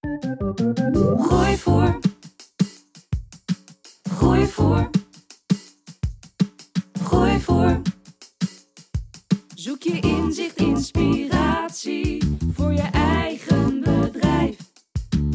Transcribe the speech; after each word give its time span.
Gooi 0.00 1.56
voor. 1.56 1.98
Gooi 4.10 4.46
voor. 4.46 4.90
Gooi 7.02 7.40
voor. 7.40 7.80
Zoek 9.54 9.82
je 9.82 10.00
inzicht, 10.00 10.56
inspiratie 10.56 12.22
voor 12.52 12.72
je 12.72 12.88
eigen 12.92 13.80
bedrijf. 13.80 14.56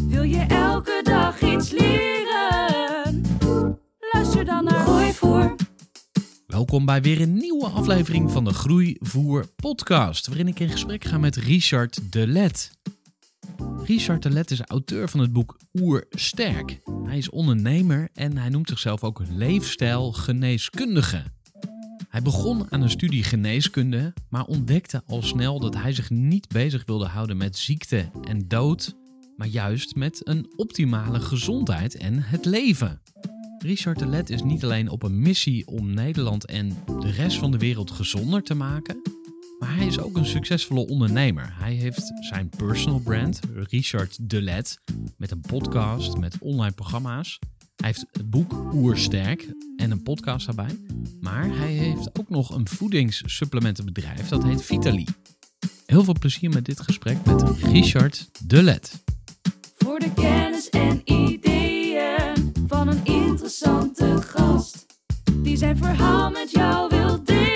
Wil 0.08 0.24
je 0.24 0.46
elke 0.48 1.00
dag 1.04 1.42
iets 1.42 1.70
leren? 1.72 3.22
Luister 4.14 4.46
dan 4.46 4.64
naar 4.64 4.86
Gooi 4.86 5.14
voor. 5.14 5.56
Welkom 6.48 6.86
bij 6.86 7.02
weer 7.02 7.22
een 7.22 7.34
nieuwe 7.34 7.68
aflevering 7.68 8.32
van 8.32 8.44
de 8.44 8.54
Groeivoer 8.54 9.46
podcast, 9.56 10.28
waarin 10.28 10.48
ik 10.48 10.60
in 10.60 10.70
gesprek 10.70 11.04
ga 11.04 11.18
met 11.18 11.36
Richard 11.36 12.12
de 12.12 12.28
Let. 12.28 12.72
Richard 13.84 14.24
de 14.24 14.30
Let 14.30 14.52
is 14.52 14.62
auteur 14.62 15.10
van 15.10 15.20
het 15.20 15.34
boek 15.34 15.58
Oersterk. 15.82 16.80
Hij 17.04 17.18
is 17.18 17.30
ondernemer 17.30 18.10
en 18.14 18.38
hij 18.38 18.50
noemt 18.50 18.70
zichzelf 18.70 19.04
ook 19.04 19.22
leefstijlgeneeskundige. 19.30 21.24
Hij 22.10 22.22
begon 22.22 22.72
aan 22.72 22.82
een 22.82 22.90
studie 22.90 23.24
geneeskunde, 23.24 24.14
maar 24.30 24.46
ontdekte 24.46 25.04
al 25.08 25.22
snel 25.22 25.60
dat 25.60 25.76
hij 25.76 25.94
zich 25.94 26.10
niet 26.10 26.48
bezig 26.48 26.86
wilde 26.86 27.06
houden 27.06 27.38
met 27.38 27.58
ziekte 27.58 28.10
en 28.22 28.48
dood, 28.48 28.96
maar 29.38 29.48
juist 29.48 29.96
met 29.96 30.28
een 30.28 30.54
optimale 30.56 31.20
gezondheid 31.20 31.98
en 31.98 32.22
het 32.22 32.46
leven. 32.46 33.02
Richard 33.58 34.00
de 34.00 34.08
Let 34.08 34.30
is 34.30 34.44
niet 34.44 34.64
alleen 34.64 34.90
op 34.90 35.04
een 35.04 35.20
missie 35.20 35.68
om 35.68 35.94
Nederland 35.94 36.46
en 36.46 36.78
de 37.00 37.12
rest 37.12 37.38
van 37.38 37.52
de 37.52 37.58
wereld 37.58 37.92
gezonder 37.92 38.44
te 38.44 38.56
maken, 38.56 39.02
maar 39.60 39.76
hij 39.76 39.86
is 39.86 40.00
ook 40.00 40.18
een 40.18 40.26
succesvolle 40.26 40.88
ondernemer. 40.88 41.54
Hij 41.58 41.74
heeft 41.74 42.12
zijn 42.20 42.50
personal 42.58 43.00
brand, 43.00 43.40
Richard 43.70 44.30
de 44.30 44.42
Let, 44.42 44.80
met 45.18 45.32
een 45.32 45.42
podcast, 45.42 46.18
met 46.18 46.38
online 46.40 46.74
programma's. 46.74 47.40
Hij 47.76 47.88
heeft 47.88 48.06
het 48.12 48.30
boek 48.30 48.74
Oersterk 48.74 49.48
en 49.76 49.92
een 49.92 50.04
podcast 50.04 50.46
daarbij. 50.46 50.80
Maar 51.20 51.58
hij 51.58 51.72
heeft 51.72 52.20
ook 52.20 52.30
nog 52.30 52.56
een 52.56 52.68
voedingssupplementenbedrijf 52.68 54.28
dat 54.28 54.44
heet 54.44 54.64
Vitali. 54.64 55.06
Heel 55.86 56.04
veel 56.04 56.16
plezier 56.20 56.50
met 56.50 56.66
dit 56.66 56.80
gesprek 56.80 57.26
met 57.26 57.44
Richard 57.62 58.30
de 58.48 58.64
Let. 58.64 59.04
Voor 59.78 60.00
de 60.00 60.14
kennis 60.14 60.70
en 60.70 61.02
ideeën 61.04 62.54
van 62.68 62.88
een 62.88 63.06
interessante 63.06 64.22
gast. 64.22 64.86
Die 65.34 65.58
zijn 65.58 65.78
verhaal 65.78 66.30
met 66.30 66.52
jou 66.52 66.90
wil 66.90 67.24
delen. 67.24 67.55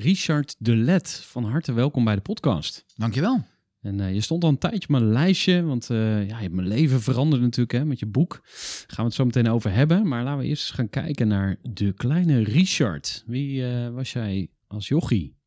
Richard 0.00 0.56
de 0.58 0.76
Let, 0.76 1.10
van 1.26 1.44
harte 1.44 1.72
welkom 1.72 2.04
bij 2.04 2.14
de 2.14 2.20
podcast. 2.20 2.84
Dankjewel. 2.96 3.44
En 3.80 4.00
eh, 4.00 4.14
je 4.14 4.20
stond 4.20 4.44
al 4.44 4.48
een 4.50 4.58
tijdje 4.58 4.82
op 4.82 4.88
mijn 4.88 5.12
lijstje, 5.12 5.62
want 5.62 5.90
eh, 5.90 5.98
ja, 6.28 6.36
je 6.36 6.42
hebt 6.42 6.54
mijn 6.54 6.68
leven 6.68 7.00
veranderd 7.00 7.42
natuurlijk 7.42 7.72
hè, 7.72 7.84
met 7.84 7.98
je 7.98 8.06
boek. 8.06 8.40
Daar 8.42 8.84
gaan 8.86 8.96
we 8.96 9.02
het 9.02 9.14
zo 9.14 9.24
meteen 9.24 9.48
over 9.48 9.72
hebben. 9.72 10.08
Maar 10.08 10.24
laten 10.24 10.38
we 10.40 10.46
eerst 10.46 10.62
eens 10.62 10.70
gaan 10.70 10.88
kijken 10.88 11.28
naar 11.28 11.56
de 11.62 11.92
kleine 11.92 12.42
Richard. 12.42 13.24
Wie 13.26 13.66
eh, 13.66 13.88
was 13.88 14.12
jij 14.12 14.48
als 14.66 14.88
jochie? 14.88 15.39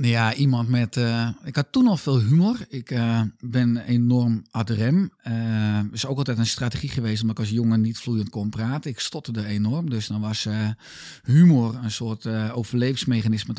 Ja, 0.00 0.34
iemand 0.34 0.68
met. 0.68 0.96
eh, 0.96 1.28
ik 1.44 1.56
had 1.56 1.66
toen 1.70 1.86
al 1.86 1.96
veel 1.96 2.20
humor. 2.20 2.56
Ik 2.68 2.90
eh, 2.90 3.20
ben 3.40 3.76
enorm 3.76 4.42
ad 4.50 4.70
rem. 4.70 5.12
Eh 5.22 5.80
is 5.92 6.06
ook 6.06 6.18
altijd 6.18 6.38
een 6.38 6.46
strategie 6.46 6.88
geweest 6.88 7.20
omdat 7.22 7.38
ik 7.38 7.44
als 7.44 7.52
jongen 7.52 7.80
niet 7.80 7.98
vloeiend 7.98 8.28
kon 8.30 8.50
praten. 8.50 8.90
Ik 8.90 9.00
stotterde 9.00 9.44
enorm. 9.44 9.90
Dus 9.90 10.06
dan 10.06 10.20
was 10.20 10.48
humor 11.22 11.74
een 11.74 11.90
soort 11.90 12.26
overlevingsmechanisme 12.52 13.54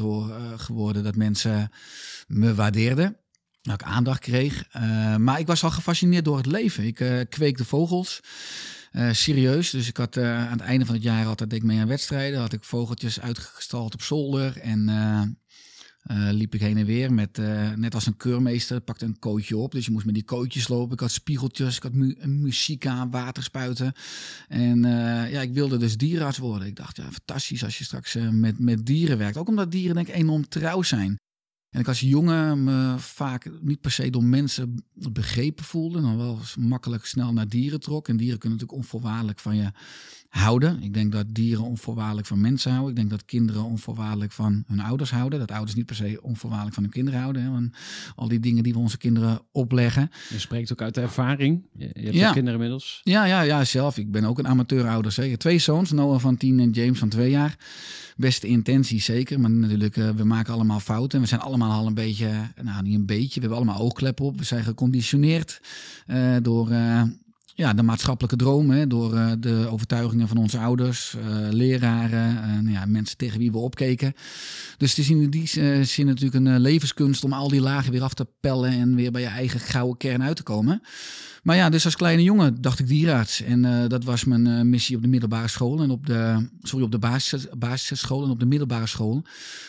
geworden. 0.57 1.03
Dat 1.03 1.15
mensen 1.15 1.69
me 2.27 2.55
waardeerden. 2.55 3.17
Dat 3.61 3.81
ik 3.81 3.83
aandacht 3.83 4.19
kreeg. 4.19 4.73
Maar 5.17 5.39
ik 5.39 5.47
was 5.47 5.63
al 5.63 5.71
gefascineerd 5.71 6.25
door 6.25 6.37
het 6.37 6.45
leven. 6.45 6.85
Ik 6.85 7.25
kweekte 7.29 7.65
vogels. 7.65 8.19
Serieus. 9.11 9.69
Dus 9.69 9.87
ik 9.87 9.97
had 9.97 10.17
aan 10.17 10.51
het 10.51 10.61
einde 10.61 10.85
van 10.85 10.95
het 10.95 11.03
jaar 11.03 11.25
altijd 11.25 11.53
ik 11.53 11.63
mee 11.63 11.79
aan 11.79 11.87
wedstrijden. 11.87 12.39
Had 12.39 12.53
ik 12.53 12.63
vogeltjes 12.63 13.21
uitgestald 13.21 13.93
op 13.93 14.01
zolder. 14.01 14.57
En 14.57 14.89
eh, 16.05 16.29
liep 16.31 16.53
ik 16.53 16.61
heen 16.61 16.77
en 16.77 16.85
weer 16.85 17.13
met, 17.13 17.37
eh, 17.37 17.71
net 17.71 17.93
als 17.93 18.05
een 18.05 18.17
keurmeester, 18.17 18.81
pakte 18.81 19.05
een 19.05 19.19
kootje 19.19 19.57
op. 19.57 19.71
Dus 19.71 19.85
je 19.85 19.91
moest 19.91 20.05
met 20.05 20.13
die 20.13 20.23
kootjes 20.23 20.67
lopen. 20.67 20.93
Ik 20.93 20.99
had 20.99 21.11
spiegeltjes, 21.11 21.75
ik 21.75 21.83
had 21.83 21.93
mu 21.93 22.17
muziek 22.25 22.87
aan, 22.87 23.11
waterspuiten. 23.11 23.93
En 24.47 24.85
eh, 24.85 25.31
ja, 25.31 25.41
ik 25.41 25.53
wilde 25.53 25.77
dus 25.77 25.97
dierenarts 25.97 26.37
worden. 26.37 26.67
Ik 26.67 26.75
dacht, 26.75 26.97
ja, 26.97 27.11
fantastisch 27.11 27.63
als 27.63 27.77
je 27.77 27.83
straks 27.83 28.17
met, 28.31 28.59
met 28.59 28.85
dieren 28.85 29.17
werkt. 29.17 29.37
Ook 29.37 29.47
omdat 29.47 29.71
dieren 29.71 29.95
denk 29.95 30.07
ik 30.07 30.15
enorm 30.15 30.47
trouw 30.47 30.81
zijn. 30.81 31.17
En 31.69 31.81
ik 31.81 31.87
als 31.87 31.99
jongen 31.99 32.63
me 32.63 32.95
vaak 32.97 33.49
niet 33.61 33.81
per 33.81 33.91
se 33.91 34.09
door 34.09 34.23
mensen 34.23 34.85
begrepen 34.93 35.65
voelde. 35.65 36.01
Dan 36.01 36.17
wel 36.17 36.39
makkelijk 36.59 37.05
snel 37.05 37.33
naar 37.33 37.47
dieren 37.47 37.79
trok. 37.79 38.07
En 38.07 38.17
dieren 38.17 38.39
kunnen 38.39 38.57
natuurlijk 38.57 38.83
onvoorwaardelijk 38.83 39.39
van 39.39 39.55
je 39.55 39.71
houden. 40.35 40.81
Ik 40.83 40.93
denk 40.93 41.11
dat 41.11 41.25
dieren 41.29 41.63
onvoorwaardelijk 41.63 42.27
van 42.27 42.41
mensen 42.41 42.71
houden. 42.71 42.89
Ik 42.89 42.95
denk 42.95 43.09
dat 43.09 43.25
kinderen 43.25 43.63
onvoorwaardelijk 43.63 44.31
van 44.31 44.63
hun 44.67 44.79
ouders 44.79 45.11
houden. 45.11 45.39
Dat 45.39 45.51
ouders 45.51 45.75
niet 45.75 45.85
per 45.85 45.95
se 45.95 46.19
onvoorwaardelijk 46.21 46.75
van 46.75 46.83
hun 46.83 46.91
kinderen 46.93 47.19
houden. 47.19 47.41
Hè. 47.43 47.49
Want 47.49 47.75
al 48.15 48.27
die 48.27 48.39
dingen 48.39 48.63
die 48.63 48.73
we 48.73 48.79
onze 48.79 48.97
kinderen 48.97 49.41
opleggen. 49.51 50.09
Je 50.29 50.39
spreekt 50.39 50.71
ook 50.71 50.81
uit 50.81 50.97
ervaring. 50.97 51.63
Je, 51.77 51.89
je 51.93 52.01
hebt 52.01 52.15
Ja. 52.15 52.31
kinderen 52.31 52.53
inmiddels. 52.53 53.01
Ja, 53.03 53.25
ja, 53.25 53.41
ja, 53.41 53.63
zelf. 53.65 53.97
Ik 53.97 54.11
ben 54.11 54.25
ook 54.25 54.39
een 54.39 54.47
amateurouder. 54.47 55.11
Zeker. 55.11 55.37
Twee 55.37 55.59
zoons, 55.59 55.91
Noah 55.91 56.19
van 56.19 56.37
10 56.37 56.59
en 56.59 56.69
James 56.69 56.99
van 56.99 57.09
2 57.09 57.29
jaar. 57.29 57.57
Beste 58.17 58.47
intenties, 58.47 59.05
zeker. 59.05 59.39
Maar 59.39 59.51
natuurlijk, 59.51 59.97
eh, 59.97 60.09
we 60.09 60.23
maken 60.23 60.53
allemaal 60.53 60.79
fouten. 60.79 61.17
En 61.17 61.23
we 61.23 61.29
zijn 61.29 61.41
allemaal 61.41 61.71
al 61.71 61.87
een 61.87 61.93
beetje, 61.93 62.29
nou 62.61 62.81
niet 62.83 62.95
een 62.95 63.05
beetje, 63.05 63.33
we 63.33 63.39
hebben 63.39 63.57
allemaal 63.57 63.79
oogkleppen 63.79 64.25
op. 64.25 64.37
We 64.37 64.43
zijn 64.45 64.63
geconditioneerd 64.63 65.61
eh, 66.05 66.35
door 66.41 66.69
eh, 66.71 67.01
ja, 67.55 67.73
de 67.73 67.83
maatschappelijke 67.83 68.35
droom. 68.35 68.69
Hè, 68.69 68.87
door 68.87 69.15
eh, 69.15 69.31
de 69.39 69.67
overtuigingen 69.69 70.27
van 70.27 70.37
onze 70.37 70.57
ouders, 70.57 71.15
eh, 71.15 71.23
leraren, 71.51 72.43
eh, 72.43 72.49
nou 72.49 72.71
ja, 72.71 72.85
mensen 72.85 73.17
tegen 73.17 73.39
wie 73.39 73.51
we 73.51 73.57
opkeken. 73.57 74.13
Dus 74.77 74.89
het 74.89 74.99
is 74.99 75.09
in 75.09 75.29
die 75.29 75.61
eh, 75.61 75.81
zin 75.81 76.05
natuurlijk 76.05 76.35
een 76.35 76.47
eh, 76.47 76.59
levenskunst 76.59 77.23
om 77.23 77.33
al 77.33 77.47
die 77.47 77.61
lagen 77.61 77.91
weer 77.91 78.03
af 78.03 78.13
te 78.13 78.27
pellen 78.39 78.71
en 78.71 78.95
weer 78.95 79.11
bij 79.11 79.21
je 79.21 79.27
eigen 79.27 79.59
gouden 79.59 79.97
kern 79.97 80.23
uit 80.23 80.35
te 80.35 80.43
komen. 80.43 80.81
Maar 81.45 81.55
ja, 81.55 81.69
dus 81.69 81.85
als 81.85 81.95
kleine 81.95 82.23
jongen 82.23 82.61
dacht 82.61 82.79
ik 82.79 82.87
dierenarts. 82.87 83.41
En 83.41 83.65
eh, 83.65 83.87
dat 83.87 84.03
was 84.03 84.23
mijn 84.23 84.47
eh, 84.47 84.61
missie 84.61 84.95
op 84.95 85.01
de 85.01 85.07
middelbare 85.07 85.47
school. 85.47 85.81
En 85.81 85.89
op 85.89 86.05
de, 86.05 86.49
sorry, 86.61 86.85
op 86.85 86.91
de 86.91 86.99
basis, 86.99 87.47
basisschool 87.57 88.23
en 88.23 88.29
op 88.29 88.39
de 88.39 88.45
middelbare 88.45 88.87
school 88.87 89.23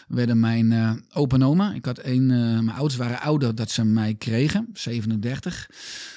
werden 0.08 0.40
mijn 0.40 0.72
eh 0.72 0.92
opa 1.12 1.34
en 1.36 1.44
oma. 1.44 1.74
Ik 1.74 1.84
had 1.84 1.98
eh, 1.98 2.18
mijn 2.18 2.70
ouders 2.70 2.96
waren 2.96 3.20
ouder 3.20 3.54
dat 3.54 3.70
ze 3.70 3.84
mij 3.84 4.14
kregen, 4.14 4.68
37. 4.72 5.70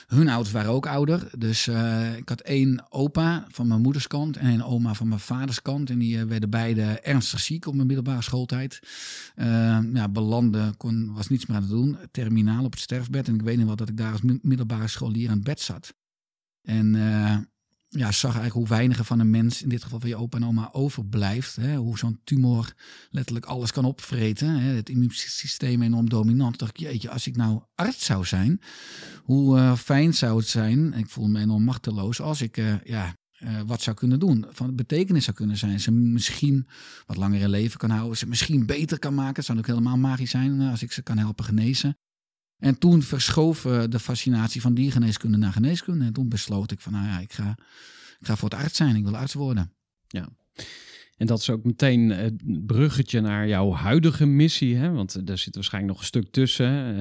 Hun 0.10 0.30
ouders 0.30 0.52
waren 0.52 0.72
ook 0.72 0.86
ouder. 0.88 1.30
Dus 1.38 1.68
eh, 1.68 2.18
ik 2.18 2.30
had 2.30 2.42
één 2.42 2.86
opa 2.92 3.46
van 3.48 3.68
mijn 3.68 3.82
moeders 3.82 4.08
kant 4.08 4.38
en 4.38 4.46
een 4.46 4.64
oma 4.64 4.94
van 4.94 5.08
mijn 5.08 5.20
vaders 5.20 5.62
kant. 5.62 5.90
En 5.90 6.00
die 6.00 6.20
eh, 6.20 6.24
werden 6.26 6.50
beide 6.50 6.82
ernstig 6.82 7.40
ziek 7.40 7.66
op 7.66 7.76
mijn 7.76 7.88
middelbare 7.88 8.22
schooltijd. 8.22 8.80
Eh, 9.36 9.80
ja, 9.94 10.10
belanden, 10.10 10.78
kon, 10.78 11.14
was 11.14 11.28
niets 11.30 11.46
meer 11.46 11.58
aan 11.58 11.64
te 11.64 11.70
doen. 11.70 11.98
Terminaal 12.12 12.64
op 12.64 12.72
het 12.72 12.80
sterfbed. 12.80 13.28
En 13.28 13.34
ik 13.34 13.42
weet 13.42 13.58
nog 13.58 13.66
wel 13.66 13.76
dat 13.76 13.90
ik 13.90 13.98
daar 13.98 14.12
als 14.12 14.22
mi- 14.22 14.40
middelbare 14.42 14.88
scholier 14.88 15.30
aan 15.30 15.36
het 15.36 15.44
bed 15.44 15.60
zat. 15.60 15.94
En 16.62 16.96
ja, 17.90 18.12
zag 18.12 18.36
eigenlijk 18.36 18.54
hoe 18.54 18.78
weinig 18.78 19.06
van 19.06 19.20
een 19.20 19.30
mens, 19.30 19.62
in 19.62 19.70
dit 19.70 19.84
geval 19.84 20.00
van 20.00 20.10
je 20.10 20.16
opa 20.16 20.38
en 20.38 20.46
oma, 20.46 20.70
overblijft. 20.72 21.56
Hè? 21.56 21.76
Hoe 21.76 21.98
zo'n 21.98 22.20
tumor 22.24 22.74
letterlijk 23.10 23.46
alles 23.46 23.72
kan 23.72 23.86
opvreten. 23.86 24.50
Hè? 24.50 24.74
Het 24.74 24.90
immuunsysteem 24.90 25.82
enorm 25.82 26.10
dominant. 26.10 26.60
Dacht 26.60 26.80
jeetje, 26.80 27.10
als 27.10 27.28
ik 27.28 27.36
nou 27.36 27.62
arts 27.76 28.06
zou 28.06 28.26
zijn, 28.26 28.62
hoe 29.24 29.58
uh, 29.58 29.76
fijn 29.76 30.14
zou 30.14 30.38
het 30.38 30.48
zijn, 30.48 30.94
ik 30.94 31.10
voel 31.10 31.28
me 31.28 31.40
enorm 31.40 31.64
machteloos, 31.64 32.22
als 32.22 32.42
ik 32.42 32.58
uh, 32.58 32.84
ja, 32.84 33.16
uh, 33.40 33.62
wat 33.66 33.82
zou 33.82 33.96
kunnen 33.96 34.20
doen. 34.20 34.46
Van 34.50 34.76
betekenis 34.76 35.24
zou 35.24 35.36
kunnen 35.36 35.58
zijn. 35.58 35.80
Ze 35.80 35.92
misschien 35.92 36.68
wat 37.06 37.18
langer 37.18 37.50
leven 37.50 37.80
kan 37.80 37.90
houden. 37.90 38.18
Ze 38.18 38.28
misschien 38.28 38.66
beter 38.66 39.00
kan 39.00 39.14
maken. 39.14 39.36
Het 39.36 39.46
zou 39.46 39.58
ook 39.58 39.68
helemaal 39.68 39.98
magisch 39.98 40.30
zijn 40.32 40.62
als 40.62 40.84
ik 40.84 40.92
ze 40.92 41.02
kan 41.02 41.18
helpen 41.18 41.46
genezen. 41.46 41.98
En 42.60 42.78
toen 42.78 43.02
verschoof 43.02 43.62
de 43.90 44.00
fascinatie 44.00 44.62
van 44.62 44.74
diergeneeskunde 44.74 45.38
naar 45.38 45.54
geneeskunde. 45.54 46.06
En 46.06 46.14
toen 46.14 46.30
besloot 46.30 46.72
ik 46.72 46.80
van, 46.80 46.92
nou 46.92 47.06
ja, 47.06 47.20
ik 47.20 47.34
ga, 47.34 47.58
ik 48.20 48.26
ga 48.26 48.36
voor 48.36 48.50
het 48.50 48.60
arts 48.60 48.78
zijn. 48.78 48.96
Ik 48.96 49.04
wil 49.04 49.18
arts 49.18 49.34
worden. 49.34 49.74
Ja. 50.08 50.30
En 51.20 51.28
dat 51.28 51.40
is 51.40 51.50
ook 51.50 51.64
meteen 51.64 52.10
het 52.10 52.66
bruggetje 52.66 53.22
naar 53.22 53.48
jouw 53.48 53.72
huidige 53.72 54.26
missie. 54.26 54.76
Hè? 54.76 54.92
Want 54.92 55.28
daar 55.28 55.38
zit 55.38 55.56
waarschijnlijk 55.56 55.94
nog 55.94 56.02
een 56.02 56.08
stuk 56.08 56.32
tussen. 56.32 56.96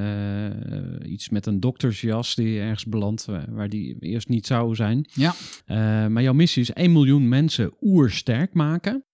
Uh, 1.02 1.10
iets 1.12 1.28
met 1.28 1.46
een 1.46 1.60
doktersjas 1.60 2.34
die 2.34 2.60
ergens 2.60 2.86
belandt, 2.86 3.26
waar 3.48 3.68
die 3.68 3.96
eerst 4.00 4.28
niet 4.28 4.46
zou 4.46 4.74
zijn. 4.74 5.06
Ja. 5.12 5.34
Uh, 5.66 5.76
maar 6.06 6.22
jouw 6.22 6.32
missie 6.32 6.62
is 6.62 6.72
1 6.72 6.92
miljoen 6.92 7.28
mensen 7.28 7.72
oersterk 7.80 8.54
maken. 8.54 9.04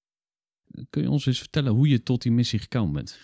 Kun 0.91 1.03
je 1.03 1.11
ons 1.11 1.27
eens 1.27 1.39
vertellen 1.39 1.73
hoe 1.73 1.89
je 1.89 2.03
tot 2.03 2.23
die 2.23 2.33
missie 2.33 2.59
gekomen 2.59 2.93
bent? 2.93 3.19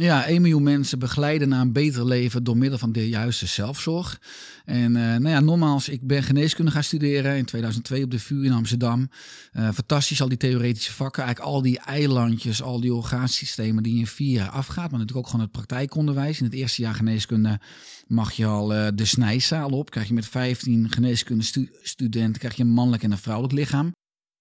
Ja, 0.00 0.24
1 0.24 0.40
miljoen 0.40 0.62
mensen 0.62 0.98
begeleiden 0.98 1.48
naar 1.48 1.60
een 1.60 1.72
beter 1.72 2.04
leven 2.06 2.44
door 2.44 2.56
middel 2.56 2.78
van 2.78 2.92
de 2.92 3.08
juiste 3.08 3.46
zelfzorg. 3.46 4.20
En 4.64 4.96
uh, 4.96 5.02
nou 5.02 5.28
ja, 5.28 5.40
nogmaals, 5.40 5.88
ik 5.88 6.06
ben 6.06 6.22
geneeskunde 6.22 6.70
gaan 6.70 6.84
studeren 6.84 7.36
in 7.36 7.44
2002 7.44 8.04
op 8.04 8.10
de 8.10 8.18
VU 8.18 8.44
in 8.44 8.52
Amsterdam. 8.52 9.10
Uh, 9.52 9.70
fantastisch, 9.70 10.22
al 10.22 10.28
die 10.28 10.38
theoretische 10.38 10.92
vakken. 10.92 11.22
Eigenlijk 11.22 11.54
al 11.54 11.62
die 11.62 11.78
eilandjes, 11.78 12.62
al 12.62 12.80
die 12.80 12.94
orgaansystemen 12.94 13.82
die 13.82 13.98
in 13.98 14.06
vier 14.06 14.32
jaar 14.32 14.48
afgaat. 14.48 14.90
Maar 14.90 15.00
natuurlijk 15.00 15.18
ook 15.18 15.26
gewoon 15.26 15.40
het 15.40 15.52
praktijkonderwijs. 15.52 16.38
In 16.38 16.44
het 16.44 16.54
eerste 16.54 16.82
jaar 16.82 16.94
geneeskunde 16.94 17.60
mag 18.06 18.32
je 18.32 18.46
al 18.46 18.74
uh, 18.74 18.88
de 18.94 19.04
snijzaal 19.04 19.70
op. 19.70 19.90
Krijg 19.90 20.08
je 20.08 20.14
met 20.14 20.26
15 20.26 20.90
geneeskunde 20.90 21.44
stu 21.44 21.70
studenten 21.82 22.38
krijg 22.38 22.54
je 22.54 22.62
een 22.62 22.68
mannelijk 22.68 23.02
en 23.02 23.10
een 23.10 23.18
vrouwelijk 23.18 23.54
lichaam. 23.54 23.92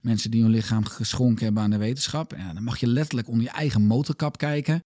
Mensen 0.01 0.31
die 0.31 0.42
hun 0.42 0.51
lichaam 0.51 0.86
geschonken 0.86 1.45
hebben 1.45 1.63
aan 1.63 1.69
de 1.69 1.77
wetenschap. 1.77 2.36
Ja, 2.38 2.54
dan 2.54 2.63
mag 2.63 2.77
je 2.77 2.88
letterlijk 2.88 3.27
onder 3.27 3.44
je 3.44 3.51
eigen 3.51 3.81
motorkap 3.81 4.38
kijken. 4.38 4.81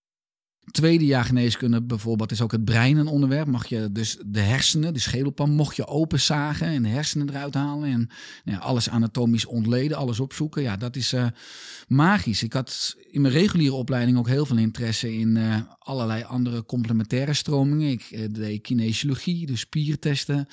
Tweede 0.71 1.05
jaar 1.05 1.25
geneeskunde 1.25 1.81
bijvoorbeeld 1.81 2.31
is 2.31 2.41
ook 2.41 2.51
het 2.51 2.65
brein 2.65 2.97
een 2.97 3.07
onderwerp. 3.07 3.47
Mag 3.47 3.65
je 3.65 3.91
dus 3.91 4.17
de 4.25 4.39
hersenen, 4.39 4.93
de 4.93 4.99
schedelpan, 4.99 5.51
mocht 5.51 5.75
je 5.75 5.87
openzagen 5.87 6.67
en 6.67 6.83
de 6.83 6.89
hersenen 6.89 7.29
eruit 7.29 7.53
halen 7.53 7.89
en 7.89 8.09
ja, 8.43 8.57
alles 8.57 8.89
anatomisch 8.89 9.45
ontleden, 9.45 9.97
alles 9.97 10.19
opzoeken. 10.19 10.61
Ja, 10.61 10.77
dat 10.77 10.95
is 10.95 11.13
uh, 11.13 11.25
magisch. 11.87 12.43
Ik 12.43 12.53
had 12.53 12.95
in 13.09 13.21
mijn 13.21 13.33
reguliere 13.33 13.73
opleiding 13.73 14.17
ook 14.17 14.27
heel 14.27 14.45
veel 14.45 14.57
interesse 14.57 15.13
in 15.13 15.35
uh, 15.35 15.55
allerlei 15.79 16.23
andere 16.23 16.65
complementaire 16.65 17.33
stromingen. 17.33 17.91
Ik 17.91 18.11
uh, 18.11 18.25
deed 18.31 18.61
kinesiologie, 18.61 19.45
dus 19.45 19.59
spiertesten, 19.59 20.47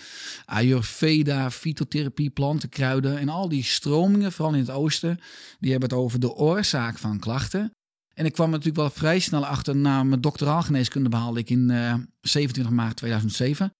ayurveda, 0.45 1.51
fytotherapie, 1.51 2.31
planten, 2.31 2.69
kruiden 2.69 3.19
en 3.19 3.29
al 3.29 3.49
die 3.49 3.65
stromingen, 3.65 4.33
vooral 4.33 4.55
in 4.55 4.61
het 4.61 4.71
oosten, 4.71 5.19
die 5.59 5.71
hebben 5.71 5.89
het 5.89 5.99
over 5.99 6.21
de 6.21 6.35
oorzaak 6.35 6.99
van 6.99 7.19
klachten. 7.19 7.73
En 8.19 8.25
ik 8.25 8.33
kwam 8.33 8.51
natuurlijk 8.51 8.77
wel 8.77 8.91
vrij 8.91 9.19
snel 9.19 9.47
achter 9.47 9.77
na 9.77 10.03
mijn 10.03 10.21
doctoraal 10.21 10.63
geneeskunde 10.63 11.09
behaalde 11.09 11.41
ik 11.41 11.51
in 11.51 11.71
uh, 11.71 11.95
27 12.21 12.75
maart 12.75 12.97
2007. 12.97 13.75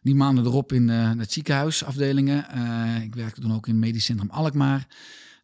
Die 0.00 0.14
maanden 0.14 0.44
erop 0.44 0.72
in 0.72 0.88
uh, 0.88 1.10
het 1.16 1.32
ziekenhuisafdelingen. 1.32 2.46
Uh, 2.54 3.02
ik 3.02 3.14
werkte 3.14 3.40
toen 3.40 3.54
ook 3.54 3.66
in 3.66 3.72
het 3.72 3.84
medisch 3.84 4.04
centrum 4.04 4.30
Alkmaar. 4.30 4.86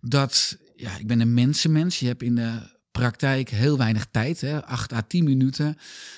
Dat, 0.00 0.58
ja, 0.74 0.96
ik 0.96 1.06
ben 1.06 1.20
een 1.20 1.34
mensenmens. 1.34 1.98
Je 1.98 2.06
hebt 2.06 2.22
in 2.22 2.34
de 2.34 2.75
praktijk 2.96 3.48
heel 3.48 3.76
weinig 3.76 4.06
tijd, 4.10 4.40
hè, 4.40 4.64
8 4.64 4.92
à 4.92 5.02
10 5.02 5.24
minuten. 5.24 5.76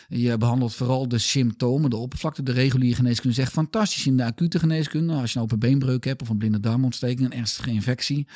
Je 0.09 0.37
behandelt 0.37 0.75
vooral 0.75 1.09
de 1.09 1.19
symptomen, 1.19 1.91
de 1.91 1.97
oppervlakte. 1.97 2.43
De 2.43 2.53
reguliere 2.53 2.97
geneeskunde 2.97 3.37
zegt 3.37 3.53
fantastisch 3.53 4.07
in 4.07 4.17
de 4.17 4.25
acute 4.25 4.59
geneeskunde. 4.59 5.13
Als 5.13 5.33
je 5.33 5.37
een 5.39 5.45
open 5.45 5.59
beenbreuk 5.59 6.05
hebt 6.05 6.23
of 6.23 6.29
een 6.29 6.39
blinde 6.39 6.61
darmontsteking, 6.61 7.21
een 7.21 7.39
ernstige 7.39 7.71
infectie. 7.71 8.27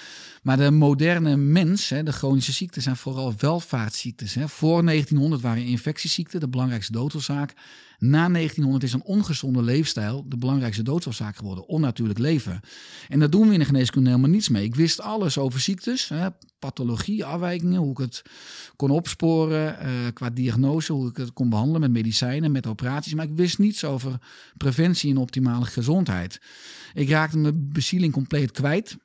Maar 0.43 0.57
de 0.57 0.71
moderne 0.71 1.37
mens, 1.37 1.89
hè, 1.89 2.03
de 2.03 2.13
chronische 2.13 2.53
ziekten, 2.53 2.83
zijn 2.83 2.97
vooral 2.97 3.35
welvaartsziektes. 3.39 4.35
Hè. 4.35 4.49
Voor 4.49 4.85
1900 4.85 5.43
waren 5.43 5.65
infectieziekten 5.65 6.41
de 6.41 6.49
belangrijkste 6.49 6.93
doodsoorzaak. 6.93 7.55
Na 8.03 8.29
1900 8.29 8.83
is 8.83 8.93
een 8.93 9.05
ongezonde 9.05 9.63
leefstijl 9.63 10.25
de 10.29 10.37
belangrijkste 10.37 10.83
doodsoorzaak 10.83 11.37
geworden. 11.37 11.67
Onnatuurlijk 11.67 12.19
leven. 12.19 12.61
En 13.09 13.19
daar 13.19 13.31
doen 13.31 13.47
we 13.47 13.53
in 13.53 13.59
de 13.59 13.65
geneeskunde 13.65 14.09
helemaal 14.09 14.31
niets 14.31 14.49
mee. 14.49 14.65
Ik 14.65 14.75
wist 14.75 15.01
alles 15.01 15.39
over 15.39 15.61
ziektes, 15.61 16.09
hè, 16.09 16.29
pathologie, 16.59 17.25
afwijkingen, 17.25 17.81
hoe 17.81 17.91
ik 17.91 17.99
het 17.99 18.23
kon 18.77 18.91
opsporen 18.91 19.77
uh, 19.83 19.91
qua 20.15 20.31
diagnose, 20.31 20.93
hoe 20.93 21.09
ik 21.09 21.17
het 21.17 21.33
kon 21.33 21.49
behandelen 21.49 21.81
met 21.81 21.91
medicijnen, 21.91 22.53
met 22.53 22.67
operaties. 22.67 23.15
Maar 23.15 23.25
ik 23.25 23.37
wist 23.37 23.59
niets 23.59 23.85
over 23.85 24.19
preventie 24.57 25.11
en 25.11 25.17
optimale 25.17 25.65
gezondheid. 25.65 26.41
Ik 26.95 27.09
raakte 27.09 27.39
mijn 27.39 27.69
bezieling 27.73 28.13
compleet 28.13 28.51
kwijt. 28.51 28.97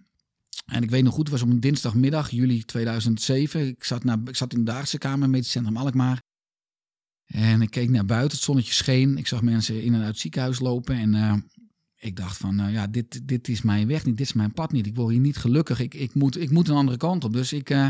En 0.65 0.83
ik 0.83 0.89
weet 0.89 1.03
nog 1.03 1.13
goed, 1.13 1.29
het 1.29 1.31
was 1.31 1.41
op 1.41 1.49
een 1.49 1.59
dinsdagmiddag, 1.59 2.29
juli 2.29 2.63
2007. 2.63 3.67
Ik 3.67 3.83
zat, 3.83 4.03
ik 4.25 4.35
zat 4.35 4.53
in 4.53 4.65
de 4.65 4.71
Daagse 4.71 4.97
Kamer, 4.97 5.29
Medisch 5.29 5.51
Centrum 5.51 5.77
Alkmaar. 5.77 6.25
En 7.27 7.61
ik 7.61 7.69
keek 7.69 7.89
naar 7.89 8.05
buiten, 8.05 8.37
het 8.37 8.45
zonnetje 8.45 8.73
scheen. 8.73 9.17
Ik 9.17 9.27
zag 9.27 9.41
mensen 9.41 9.83
in 9.83 9.93
en 9.93 9.99
uit 9.99 10.07
het 10.07 10.19
ziekenhuis 10.19 10.59
lopen. 10.59 10.95
En 10.95 11.13
uh, 11.13 11.33
ik 11.95 12.15
dacht 12.15 12.37
van, 12.37 12.61
uh, 12.61 12.73
ja, 12.73 12.87
dit, 12.87 13.27
dit 13.27 13.47
is 13.47 13.61
mijn 13.61 13.87
weg 13.87 14.05
niet, 14.05 14.17
dit 14.17 14.25
is 14.25 14.33
mijn 14.33 14.53
pad 14.53 14.71
niet. 14.71 14.85
Ik 14.85 14.95
word 14.95 15.11
hier 15.11 15.19
niet 15.19 15.37
gelukkig, 15.37 15.79
ik, 15.79 15.93
ik, 15.93 16.13
moet, 16.13 16.41
ik 16.41 16.49
moet 16.49 16.67
een 16.67 16.75
andere 16.75 16.97
kant 16.97 17.23
op. 17.23 17.33
Dus 17.33 17.53
ik 17.53 17.69
uh, 17.69 17.89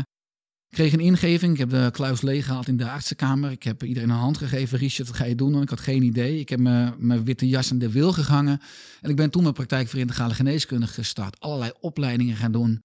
kreeg 0.68 0.92
een 0.92 1.00
ingeving. 1.00 1.52
Ik 1.52 1.58
heb 1.58 1.70
de 1.70 1.88
kluis 1.92 2.20
leeggehaald 2.20 2.68
in 2.68 2.76
de 2.76 2.90
artsenkamer. 2.90 3.50
Ik 3.50 3.62
heb 3.62 3.82
iedereen 3.84 4.10
een 4.10 4.16
hand 4.16 4.38
gegeven. 4.38 4.78
Richard, 4.78 5.08
wat 5.08 5.16
ga 5.16 5.24
je 5.24 5.34
doen? 5.34 5.54
En 5.54 5.62
ik 5.62 5.68
had 5.68 5.80
geen 5.80 6.02
idee. 6.02 6.40
Ik 6.40 6.48
heb 6.48 6.60
mijn 6.60 7.24
witte 7.24 7.48
jas 7.48 7.70
in 7.70 7.78
de 7.78 7.90
wil 7.90 8.12
gehangen. 8.12 8.60
En 9.00 9.10
ik 9.10 9.16
ben 9.16 9.30
toen 9.30 9.42
mijn 9.42 9.54
praktijk 9.54 9.88
voor 9.88 9.98
integrale 9.98 10.34
geneeskunde 10.34 10.86
gestart. 10.86 11.40
Allerlei 11.40 11.72
opleidingen 11.80 12.36
gaan 12.36 12.52
doen. 12.52 12.82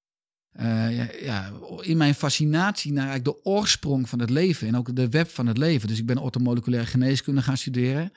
Uh, 0.61 1.21
ja, 1.23 1.51
in 1.81 1.97
mijn 1.97 2.15
fascinatie 2.15 2.91
naar 2.91 3.07
eigenlijk 3.07 3.37
de 3.37 3.49
oorsprong 3.49 4.09
van 4.09 4.19
het 4.19 4.29
leven 4.29 4.67
en 4.67 4.77
ook 4.77 4.95
de 4.95 5.09
web 5.09 5.29
van 5.29 5.47
het 5.47 5.57
leven. 5.57 5.87
Dus 5.87 5.99
ik 5.99 6.05
ben 6.05 6.17
ortomoleculaire 6.17 6.87
geneeskunde 6.87 7.41
gaan 7.41 7.57
studeren. 7.57 8.11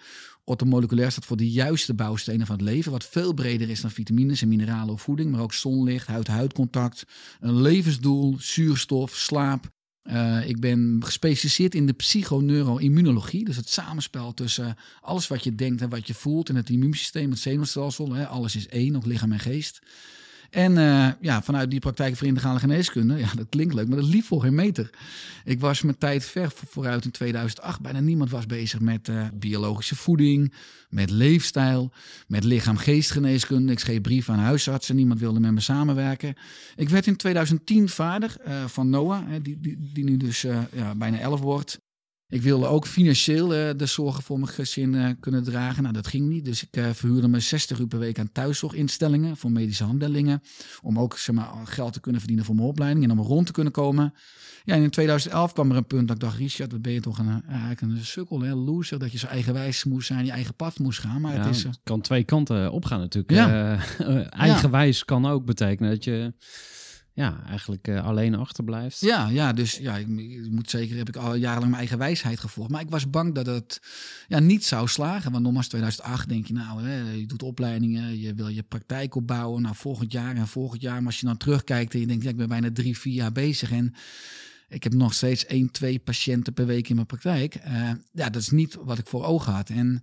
Ortomoleculair 0.44 1.11
staat 1.11 1.25
voor 1.25 1.37
de 1.37 1.50
juiste 1.50 1.94
bouwstenen 1.94 2.47
van 2.47 2.56
het 2.56 2.65
leven, 2.65 2.93
wat 2.93 3.05
veel 3.05 3.33
breder 3.33 3.71
is 3.71 3.81
dan 3.81 3.91
vitamines 3.91 4.43
en 4.43 4.49
mineralen 4.49 4.94
of 4.94 5.03
voeding, 5.03 5.31
maar 5.31 5.41
ook 5.41 5.53
zonlicht, 5.53 6.06
huid-huidcontact, 6.06 7.05
een 7.41 7.61
levensdoel, 7.61 8.37
zuurstof, 8.38 9.15
slaap. 9.15 9.69
Uh, 10.05 10.49
ik 10.49 10.61
ben 10.61 11.00
gespecialiseerd 11.05 11.75
in 11.75 11.87
de 11.87 11.93
psychoneuroimmunologie, 11.93 13.44
dus 13.44 13.56
het 13.56 13.69
samenspel 13.69 14.35
tussen 14.35 14.77
alles 15.00 15.27
wat 15.27 15.44
je 15.44 15.55
denkt 15.55 15.83
en 15.83 15.88
wat 15.88 16.06
je 16.06 16.15
voelt 16.15 16.49
en 16.49 16.56
het 16.56 16.71
immuunsysteem, 16.71 17.31
het 17.31 17.38
zenuwstelsel. 17.38 18.12
Hè, 18.12 18.26
alles 18.26 18.57
is 18.57 18.69
één, 18.69 18.97
ook 18.97 19.07
lichaam 19.07 19.33
en 19.33 19.38
geest. 19.38 19.81
En 20.56 20.76
uh, 20.76 21.08
ja, 21.20 21.42
vanuit 21.42 21.70
die 21.70 21.80
praktijk 21.80 22.16
voor 22.16 22.38
geneeskunde, 22.38 23.16
ja, 23.16 23.28
dat 23.34 23.46
klinkt 23.48 23.75
leuk, 23.75 23.88
maar 23.88 23.96
dat 23.96 24.06
liep 24.06 24.25
voor 24.25 24.40
geen 24.40 24.54
meter. 24.54 24.90
Ik 25.44 25.60
was 25.60 25.82
mijn 25.82 25.98
tijd 25.98 26.25
ver 26.25 26.52
vooruit 26.68 27.04
in 27.04 27.10
2008. 27.10 27.80
Bijna 27.80 28.00
niemand 28.00 28.30
was 28.30 28.46
bezig 28.46 28.80
met 28.80 29.08
uh, 29.08 29.26
biologische 29.34 29.96
voeding, 29.96 30.54
met 30.88 31.10
leefstijl, 31.10 31.92
met 32.26 32.44
lichaam-geestgeneeskunde. 32.44 33.72
Ik 33.72 33.78
schreef 33.78 34.00
brieven 34.00 34.34
aan 34.34 34.40
huisartsen, 34.40 34.96
niemand 34.96 35.20
wilde 35.20 35.40
met 35.40 35.52
me 35.52 35.60
samenwerken. 35.60 36.34
Ik 36.76 36.88
werd 36.88 37.06
in 37.06 37.16
2010 37.16 37.88
vader 37.88 38.36
uh, 38.46 38.64
van 38.64 38.90
Noah, 38.90 39.22
die, 39.42 39.60
die, 39.60 39.90
die 39.92 40.04
nu 40.04 40.16
dus 40.16 40.40
ja, 40.72 40.94
bijna 40.94 41.18
11 41.18 41.40
wordt. 41.40 41.80
Ik 42.28 42.42
wilde 42.42 42.66
ook 42.66 42.87
financieel 42.87 43.54
uh, 43.54 43.71
de 43.76 43.87
zorgen 43.87 44.23
voor 44.23 44.38
mijn 44.38 44.52
gezin 44.52 44.92
uh, 44.92 45.11
kunnen 45.21 45.45
dragen. 45.45 45.83
Nou, 45.83 45.95
dat 45.95 46.06
ging 46.06 46.28
niet. 46.28 46.45
Dus 46.45 46.62
ik 46.62 46.76
uh, 46.76 46.90
verhuurde 46.92 47.28
me 47.28 47.40
60 47.40 47.78
uur 47.78 47.87
per 47.87 47.99
week 47.99 48.18
aan 48.18 48.33
thuiszorginstellingen 48.33 49.37
voor 49.37 49.50
medische 49.50 49.85
handelingen. 49.85 50.42
Om 50.83 50.99
ook 50.99 51.18
zeg 51.18 51.35
maar, 51.35 51.50
geld 51.64 51.92
te 51.92 52.00
kunnen 52.00 52.21
verdienen 52.21 52.47
voor 52.47 52.54
mijn 52.54 52.68
opleiding 52.68 53.04
en 53.04 53.11
om 53.11 53.21
rond 53.21 53.47
te 53.47 53.52
kunnen 53.52 53.73
komen. 53.73 54.14
Ja, 54.64 54.75
en 54.75 54.83
in 54.83 54.90
2011 54.90 55.52
kwam 55.52 55.71
er 55.71 55.76
een 55.76 55.87
punt 55.87 56.09
dat 56.09 56.16
ik 56.16 56.23
dacht, 56.23 56.37
Richard, 56.37 56.73
wat 56.73 56.83
ben 56.83 56.92
je 56.92 57.00
toch 57.00 57.18
een, 57.18 57.42
eigenlijk 57.49 57.80
een 57.80 58.04
sukkel, 58.04 58.40
hè? 58.40 58.54
loser. 58.54 58.99
Dat 58.99 59.12
je 59.12 59.18
zo 59.18 59.26
eigenwijs 59.26 59.85
moest 59.85 60.06
zijn, 60.06 60.25
je 60.25 60.30
eigen 60.30 60.54
pad 60.54 60.78
moest 60.78 61.00
gaan. 61.00 61.21
Maar 61.21 61.35
ja, 61.35 61.38
het, 61.38 61.56
is, 61.56 61.62
het 61.62 61.80
kan 61.83 62.00
twee 62.00 62.25
kanten 62.25 62.73
opgaan 62.73 63.00
natuurlijk. 63.00 63.33
Ja. 63.33 63.78
eigenwijs 64.30 65.04
kan 65.04 65.26
ook 65.26 65.45
betekenen 65.45 65.90
dat 65.90 66.04
je 66.04 66.33
ja, 67.16 67.42
eigenlijk 67.46 67.88
uh, 67.88 68.04
alleen 68.04 68.35
achterblijft. 68.35 69.00
Ja, 69.00 69.28
ja 69.28 69.52
dus 69.52 69.76
ja, 69.76 69.96
ik, 69.96 70.06
moet 70.50 70.70
zeker, 70.70 70.96
heb 70.96 71.08
ik 71.08 71.16
al 71.16 71.35
jarenlang 71.35 71.64
mijn 71.64 71.75
eigen 71.75 71.99
wijsheid 71.99 72.40
gevolgd. 72.40 72.70
Maar 72.70 72.80
ik 72.80 72.90
was 72.90 73.11
bang 73.11 73.35
dat 73.35 73.46
het 73.46 73.80
ja, 74.28 74.38
niet 74.38 74.64
zou 74.64 74.88
slagen. 74.88 75.32
Want 75.32 75.44
nogmaals, 75.44 75.68
2008 75.68 76.28
denk 76.28 76.46
je 76.46 76.52
nou, 76.52 76.82
hè, 76.82 77.11
je 77.11 77.26
doet 77.26 77.42
opleidingen, 77.42 78.20
je 78.20 78.35
wil 78.35 78.49
je 78.49 78.62
praktijk 78.62 79.14
opbouwen. 79.14 79.62
Nou, 79.62 79.75
volgend 79.75 80.12
jaar 80.12 80.37
en 80.37 80.49
volgend 80.49 80.82
jaar. 80.82 80.96
Maar 80.96 81.06
als 81.06 81.20
je 81.20 81.26
dan 81.26 81.37
terugkijkt 81.37 81.94
en 81.94 82.00
je 82.00 82.06
denkt, 82.06 82.26
ik 82.26 82.37
ben 82.37 82.49
bijna 82.49 82.70
drie, 82.73 82.99
vier 82.99 83.14
jaar 83.14 83.32
bezig. 83.32 83.70
En 83.73 83.94
ik 84.68 84.82
heb 84.82 84.94
nog 84.94 85.14
steeds 85.14 85.46
één, 85.46 85.70
twee 85.70 85.99
patiënten 85.99 86.52
per 86.52 86.66
week 86.66 86.88
in 86.88 86.94
mijn 86.94 87.06
praktijk. 87.06 87.54
Eh, 87.54 87.90
ja, 88.12 88.30
dat 88.30 88.42
is 88.42 88.50
niet 88.50 88.76
wat 88.85 88.99
ik 88.99 89.06
voor 89.06 89.25
ogen 89.25 89.52
had. 89.52 89.68
En, 89.68 90.02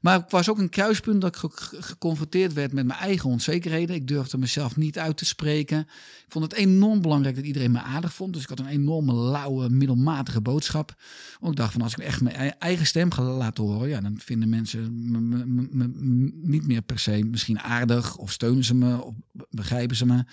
maar 0.00 0.20
het 0.20 0.30
was 0.30 0.48
ook 0.50 0.58
een 0.58 0.68
kruispunt 0.68 1.20
dat 1.20 1.34
ik 1.34 1.40
ge- 1.40 1.82
geconfronteerd 1.82 2.52
werd 2.52 2.72
met 2.72 2.86
mijn 2.86 2.98
eigen 2.98 3.30
onzekerheden. 3.30 3.96
Ik 3.96 4.08
durfde 4.08 4.38
mezelf 4.38 4.76
niet 4.76 4.98
uit 4.98 5.16
te 5.16 5.24
spreken. 5.24 5.78
Ik 5.80 6.24
vond 6.28 6.44
het 6.44 6.54
enorm 6.54 7.00
belangrijk 7.02 7.34
dat 7.36 7.44
iedereen 7.44 7.70
me 7.70 7.80
aardig 7.80 8.14
vond. 8.14 8.32
Dus 8.32 8.42
ik 8.42 8.48
had 8.48 8.58
een 8.58 8.66
enorme 8.66 9.14
lauwe, 9.14 9.68
middelmatige 9.68 10.40
boodschap. 10.40 10.94
Ook 11.40 11.56
dacht 11.56 11.72
van 11.72 11.82
als 11.82 11.92
ik 11.92 11.98
echt 11.98 12.20
mijn 12.20 12.36
ei- 12.36 12.52
eigen 12.58 12.86
stem 12.86 13.10
ga 13.10 13.22
laten 13.22 13.64
horen, 13.64 13.88
ja, 13.88 14.00
dan 14.00 14.18
vinden 14.18 14.48
mensen 14.48 15.10
me, 15.10 15.90
niet 16.42 16.66
meer 16.66 16.82
per 16.82 16.98
se 16.98 17.24
misschien 17.24 17.60
aardig 17.60 18.16
of 18.16 18.32
steunen 18.32 18.64
ze 18.64 18.74
me 18.74 19.02
of 19.04 19.14
begrijpen 19.50 19.96
ze 19.96 20.06
me. 20.06 20.24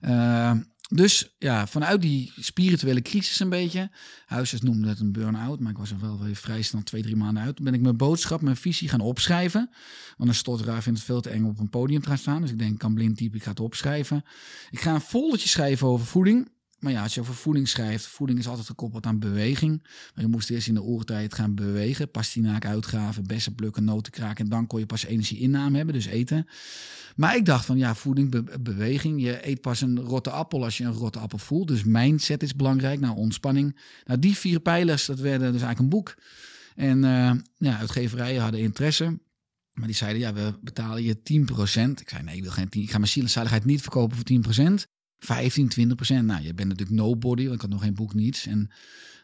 Eh, 0.00 0.52
dus 0.94 1.34
ja, 1.38 1.66
vanuit 1.66 2.02
die 2.02 2.32
spirituele 2.40 3.02
crisis 3.02 3.40
een 3.40 3.48
beetje. 3.48 3.90
Huisarts 4.26 4.64
noemde 4.64 4.88
het 4.88 5.00
een 5.00 5.12
burn-out, 5.12 5.60
maar 5.60 5.70
ik 5.70 5.78
was 5.78 5.90
er 5.90 6.00
wel 6.00 6.22
weer 6.22 6.36
vrij 6.36 6.62
snel 6.62 6.82
twee, 6.82 7.02
drie 7.02 7.16
maanden 7.16 7.42
uit. 7.42 7.62
Ben 7.62 7.74
ik 7.74 7.80
mijn 7.80 7.96
boodschap, 7.96 8.40
mijn 8.40 8.56
visie 8.56 8.88
gaan 8.88 9.00
opschrijven. 9.00 9.70
Want 10.16 10.30
een 10.30 10.36
stotteraar 10.36 10.82
vindt 10.82 10.98
het 10.98 11.08
veel 11.08 11.20
te 11.20 11.30
eng 11.30 11.44
op 11.44 11.58
een 11.58 11.70
podium 11.70 12.00
te 12.00 12.08
gaan 12.08 12.18
staan. 12.18 12.40
Dus 12.40 12.50
ik 12.50 12.58
denk, 12.58 12.72
ik 12.72 12.78
kan 12.78 12.94
blind 12.94 13.16
typen, 13.16 13.36
ik 13.36 13.42
ga 13.42 13.50
het 13.50 13.60
opschrijven. 13.60 14.24
Ik 14.70 14.80
ga 14.80 14.94
een 14.94 15.00
foldertje 15.00 15.48
schrijven 15.48 15.86
over 15.86 16.06
voeding. 16.06 16.48
Maar 16.78 16.92
ja, 16.92 17.02
als 17.02 17.14
je 17.14 17.20
over 17.20 17.34
voeding 17.34 17.68
schrijft, 17.68 18.06
voeding 18.06 18.38
is 18.38 18.48
altijd 18.48 18.66
gekoppeld 18.66 19.06
aan 19.06 19.18
beweging. 19.18 19.86
Je 20.14 20.26
moest 20.26 20.50
eerst 20.50 20.68
in 20.68 20.74
de 20.74 20.82
oertijd 20.82 21.34
gaan 21.34 21.54
bewegen. 21.54 22.10
Pastinaak 22.10 22.64
uitgraven, 22.66 23.26
bessen 23.26 23.54
plukken, 23.54 23.84
noten 23.84 24.12
kraken. 24.12 24.44
En 24.44 24.50
dan 24.50 24.66
kon 24.66 24.78
je 24.78 24.86
pas 24.86 25.04
energieinname 25.04 25.76
hebben, 25.76 25.94
dus 25.94 26.06
eten. 26.06 26.46
Maar 27.16 27.36
ik 27.36 27.44
dacht 27.44 27.64
van 27.64 27.78
ja, 27.78 27.94
voeding, 27.94 28.30
be- 28.30 28.58
beweging. 28.60 29.22
Je 29.22 29.48
eet 29.48 29.60
pas 29.60 29.80
een 29.80 30.00
rotte 30.00 30.30
appel 30.30 30.64
als 30.64 30.78
je 30.78 30.84
een 30.84 30.92
rotte 30.92 31.18
appel 31.18 31.38
voelt. 31.38 31.68
Dus 31.68 31.84
mindset 31.84 32.42
is 32.42 32.56
belangrijk. 32.56 33.00
Nou, 33.00 33.16
ontspanning. 33.16 33.78
Nou, 34.04 34.18
die 34.18 34.36
vier 34.36 34.60
pijlers, 34.60 35.06
dat 35.06 35.18
werden 35.18 35.52
dus 35.52 35.62
eigenlijk 35.62 35.80
een 35.80 35.98
boek. 35.98 36.14
En 36.74 37.04
eh, 37.04 37.32
ja, 37.56 37.78
uitgeverijen 37.78 38.42
hadden 38.42 38.60
interesse. 38.60 39.18
Maar 39.72 39.86
die 39.86 39.96
zeiden, 39.96 40.20
ja, 40.20 40.32
we 40.32 40.54
betalen 40.60 41.02
je 41.02 41.16
10%. 41.16 41.20
Ik 42.00 42.08
zei, 42.08 42.22
nee, 42.22 42.36
ik 42.36 42.42
wil 42.42 42.50
geen 42.50 42.68
10. 42.68 42.82
Ik 42.82 42.90
ga 42.90 42.98
mijn 42.98 43.10
ziel 43.10 43.22
en 43.22 43.30
zaligheid 43.30 43.64
niet 43.64 43.80
verkopen 43.82 44.16
voor 44.16 44.84
10%. 44.84 44.95
15, 45.18 45.70
20%. 45.70 46.24
Nou, 46.24 46.42
je 46.42 46.54
bent 46.54 46.68
natuurlijk 46.68 46.98
nobody, 46.98 47.42
want 47.42 47.54
ik 47.54 47.60
had 47.60 47.70
nog 47.70 47.82
geen 47.82 47.94
boek, 47.94 48.14
niets. 48.14 48.46
En 48.46 48.70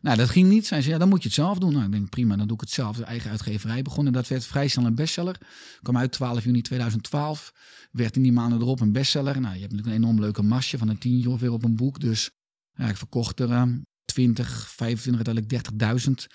nou, 0.03 0.17
dat 0.17 0.31
ging 0.31 0.49
niet. 0.49 0.67
Zij 0.67 0.81
zei, 0.81 0.93
ja, 0.93 0.99
dan 0.99 1.09
moet 1.09 1.23
je 1.23 1.29
het 1.29 1.37
zelf 1.37 1.59
doen. 1.59 1.73
Nou, 1.73 1.85
ik 1.85 1.93
denk, 1.93 2.09
prima, 2.09 2.37
dan 2.37 2.47
doe 2.47 2.57
ik 2.57 2.63
het 2.63 2.71
zelf. 2.71 2.97
De 2.97 3.05
eigen 3.05 3.31
uitgeverij 3.31 3.83
begonnen. 3.83 4.13
Dat 4.13 4.29
werd 4.29 4.47
vrij 4.47 4.69
snel 4.69 4.87
een 4.87 4.95
bestseller. 4.95 5.39
Kwam 5.83 5.97
uit 5.97 6.13
12 6.13 6.45
juni 6.45 6.63
2012. 6.63 7.53
Werd 7.91 8.17
in 8.17 8.23
die 8.23 8.33
maanden 8.33 8.61
erop 8.61 8.81
een 8.81 8.93
bestseller. 8.93 9.41
Nou, 9.41 9.55
je 9.55 9.61
hebt 9.61 9.73
natuurlijk 9.73 9.99
een 9.99 10.03
enorm 10.03 10.21
leuke 10.21 10.43
masje 10.43 10.79
van 10.79 10.89
een 10.89 10.99
tientje 10.99 11.31
of 11.31 11.41
weer 11.41 11.53
op 11.53 11.65
een 11.65 11.77
boek. 11.77 12.01
Dus 12.01 12.31
ja, 12.75 12.89
ik 12.89 12.97
verkocht 12.97 13.41
er 13.41 13.51
eh, 13.51 13.63
20, 14.05 14.69
25, 14.69 15.27
uiteindelijk 15.27 15.71
30.000. 16.09 16.35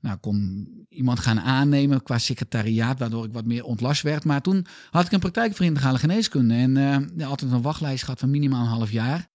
Nou, 0.00 0.16
kon 0.16 0.68
iemand 0.88 1.18
gaan 1.18 1.40
aannemen 1.40 2.02
qua 2.02 2.18
secretariaat, 2.18 2.98
waardoor 2.98 3.24
ik 3.24 3.32
wat 3.32 3.44
meer 3.44 3.64
ontlast 3.64 4.02
werd. 4.02 4.24
Maar 4.24 4.42
toen 4.42 4.66
had 4.90 5.06
ik 5.06 5.12
een 5.12 5.18
praktijk 5.18 5.56
voor 5.56 5.76
geneeskunde. 5.76 6.54
En 6.54 6.74
ja, 7.16 7.26
altijd 7.26 7.52
een 7.52 7.62
wachtlijst 7.62 8.04
gehad 8.04 8.18
van 8.20 8.30
minimaal 8.30 8.62
een 8.62 8.68
half 8.68 8.90
jaar. 8.90 9.28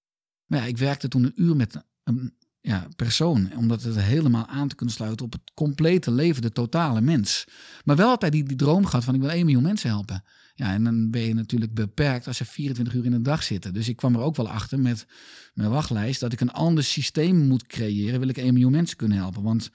Maar 0.45 0.59
ja, 0.59 0.65
ik 0.65 0.77
werkte 0.77 1.07
toen 1.07 1.23
een 1.23 1.41
uur 1.43 1.55
met 1.55 1.83
een 2.03 2.33
ja, 2.61 2.87
persoon. 2.95 3.51
Omdat 3.55 3.83
het 3.83 3.99
helemaal 3.99 4.47
aan 4.47 4.67
te 4.67 4.75
kunnen 4.75 4.95
sluiten 4.95 5.25
op 5.25 5.31
het 5.31 5.51
complete 5.53 6.11
leven, 6.11 6.41
de 6.41 6.51
totale 6.51 7.01
mens. 7.01 7.45
Maar 7.83 7.95
wel 7.95 8.09
altijd 8.09 8.31
die, 8.31 8.43
die 8.43 8.57
droom 8.57 8.85
gehad 8.85 9.03
van 9.03 9.15
ik 9.15 9.21
wil 9.21 9.29
1 9.29 9.45
miljoen 9.45 9.63
mensen 9.63 9.89
helpen. 9.89 10.23
Ja, 10.55 10.73
en 10.73 10.83
dan 10.83 11.09
ben 11.09 11.21
je 11.21 11.33
natuurlijk 11.33 11.73
beperkt 11.73 12.27
als 12.27 12.37
ze 12.37 12.45
24 12.45 12.93
uur 12.93 13.05
in 13.05 13.11
de 13.11 13.21
dag 13.21 13.43
zitten. 13.43 13.73
Dus 13.73 13.89
ik 13.89 13.95
kwam 13.95 14.15
er 14.15 14.21
ook 14.21 14.35
wel 14.35 14.49
achter 14.49 14.79
met 14.79 15.05
mijn 15.53 15.69
wachtlijst 15.69 16.19
dat 16.19 16.33
ik 16.33 16.41
een 16.41 16.51
ander 16.51 16.83
systeem 16.83 17.37
moet 17.37 17.67
creëren. 17.67 18.19
Wil 18.19 18.29
ik 18.29 18.37
1 18.37 18.53
miljoen 18.53 18.71
mensen 18.71 18.97
kunnen 18.97 19.17
helpen. 19.17 19.43
Want 19.43 19.69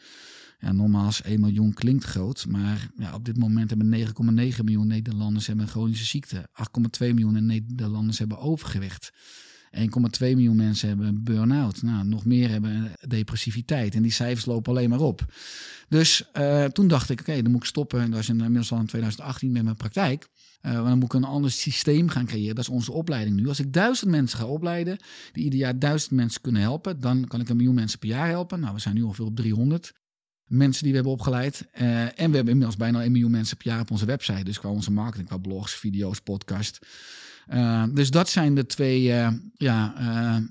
ja, 0.59 0.73
nogmaals, 0.73 1.23
1 1.23 1.41
miljoen 1.41 1.75
klinkt 1.75 2.05
groot. 2.05 2.47
Maar 2.49 2.91
ja, 2.97 3.15
op 3.15 3.25
dit 3.25 3.39
moment 3.39 3.71
hebben 3.71 4.07
9,9 4.07 4.65
miljoen 4.65 4.87
Nederlanders 4.87 5.47
hebben 5.47 5.65
een 5.65 5.71
chronische 5.71 6.05
ziekte. 6.05 6.49
8,2 7.01 7.15
miljoen 7.15 7.47
Nederlanders 7.47 8.19
hebben 8.19 8.39
overgewicht. 8.39 9.13
1,2 9.71 9.85
miljoen 10.19 10.57
mensen 10.57 10.89
hebben 10.89 11.23
burn-out. 11.25 11.83
Nou, 11.83 12.05
nog 12.05 12.25
meer 12.25 12.49
hebben 12.49 12.93
depressiviteit. 13.07 13.95
En 13.95 14.03
die 14.03 14.11
cijfers 14.11 14.47
lopen 14.47 14.73
alleen 14.73 14.89
maar 14.89 15.01
op. 15.01 15.33
Dus 15.89 16.31
eh, 16.33 16.65
toen 16.65 16.89
dacht 16.89 17.11
ik, 17.11 17.21
oké, 17.21 17.43
dan 17.43 17.51
moet 17.51 17.61
ik 17.61 17.67
stoppen. 17.67 18.01
En 18.01 18.11
dat 18.11 18.21
is 18.21 18.29
inmiddels 18.29 18.73
al 18.73 18.79
in 18.79 18.87
2018 18.87 19.53
met 19.53 19.63
mijn 19.63 19.77
praktijk. 19.77 20.29
Uh, 20.63 20.73
dan 20.73 20.99
moet 20.99 21.05
ik 21.05 21.13
een 21.13 21.25
ander 21.25 21.51
systeem 21.51 22.09
gaan 22.09 22.27
creëren. 22.27 22.55
Dat 22.55 22.65
is 22.65 22.71
onze 22.71 22.93
opleiding 22.93 23.37
nu. 23.37 23.49
Als 23.49 23.61
ik 23.61 23.73
duizend 23.73 24.11
mensen 24.11 24.39
ga 24.39 24.47
opleiden, 24.47 24.99
die 25.33 25.45
ieder 25.45 25.59
jaar 25.59 25.79
duizend 25.79 26.11
mensen 26.11 26.41
kunnen 26.41 26.63
helpen, 26.63 27.01
dan 27.01 27.27
kan 27.27 27.41
ik 27.41 27.49
een 27.49 27.57
miljoen 27.57 27.75
mensen 27.75 27.99
per 27.99 28.09
jaar 28.09 28.29
helpen. 28.29 28.61
Nou, 28.61 28.75
we 28.75 28.81
zijn 28.81 28.95
nu 28.95 29.03
ongeveer 29.03 29.25
op 29.25 29.37
300 29.37 29.93
mensen 30.49 30.83
die 30.83 30.91
we 30.91 30.97
hebben 30.97 31.17
opgeleid. 31.17 31.69
Uh, 31.81 32.03
en 32.03 32.13
we 32.15 32.37
hebben 32.37 32.49
inmiddels 32.49 32.77
bijna 32.77 33.03
1 33.03 33.13
miljoen 33.13 33.31
mensen 33.31 33.57
per 33.57 33.67
jaar 33.67 33.81
op 33.81 33.91
onze 33.91 34.05
website. 34.05 34.45
Dus 34.45 34.59
qua 34.59 34.69
onze 34.69 34.91
marketing, 34.91 35.29
qua 35.29 35.37
blogs, 35.37 35.75
video's, 35.75 36.21
podcast. 36.21 36.79
Uh, 37.49 37.85
dus 37.93 38.11
dat 38.11 38.29
zijn 38.29 38.55
de 38.55 38.67
twee 38.67 39.03
uh, 39.03 39.29
ja, 39.55 39.95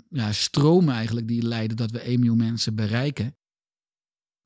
ja, 0.10 0.32
stromen 0.32 0.96
eigenlijk 0.96 1.27
die 1.27 1.44
leiden 1.44 1.77
dat 1.77 1.92
we 1.92 2.00
1 2.00 2.20
miljoen 2.20 2.38
mensen 2.38 2.75
bereiken. 2.75 3.36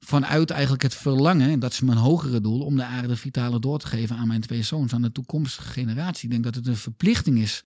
Vanuit 0.05 0.49
eigenlijk 0.49 0.83
het 0.83 0.95
verlangen, 0.95 1.49
en 1.49 1.59
dat 1.59 1.71
is 1.71 1.81
mijn 1.81 1.97
hogere 1.97 2.41
doel, 2.41 2.61
om 2.61 2.75
de 2.75 2.83
aarde 2.83 3.15
vitale 3.15 3.59
door 3.59 3.79
te 3.79 3.87
geven 3.87 4.15
aan 4.15 4.27
mijn 4.27 4.41
twee 4.41 4.63
zoons, 4.63 4.93
aan 4.93 5.01
de 5.01 5.11
toekomstige 5.11 5.69
generatie. 5.69 6.23
Ik 6.23 6.31
denk 6.31 6.43
dat 6.43 6.55
het 6.55 6.67
een 6.67 6.75
verplichting 6.75 7.37
is 7.37 7.63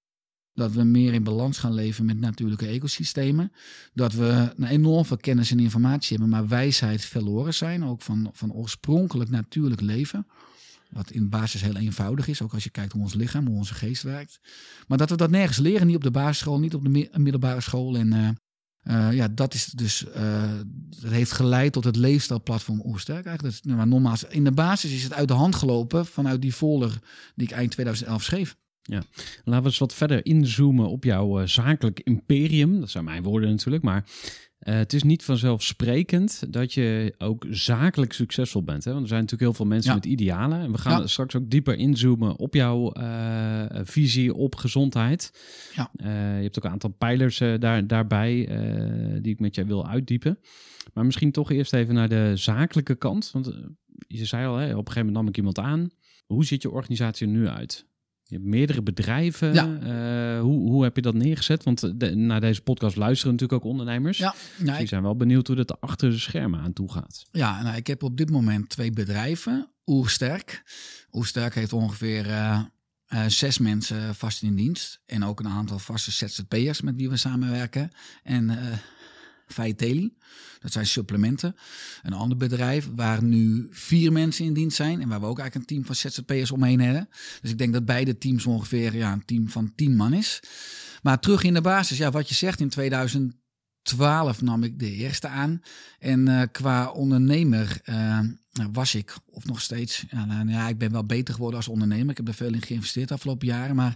dat 0.56 0.72
we 0.72 0.84
meer 0.84 1.14
in 1.14 1.24
balans 1.24 1.58
gaan 1.58 1.74
leven 1.74 2.06
met 2.06 2.20
natuurlijke 2.20 2.68
ecosystemen. 2.68 3.52
Dat 3.94 4.14
we 4.14 4.54
een 4.58 4.68
enorm 4.68 5.06
veel 5.06 5.18
kennis 5.18 5.52
en 5.52 5.60
informatie 5.60 6.18
hebben, 6.18 6.30
maar 6.30 6.48
wijsheid 6.48 7.06
verloren 7.06 7.54
zijn. 7.54 7.86
Ook 7.86 8.02
van, 8.02 8.30
van 8.34 8.54
oorspronkelijk 8.54 9.30
natuurlijk 9.30 9.82
leven. 9.82 10.28
Wat 10.90 11.12
in 11.12 11.30
basis 11.30 11.62
heel 11.62 11.76
eenvoudig 11.76 12.28
is, 12.28 12.42
ook 12.42 12.54
als 12.54 12.64
je 12.64 12.70
kijkt 12.70 12.92
hoe 12.92 13.02
ons 13.02 13.14
lichaam, 13.14 13.48
hoe 13.48 13.58
onze 13.58 13.74
geest 13.74 14.04
werkt. 14.04 14.40
Maar 14.88 14.98
dat 14.98 15.10
we 15.10 15.16
dat 15.16 15.30
nergens 15.30 15.58
leren, 15.58 15.88
niet 15.88 15.96
op 15.96 16.04
de 16.04 16.12
basisschool, 16.12 16.60
niet 16.60 16.76
op 16.76 16.84
de 16.84 17.10
middelbare 17.14 17.62
school. 17.62 17.98
En 17.98 18.14
uh, 18.14 18.30
uh, 18.84 19.14
ja, 19.14 19.28
dat 19.28 19.54
is 19.54 19.66
dus, 19.66 20.06
dat 21.02 21.12
heeft 21.12 21.32
geleid 21.32 21.74
tot 21.74 21.84
het 21.84 21.96
leefstijlplatform 21.96 22.82
Oersterk 22.86 23.26
eigenlijk. 23.26 23.64
Dat, 23.64 23.76
maar 23.76 23.88
nogmaals, 23.88 24.24
in 24.24 24.44
de 24.44 24.52
basis 24.52 24.92
is 24.92 25.04
het 25.04 25.14
uit 25.14 25.28
de 25.28 25.34
hand 25.34 25.56
gelopen 25.56 26.06
vanuit 26.06 26.42
die 26.42 26.54
folder 26.54 27.00
die 27.36 27.48
ik 27.48 27.54
eind 27.54 27.72
2011 27.72 28.24
schreef. 28.24 28.56
Ja, 28.88 29.04
laten 29.44 29.62
we 29.62 29.70
eens 29.70 29.78
wat 29.78 29.94
verder 29.94 30.26
inzoomen 30.26 30.90
op 30.90 31.04
jouw 31.04 31.42
uh, 31.42 31.48
zakelijk 31.48 32.00
imperium. 32.00 32.80
Dat 32.80 32.90
zijn 32.90 33.04
mijn 33.04 33.24
woorden 33.24 33.50
natuurlijk, 33.50 33.84
maar 33.84 34.06
uh, 34.60 34.76
het 34.76 34.94
is 34.94 35.04
niet 35.04 35.24
vanzelfsprekend 35.24 36.54
dat 36.54 36.74
je 36.74 37.16
ook 37.18 37.46
zakelijk 37.50 38.14
succesvol 38.14 38.64
bent. 38.64 38.84
Hè? 38.84 38.92
Want 38.92 39.04
er 39.04 39.10
zijn 39.10 39.22
natuurlijk 39.22 39.50
heel 39.50 39.58
veel 39.58 39.74
mensen 39.74 39.90
ja. 39.90 39.96
met 39.96 40.06
idealen. 40.06 40.60
En 40.60 40.72
we 40.72 40.78
gaan 40.78 41.02
ja. 41.02 41.08
straks 41.08 41.36
ook 41.36 41.50
dieper 41.50 41.76
inzoomen 41.76 42.38
op 42.38 42.54
jouw 42.54 42.98
uh, 42.98 43.66
visie 43.84 44.34
op 44.34 44.56
gezondheid. 44.56 45.32
Ja. 45.76 45.92
je 46.38 46.42
hebt 46.42 46.58
ook 46.58 46.64
een 46.64 46.72
aantal 46.72 46.90
pijlers 46.90 47.38
daar, 47.38 47.88
daarbij 47.88 48.46
die 49.22 49.34
ik 49.34 49.40
met 49.40 49.56
jij 49.56 49.66
wil 49.66 49.88
uitdiepen. 49.88 50.40
Maar 50.94 51.06
misschien 51.06 51.32
toch 51.32 51.52
eerst 51.52 51.74
even 51.74 51.94
naar 51.94 52.10
de 52.10 52.32
zakelijke 52.36 52.96
kant. 52.96 53.32
Want 53.32 53.54
je 54.08 54.26
zei 54.26 54.48
al, 54.48 54.56
hè, 54.56 54.64
op 54.64 54.70
een 54.70 54.78
gegeven 54.78 55.06
moment 55.06 55.16
nam 55.16 55.28
ik 55.28 55.38
iemand 55.38 55.60
aan. 55.60 55.90
Hoe 56.26 56.46
ziet 56.46 56.62
je 56.62 56.72
organisatie 56.72 57.28
er 57.28 57.34
nu 57.34 57.48
uit? 57.48 57.86
Je 58.28 58.36
hebt 58.36 58.48
meerdere 58.48 58.82
bedrijven. 58.82 59.54
Ja. 59.54 59.68
Uh, 59.68 60.42
hoe, 60.42 60.70
hoe 60.70 60.84
heb 60.84 60.96
je 60.96 61.02
dat 61.02 61.14
neergezet? 61.14 61.64
Want 61.64 62.00
de, 62.00 62.16
naar 62.16 62.42
deze 62.42 62.62
podcast 62.62 62.96
luisteren 62.96 63.34
natuurlijk 63.34 63.64
ook 63.64 63.72
ondernemers. 63.72 64.18
Ja, 64.18 64.36
nou, 64.58 64.78
die 64.78 64.88
zijn 64.88 65.02
wel 65.02 65.16
benieuwd 65.16 65.48
hoe 65.48 65.56
dat 65.56 65.82
achter 65.82 66.10
de 66.10 66.18
schermen 66.18 66.60
aan 66.60 66.74
toe 66.74 66.92
gaat. 66.92 67.26
Ja, 67.32 67.62
nou, 67.62 67.76
ik 67.76 67.88
heb 67.88 68.04
op 68.04 68.18
dit 68.18 68.30
moment 68.30 68.70
twee 68.70 68.92
bedrijven. 68.92 69.70
Oersterk. 69.86 70.64
Oersterk 71.12 71.56
heeft 71.56 71.74
ongeveer 71.74 72.28
uh, 72.28 72.62
uh, 73.14 73.26
zes 73.28 73.58
mensen 73.58 74.16
vast 74.16 74.42
in 74.42 74.56
dienst. 74.56 75.02
En 75.06 75.26
ook 75.26 75.40
een 75.40 75.48
aantal 75.48 75.80
vaste 75.80 76.12
ZZP'ers 76.12 76.82
met 76.82 76.96
wie 76.96 77.10
we 77.10 77.18
samenwerken. 77.18 77.92
En 78.24 78.50
Faiteli. 79.48 80.14
Dat 80.60 80.72
zijn 80.72 80.86
supplementen. 80.86 81.56
Een 82.04 82.14
ander 82.14 82.38
bedrijf 82.38 82.90
waar 82.96 83.24
nu 83.24 83.68
vier 83.72 84.12
mensen 84.12 84.46
in 84.46 84.54
dienst 84.54 84.76
zijn. 84.76 85.02
En 85.02 85.08
waar 85.08 85.20
we 85.20 85.26
ook 85.26 85.40
eigenlijk 85.40 85.70
een 85.70 85.76
team 85.76 85.86
van 85.86 85.96
ZZP'ers 85.96 86.52
omheen 86.52 86.80
hebben. 86.80 87.10
Dus 87.42 87.52
ik 87.52 87.58
denk 87.58 87.74
dat 87.74 87.86
beide 87.86 88.18
teams 88.18 88.46
ongeveer 88.46 88.96
ja, 88.96 89.12
een 89.12 89.26
team 89.26 89.50
van 89.50 89.74
tien 89.76 89.96
man 89.96 90.14
is. 90.14 90.40
Maar 91.02 91.20
terug 91.20 91.44
in 91.44 91.54
de 91.54 91.62
basis, 91.62 91.98
ja, 91.98 92.12
wat 92.12 92.30
je 92.30 92.36
zegt, 92.36 92.60
in 92.60 92.70
2012 92.70 94.42
nam 94.42 94.64
ik 94.64 94.80
de 94.80 94.92
eerste 94.92 95.28
aan. 95.28 95.62
En 96.00 96.30
uh, 96.30 96.42
qua 96.52 96.90
ondernemer 96.90 97.82
uh, 97.86 98.20
was 98.72 98.96
ik, 98.96 99.16
of 99.26 99.46
nog 99.46 99.62
steeds, 99.62 100.06
ja, 100.10 100.26
nou, 100.26 100.50
ja, 100.50 100.68
ik 100.68 100.78
ben 100.78 100.92
wel 100.92 101.06
beter 101.06 101.34
geworden 101.34 101.58
als 101.58 101.68
ondernemer. 101.68 102.10
Ik 102.10 102.18
heb 102.18 102.28
er 102.28 102.34
veel 102.34 102.54
in 102.54 102.62
geïnvesteerd 102.62 103.08
de 103.08 103.14
afgelopen 103.14 103.48
jaren. 103.48 103.76
Maar 103.76 103.96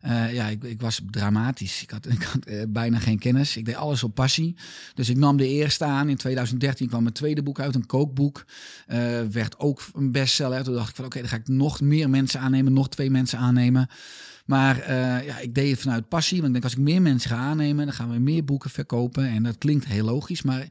Eh, 0.00 0.34
ja, 0.34 0.46
ik, 0.46 0.62
ik 0.62 0.80
was 0.80 1.00
dramatisch. 1.10 1.82
Ik 1.82 1.90
had, 1.90 2.06
ik 2.16 2.22
had 2.22 2.44
eh, 2.44 2.62
bijna 2.68 2.98
geen 2.98 3.18
kennis. 3.18 3.56
Ik 3.56 3.64
deed 3.64 3.74
alles 3.74 4.02
op 4.02 4.14
passie. 4.14 4.56
Dus 4.94 5.08
ik 5.08 5.16
nam 5.16 5.36
de 5.36 5.48
eerste 5.48 5.84
aan. 5.84 6.08
In 6.08 6.16
2013 6.16 6.88
kwam 6.88 7.02
mijn 7.02 7.14
tweede 7.14 7.42
boek 7.42 7.60
uit, 7.60 7.74
een 7.74 7.86
kookboek. 7.86 8.44
Eh, 8.86 9.20
werd 9.30 9.58
ook 9.58 9.82
een 9.94 10.12
bestseller. 10.12 10.62
Toen 10.64 10.74
dacht 10.74 10.88
ik 10.88 10.96
van 10.96 11.04
oké, 11.04 11.18
dan 11.18 11.28
ga 11.28 11.36
ik 11.36 11.48
nog 11.48 11.80
meer 11.80 12.10
mensen 12.10 12.40
aannemen, 12.40 12.72
nog 12.72 12.88
twee 12.88 13.10
mensen 13.10 13.38
aannemen. 13.38 13.88
Maar 14.50 14.80
eh, 14.80 15.26
ja, 15.26 15.38
ik 15.38 15.54
deed 15.54 15.70
het 15.70 15.80
vanuit 15.80 16.08
passie. 16.08 16.36
Want 16.36 16.46
ik 16.46 16.52
denk, 16.52 16.64
als 16.64 16.72
ik 16.72 16.78
meer 16.78 17.02
mensen 17.02 17.30
ga 17.30 17.36
aannemen, 17.36 17.84
dan 17.84 17.94
gaan 17.94 18.10
we 18.10 18.18
meer 18.18 18.44
boeken 18.44 18.70
verkopen. 18.70 19.28
En 19.28 19.42
dat 19.42 19.58
klinkt 19.58 19.86
heel 19.86 20.04
logisch. 20.04 20.42
Maar 20.42 20.66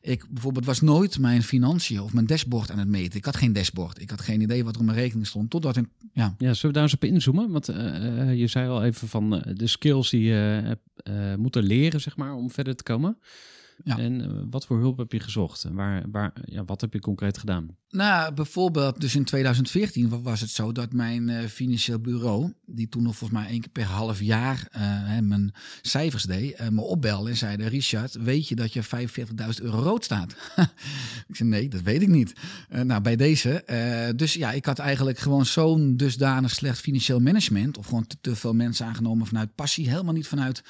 ik 0.00 0.24
bijvoorbeeld 0.30 0.64
was 0.64 0.80
nooit 0.80 1.18
mijn 1.18 1.42
financiën 1.42 2.00
of 2.00 2.12
mijn 2.12 2.26
dashboard 2.26 2.70
aan 2.70 2.78
het 2.78 2.88
meten. 2.88 3.18
Ik 3.18 3.24
had 3.24 3.36
geen 3.36 3.52
dashboard. 3.52 4.00
Ik 4.00 4.10
had 4.10 4.20
geen 4.20 4.40
idee 4.40 4.64
wat 4.64 4.74
er 4.74 4.80
op 4.80 4.86
mijn 4.86 4.98
rekening 4.98 5.26
stond. 5.26 5.50
Totdat 5.50 5.76
ik, 5.76 5.86
ja. 6.12 6.34
Ja, 6.38 6.54
zullen 6.54 6.66
we 6.66 6.72
daar 6.72 6.82
eens 6.82 6.94
op 6.94 7.04
inzoomen? 7.04 7.50
Want 7.50 7.68
eh, 7.68 8.20
eh, 8.20 8.38
je 8.38 8.46
zei 8.46 8.68
al 8.68 8.84
even 8.84 9.08
van 9.08 9.42
de 9.54 9.66
skills 9.66 10.10
die 10.10 10.22
je 10.22 10.76
eh, 10.96 11.34
moeten 11.34 11.62
leren, 11.62 12.00
zeg 12.00 12.16
maar, 12.16 12.34
om 12.34 12.50
verder 12.50 12.76
te 12.76 12.82
komen. 12.82 13.18
Ja. 13.84 13.98
En 13.98 14.20
eh, 14.20 14.30
wat 14.50 14.66
voor 14.66 14.78
hulp 14.78 14.98
heb 14.98 15.12
je 15.12 15.20
gezocht? 15.20 15.64
En 15.64 15.74
waar, 15.74 16.04
waar, 16.10 16.32
ja, 16.44 16.64
wat 16.64 16.80
heb 16.80 16.92
je 16.92 17.00
concreet 17.00 17.38
gedaan? 17.38 17.76
Nou, 17.88 18.34
bijvoorbeeld, 18.34 19.00
dus 19.00 19.14
in 19.14 19.24
2014 19.24 20.08
wa- 20.08 20.20
was 20.20 20.40
het 20.40 20.50
zo 20.50 20.72
dat 20.72 20.92
mijn 20.92 21.28
eh, 21.28 21.44
financieel 21.44 21.98
bureau, 21.98 22.52
die 22.66 22.88
toen 22.88 23.02
nog 23.02 23.16
volgens 23.16 23.40
mij 23.40 23.50
één 23.50 23.60
keer 23.60 23.70
per 23.72 23.84
half 23.84 24.20
jaar 24.20 24.68
eh, 24.72 24.80
hè, 24.84 25.22
mijn 25.22 25.54
cijfers 25.82 26.22
deed, 26.22 26.70
me 26.70 26.80
opbelde 26.80 27.30
en 27.30 27.36
zeiden: 27.36 27.68
Richard, 27.68 28.14
weet 28.14 28.48
je 28.48 28.54
dat 28.54 28.72
je 28.72 28.82
45.000 28.84 29.62
euro 29.62 29.78
rood 29.78 30.04
staat? 30.04 30.34
ik 31.28 31.36
zei: 31.36 31.48
Nee, 31.48 31.68
dat 31.68 31.82
weet 31.82 32.02
ik 32.02 32.08
niet. 32.08 32.32
Nou, 32.82 33.00
bij 33.00 33.16
deze. 33.16 34.12
dus 34.16 34.34
ja, 34.34 34.52
ik 34.52 34.64
had 34.64 34.78
eigenlijk 34.78 35.18
gewoon 35.18 35.46
zo'n 35.46 35.96
dusdanig 35.96 36.50
slecht 36.50 36.80
financieel 36.80 37.20
management, 37.20 37.78
of 37.78 37.86
gewoon 37.86 38.06
te, 38.06 38.16
te 38.20 38.36
veel 38.36 38.54
mensen 38.54 38.86
aangenomen 38.86 39.26
vanuit 39.26 39.54
passie, 39.54 39.88
helemaal 39.88 40.14
niet 40.14 40.26
vanuit 40.28 40.62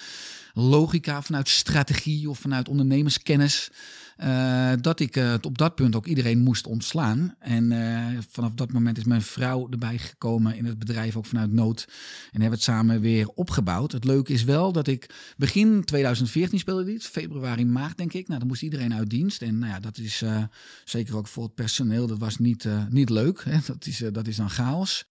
logica, 0.57 1.23
vanuit 1.23 1.49
strategie 1.49 2.31
of 2.31 2.39
vanuit 2.39 2.69
ondernemerskennis. 2.95 3.71
Eh, 4.17 4.73
dat 4.81 5.01
ik 5.01 5.17
eh, 5.17 5.35
op 5.41 5.59
dat 5.59 5.75
punt 5.75 5.97
ook 5.97 6.07
iedereen 6.07 6.39
moest 6.39 6.67
ontslaan. 6.67 7.35
En 7.39 7.73
eh, 7.73 8.19
vanaf 8.29 8.55
dat 8.55 8.73
moment 8.73 8.99
is 8.99 9.05
mijn 9.05 9.23
vrouw 9.23 9.69
erbij 9.71 9.99
gekomen 9.99 10.57
in 10.57 10.65
het 10.65 10.79
bedrijf, 10.79 11.17
ook 11.17 11.27
vanuit 11.27 11.53
nood. 11.53 11.85
En 12.33 12.41
hebben 12.41 12.59
het 12.59 12.63
samen 12.63 13.01
weer 13.01 13.29
opgebouwd. 13.29 13.93
Het 13.93 14.05
leuke 14.05 14.33
is 14.33 14.45
wel 14.45 14.73
dat 14.73 14.87
ik 14.87 15.15
begin 15.37 15.85
2014 15.85 16.59
speelde 16.59 16.85
dit, 16.85 17.05
februari, 17.05 17.67
maart 17.67 17.97
denk 17.97 18.13
ik. 18.13 18.27
Nou, 18.27 18.39
dan 18.39 18.49
moest 18.49 18.63
iedereen 18.63 18.95
uit 18.95 19.11
dienst. 19.11 19.43
En 19.43 19.59
nou 19.59 19.73
ja, 19.73 19.81
dat 19.81 19.99
is 19.99 20.23
zeker 20.85 21.17
ook 21.17 21.27
voor 21.27 21.43
het 21.43 21.55
personeel, 21.55 22.07
dat 22.07 22.19
was 22.19 22.39
niet, 22.39 22.69
niet 22.89 23.11
leuk. 23.11 23.45
Hè? 23.45 23.59
Dat, 23.75 23.87
is, 23.87 24.03
dat 24.13 24.27
is 24.27 24.37
dan 24.37 24.51
chaos. 24.51 25.07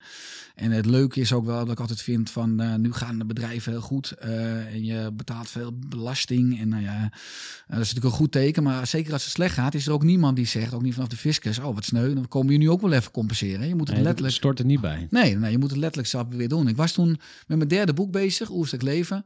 En 0.56 0.72
het 0.72 0.86
leuke 0.86 1.20
is 1.20 1.34
ook 1.34 1.46
wel 1.46 1.60
dat 1.60 1.72
ik 1.72 1.80
altijd 1.80 2.02
vind 2.02 2.30
van 2.30 2.82
nu 2.82 2.94
gaan 2.94 3.18
de 3.18 3.26
bedrijven 3.26 3.72
heel 3.72 3.82
goed 3.82 4.12
en 4.12 4.86
je 4.86 5.12
betaalt 5.14 5.50
veel 5.50 5.74
belasting. 5.88 6.60
En 6.60 6.68
nou 6.70 6.84
ja, 6.84 7.02
dat 7.68 7.80
is 7.80 7.88
natuurlijk 7.88 8.06
een 8.06 8.12
goed 8.12 8.32
teken, 8.32 8.64
maar 8.64 8.88
zeker 8.98 9.14
als 9.14 9.24
het 9.24 9.32
slecht 9.32 9.54
gaat, 9.54 9.74
is 9.74 9.88
er 9.88 9.94
ook 9.94 10.04
niemand 10.04 10.36
die 10.36 10.46
zegt, 10.46 10.74
ook 10.74 10.82
niet 10.82 10.94
vanaf 10.94 11.10
de 11.10 11.18
fiscus, 11.18 11.60
oh 11.60 11.76
wat 11.76 11.86
sneu, 11.86 12.14
dan 12.14 12.28
komen 12.28 12.52
je 12.52 12.58
nu 12.58 12.70
ook 12.70 12.82
wel 12.82 12.92
even 12.92 13.12
compenseren. 13.12 13.68
Je 13.68 13.76
moet 13.76 13.88
het 13.88 13.96
Nee, 13.96 14.06
letterlijk. 14.06 14.36
stort 14.36 14.60
er 14.60 14.66
niet 14.66 14.82
bij. 14.82 15.08
Nee, 15.10 15.38
nee, 15.38 15.52
je 15.52 15.58
moet 15.58 15.70
het 15.70 15.80
letterlijk 15.80 16.10
zelf 16.10 16.28
weer 16.30 16.48
doen. 16.48 16.68
Ik 16.68 16.76
was 16.76 16.92
toen 16.92 17.20
met 17.48 17.58
mijn 17.58 17.70
derde 17.70 17.94
boek 17.94 18.12
bezig, 18.12 18.50
Oerstek 18.50 18.82
Leven. 18.82 19.26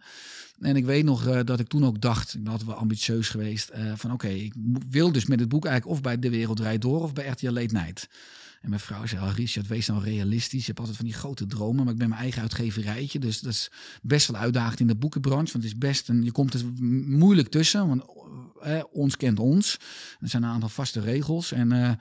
En 0.60 0.76
ik 0.76 0.86
weet 0.86 1.04
nog 1.06 1.28
eh, 1.28 1.40
dat 1.46 1.60
ik 1.60 1.68
toen 1.68 1.86
ook 1.86 2.02
dacht, 2.02 2.36
dat 2.46 2.64
we 2.64 2.74
ambitieus 2.74 3.30
geweest, 3.30 3.70
eh, 3.70 3.92
van 3.96 4.12
oké, 4.12 4.28
ik 4.28 4.54
wil 4.90 5.12
dus 5.12 5.26
met 5.26 5.40
het 5.40 5.50
boek 5.50 5.66
eigenlijk 5.66 5.96
of 5.98 6.04
bij 6.04 6.20
De 6.20 6.30
Wereld 6.30 6.58
Draait 6.58 6.82
Door 6.82 7.02
of 7.02 7.14
bij 7.14 7.28
RTL 7.28 7.52
Late 7.52 7.74
Night. 7.74 8.10
Mijn 8.68 8.80
vrouw 8.80 9.06
zei, 9.06 9.22
oh, 9.22 9.34
Richard, 9.36 9.68
wees 9.68 9.88
nou 9.88 10.04
realistisch. 10.04 10.60
Je 10.60 10.66
hebt 10.66 10.80
altijd 10.80 10.98
van 10.98 11.06
die 11.06 11.16
grote 11.16 11.46
dromen, 11.46 11.84
maar 11.84 11.94
ik 11.94 12.00
ben 12.00 12.10
mijn 12.10 12.22
eigen 12.22 12.42
uitgeverijtje. 12.42 13.20
Dus 13.20 13.40
dat 13.40 13.52
is 13.52 13.72
best 14.02 14.28
wel 14.28 14.42
uitdagend 14.42 14.80
in 14.80 14.88
de 14.88 14.96
boekenbranche. 14.96 15.52
Want 15.52 15.64
het 15.64 15.74
is 15.74 15.78
best 15.78 16.10
een, 16.10 16.24
je 16.24 16.32
komt 16.32 16.54
er 16.54 16.62
moeilijk 17.06 17.50
tussen. 17.50 17.88
Want 17.88 18.04
eh, 18.62 18.84
ons 18.92 19.18
kent 19.18 19.40
ons. 19.40 19.80
Er 20.20 20.30
zijn 20.30 20.44
een 20.44 20.50
aantal 20.50 20.70
vaste 20.70 21.00
regels. 21.00 21.52
En, 21.52 21.72
eh, 21.72 21.92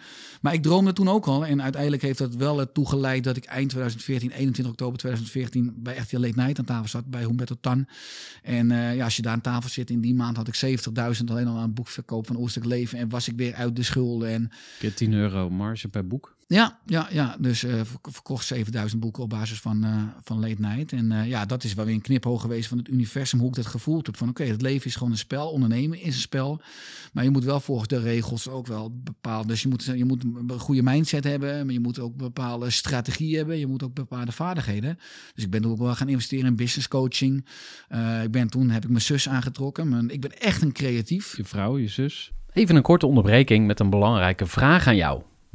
maar 0.41 0.55
ik 0.55 0.63
droomde 0.63 0.93
toen 0.93 1.09
ook 1.09 1.27
al. 1.27 1.47
En 1.47 1.63
uiteindelijk 1.63 2.03
heeft 2.03 2.19
dat 2.19 2.35
wel 2.35 2.61
ertoe 2.61 2.89
geleid 2.89 3.25
dat 3.25 3.37
ik 3.37 3.45
eind 3.45 3.71
2014, 3.71 4.31
21 4.31 4.73
oktober 4.73 4.99
2014, 4.99 5.75
bij 5.77 5.97
RTL 5.97 6.19
Late 6.19 6.41
Night 6.41 6.59
aan 6.59 6.65
tafel 6.65 6.89
zat. 6.89 7.07
Bij 7.07 7.23
Humberto 7.23 7.57
Tan. 7.61 7.87
En 8.43 8.71
eh, 8.71 8.97
ja, 8.97 9.05
als 9.05 9.17
je 9.17 9.23
daar 9.23 9.33
aan 9.33 9.41
tafel 9.41 9.71
zit, 9.71 9.91
in 9.91 10.01
die 10.01 10.15
maand 10.15 10.37
had 10.37 10.49
ik 10.49 10.81
70.000 11.19 11.25
alleen 11.27 11.47
al 11.47 11.59
aan 11.59 11.75
boekverkoop 11.75 12.27
van 12.27 12.37
Oerstek 12.37 12.65
Leven. 12.65 12.99
En 12.99 13.09
was 13.09 13.29
ik 13.29 13.37
weer 13.37 13.55
uit 13.55 13.77
de 13.77 13.83
schulden. 13.83 14.29
En 14.29 14.51
Keer 14.79 14.95
10 14.95 15.13
euro 15.13 15.51
marge 15.51 15.89
per 15.89 16.07
boek. 16.07 16.37
Ja, 16.49 16.79
ja, 16.87 17.09
ja. 17.11 17.37
dus 17.39 17.59
verk- 17.59 18.09
verkocht 18.11 18.47
7000 18.47 19.01
boeken 19.01 19.23
op 19.23 19.31
basis 19.31 19.61
van, 19.61 19.85
eh, 19.85 20.03
van 20.23 20.41
Late 20.41 20.61
Night. 20.61 20.93
En 20.93 21.13
eh, 21.13 21.29
ja, 21.29 21.47
dat 21.47 21.65
is 21.65 21.75
wel 21.75 21.85
weer 21.85 21.95
een 21.95 22.01
kniphoog 22.01 22.41
geweest 22.41 22.69
van 22.69 22.79
het 22.79 22.89
universum, 22.89 23.39
hoe 23.39 23.49
ik 23.49 23.55
dat 23.55 23.67
gevoeld 23.67 24.07
heb. 24.07 24.17
Van 24.17 24.29
oké, 24.29 24.45
het 24.45 24.63
leven 24.63 24.87
is 24.87 24.97
gewoon 24.97 25.13
een 25.13 25.19
spel, 25.19 25.51
ondernemen 25.51 26.01
is 26.01 26.15
een 26.15 26.21
spel. 26.21 26.61
Maar 27.13 27.25
je 27.25 27.31
moet 27.31 27.45
wel 27.45 27.61
volgens 27.61 27.89
de 27.89 28.01
regels 28.01 28.49
ook 28.49 28.67
wel 28.67 29.01
bepaalde... 29.05 29.49
Dus 29.49 29.63
je 29.63 29.69
moet, 29.69 29.85
je 29.85 30.05
moet 30.05 30.25
een 30.25 30.59
goede 30.59 30.83
mindset 30.83 31.25
hebben, 31.25 31.65
maar 31.65 31.75
je 31.75 31.81
moet 31.81 31.99
ook 31.99 32.17
bepaalde 32.17 32.71
strategie 32.71 33.37
hebben. 33.37 33.59
Je 33.59 33.67
moet 33.67 33.83
ook 33.83 33.95
bepaalde 33.95 34.33
vaardigheden. 34.33 34.99
Dus 35.35 35.45
ik 35.45 35.51
ben 35.51 35.65
ook 35.65 35.79
wel 35.79 35.95
gaan 35.95 36.09
investeren 36.09 36.47
in 36.47 36.57
business 36.57 36.89
coaching. 36.89 37.47
Ik 38.23 38.31
ben 38.31 38.49
toen, 38.49 38.71
heb 38.71 38.83
ik 38.85 38.91
mijn 38.91 39.03
zus 39.03 39.29
aangetrokken. 39.29 40.11
Ik 40.11 40.21
ben 40.21 40.41
echt 40.41 40.63
een 40.63 40.73
creatief. 40.73 41.37
Je 41.37 41.45
vrouw, 41.45 41.79
je 41.79 41.89
zus. 41.89 42.33
Even 42.53 42.77
een 42.77 42.83
korte 42.83 43.07
onderbreking 43.07 43.67
met 43.67 43.81
een 43.81 43.91
belangrijke 43.91 44.47
vraag 44.47 44.87
aan 44.87 44.97
jou. 44.97 45.23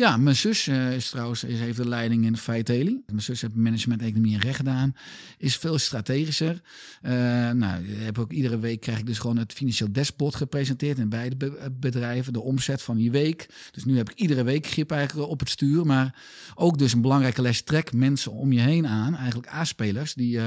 Ja, 0.00 0.16
mijn 0.16 0.36
zus 0.36 0.66
eh, 0.66 0.92
is 0.94 1.10
trouwens, 1.10 1.44
is, 1.44 1.58
heeft 1.58 1.76
de 1.76 1.88
leiding 1.88 2.24
in 2.24 2.36
Feiteli. 2.36 3.02
Mijn 3.06 3.22
zus 3.22 3.40
heeft 3.40 3.54
management, 3.54 4.02
economie 4.02 4.34
en 4.34 4.40
recht 4.40 4.56
gedaan. 4.56 4.94
Is 5.38 5.56
veel 5.56 5.78
strategischer. 5.78 6.60
Eh, 7.02 7.12
nou, 7.50 7.86
heb 7.86 8.18
ook, 8.18 8.32
iedere 8.32 8.58
week 8.58 8.80
krijg 8.80 8.98
ik 8.98 9.06
dus 9.06 9.18
gewoon 9.18 9.36
het 9.36 9.52
financieel 9.52 9.92
dashboard 9.92 10.34
gepresenteerd 10.34 10.98
in 10.98 11.08
beide 11.08 11.36
be- 11.36 11.56
eh, 11.56 11.66
bedrijven. 11.72 12.32
De 12.32 12.40
omzet 12.40 12.82
van 12.82 12.96
die 12.96 13.10
week. 13.10 13.48
Dus 13.70 13.84
nu 13.84 13.96
heb 13.96 14.10
ik 14.10 14.18
iedere 14.18 14.42
week 14.42 14.66
grip 14.66 14.90
eigenlijk 14.90 15.28
op 15.28 15.40
het 15.40 15.48
stuur. 15.48 15.86
Maar 15.86 16.22
ook 16.54 16.78
dus 16.78 16.92
een 16.92 17.00
belangrijke 17.00 17.42
les. 17.42 17.62
Trek 17.62 17.92
mensen 17.92 18.32
om 18.32 18.52
je 18.52 18.60
heen 18.60 18.86
aan. 18.86 19.16
Eigenlijk 19.16 19.48
A-spelers 19.48 20.14
die 20.14 20.40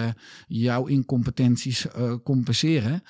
jouw 0.48 0.86
incompetenties 0.86 1.86
compenseren. 2.24 3.04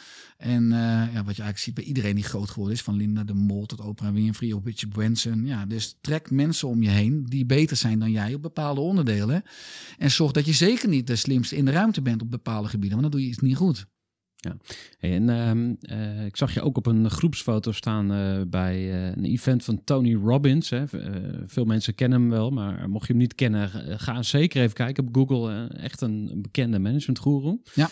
En 0.43 0.71
eh, 0.71 0.79
ja, 1.13 1.23
wat 1.23 1.36
je 1.36 1.41
eigenlijk 1.41 1.58
ziet 1.58 1.73
bij 1.73 1.84
iedereen 1.84 2.15
die 2.15 2.23
groot 2.23 2.49
geworden 2.49 2.75
is, 2.75 2.82
van 2.82 2.95
Linda 2.95 3.23
de 3.23 3.34
Mol 3.34 3.65
tot 3.65 3.79
Oprah 3.79 4.13
Winfrey 4.13 4.51
of 4.51 4.65
Richard 4.65 4.93
Branson. 4.93 5.45
Ja, 5.45 5.65
dus 5.65 5.97
trek 6.01 6.32
mensen 6.32 6.67
om 6.67 6.82
je 6.84 6.89
heen 6.89 7.25
die 7.25 7.45
beter 7.45 7.77
zijn 7.77 7.99
dan 7.99 8.12
jij 8.12 8.34
op 8.34 8.41
bepaalde 8.41 8.82
onderdelen. 8.82 9.43
En 9.97 10.12
zorg 10.12 10.32
dat 10.32 10.45
je 10.45 10.53
zeker 10.53 10.89
niet 10.89 11.08
de 11.08 11.15
slimste 11.15 11.56
in 11.56 11.65
de 11.65 11.71
ruimte 11.71 12.01
bent 12.01 12.21
op 12.21 12.32
bepaalde 12.32 12.67
gebieden, 12.67 12.99
want 12.99 13.12
dan 13.12 13.19
doe 13.19 13.21
je 13.21 13.34
iets 13.34 13.43
niet 13.43 13.56
goed. 13.56 13.86
Hey, 14.97 15.13
en 15.15 15.29
ehm, 15.29 15.73
eh, 15.82 16.25
ik 16.25 16.38
zag 16.38 16.53
je 16.53 16.62
ook 16.62 16.77
op 16.77 16.86
een 16.86 17.10
groepsfoto 17.10 17.71
staan 17.71 18.12
eh, 18.12 18.41
bij 18.47 18.93
een 19.13 19.25
event 19.25 19.63
van 19.63 19.84
Tony 19.84 20.15
Robbins. 20.15 20.69
Hè. 20.69 20.84
Veel 21.47 21.65
mensen 21.65 21.95
kennen 21.95 22.21
hem 22.21 22.29
wel, 22.29 22.49
maar 22.49 22.89
mocht 22.89 23.08
je 23.08 23.13
hem 23.13 23.21
niet 23.21 23.36
kennen, 23.36 23.69
ga 23.99 24.23
zeker 24.23 24.62
even 24.62 24.75
kijken 24.75 25.08
op 25.08 25.15
Google. 25.15 25.67
Echt 25.67 26.01
een, 26.01 26.29
een 26.32 26.41
bekende 26.41 26.79
managementgoeroe. 26.79 27.60
Ja. 27.73 27.89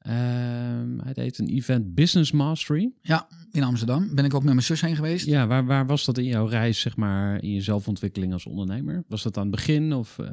Ehm, 0.00 0.98
hij 0.98 1.12
deed 1.12 1.38
een 1.38 1.48
event 1.48 1.94
Business 1.94 2.32
Mastery. 2.32 2.92
Ja, 3.02 3.28
in 3.52 3.62
Amsterdam. 3.62 4.14
Ben 4.14 4.24
ik 4.24 4.34
ook 4.34 4.42
met 4.42 4.52
mijn 4.52 4.66
zus 4.66 4.80
heen 4.80 4.96
geweest. 4.96 5.26
Ja, 5.26 5.46
waar, 5.46 5.66
waar 5.66 5.86
was 5.86 6.04
dat 6.04 6.18
in 6.18 6.24
jouw 6.24 6.46
reis, 6.46 6.80
zeg 6.80 6.96
maar, 6.96 7.42
in 7.42 7.52
je 7.52 7.60
zelfontwikkeling 7.60 8.32
als 8.32 8.46
ondernemer? 8.46 9.04
Was 9.08 9.22
dat 9.22 9.36
aan 9.36 9.42
het 9.42 9.50
begin 9.50 9.92
of... 9.92 10.16
Uh... 10.20 10.26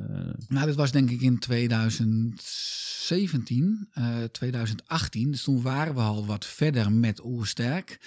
Nou, 0.47 0.65
dat 0.65 0.75
was 0.75 0.91
denk 0.91 1.10
ik 1.10 1.21
in 1.21 1.39
2017, 1.39 3.88
uh, 3.97 4.23
2018. 4.32 5.32
Dus 5.32 5.43
toen 5.43 5.62
waren 5.62 5.93
we 5.93 6.01
al 6.01 6.25
wat 6.25 6.45
verder 6.45 6.91
met 6.91 7.25
Oersterk. 7.25 7.99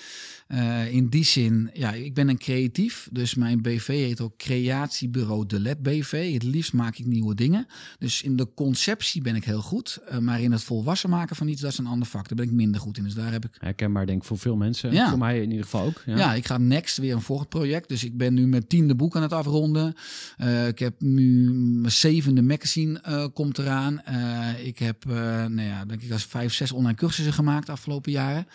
Uh, 0.49 0.93
in 0.93 1.09
die 1.09 1.25
zin, 1.25 1.71
ja, 1.73 1.93
ik 1.93 2.15
ben 2.15 2.29
een 2.29 2.39
creatief. 2.39 3.09
Dus 3.13 3.35
mijn 3.35 3.63
BV 3.63 3.87
heet 3.87 4.21
ook 4.21 4.37
Creatiebureau 4.37 5.47
De 5.47 5.61
Let 5.61 5.83
BV. 5.83 6.33
Het 6.33 6.43
liefst 6.43 6.73
maak 6.73 6.99
ik 6.99 7.07
nieuwe 7.07 7.35
dingen. 7.35 7.67
Dus 7.99 8.23
in 8.23 8.37
de 8.37 8.55
conceptie 8.55 9.23
ben 9.23 9.35
ik 9.35 9.45
heel 9.45 9.63
goed. 9.63 9.99
Uh, 10.11 10.19
maar 10.19 10.41
in 10.41 10.53
het 10.53 10.63
volwassen 10.63 11.11
maken 11.11 11.37
van 11.37 11.49
dat 11.59 11.73
is 11.73 11.79
een 11.79 11.87
ander 11.87 12.09
vak. 12.09 12.29
Daar 12.29 12.37
ben 12.37 12.47
ik 12.47 12.53
minder 12.53 12.81
goed 12.81 12.97
in. 12.97 13.05
Dus 13.05 13.15
daar 13.15 13.33
heb 13.33 13.45
ik... 13.45 13.51
Herkenbaar 13.59 14.07
denk 14.07 14.21
ik 14.21 14.27
voor 14.27 14.39
veel 14.39 14.57
mensen. 14.57 14.93
Ja. 14.93 15.09
Voor 15.09 15.19
mij 15.19 15.43
in 15.43 15.51
ieder 15.51 15.65
geval 15.65 15.87
ook. 15.87 16.03
Ja. 16.07 16.17
ja. 16.17 16.35
ik 16.35 16.47
ga 16.47 16.59
next 16.59 16.97
weer 16.97 17.15
een 17.15 17.21
volgend 17.21 17.49
project. 17.49 17.89
Dus 17.89 18.05
ik 18.05 18.17
ben 18.17 18.35
nu 18.35 18.47
mijn 18.47 18.67
tiende 18.67 18.95
boek 18.95 19.17
aan 19.17 19.23
het 19.23 19.33
afronden. 19.33 19.95
Uh, 20.39 20.67
ik 20.67 20.79
heb 20.79 21.01
nu 21.01 21.51
mijn 21.53 21.93
zevende 21.93 22.43
magazine 22.43 23.03
uh, 23.09 23.27
komt 23.35 23.59
eraan. 23.59 24.03
Uh, 24.09 24.67
ik 24.67 24.79
heb, 24.79 25.05
nou 25.05 25.63
ja, 25.63 25.85
denk 25.85 26.03
ik 26.03 26.13
als 26.13 26.25
vijf, 26.25 26.55
zes 26.55 26.73
online 26.73 26.97
cursussen 26.97 27.35
gemaakt 27.35 27.67
de 27.67 27.73
afgelopen 27.73 28.13
jaren. 28.13 28.47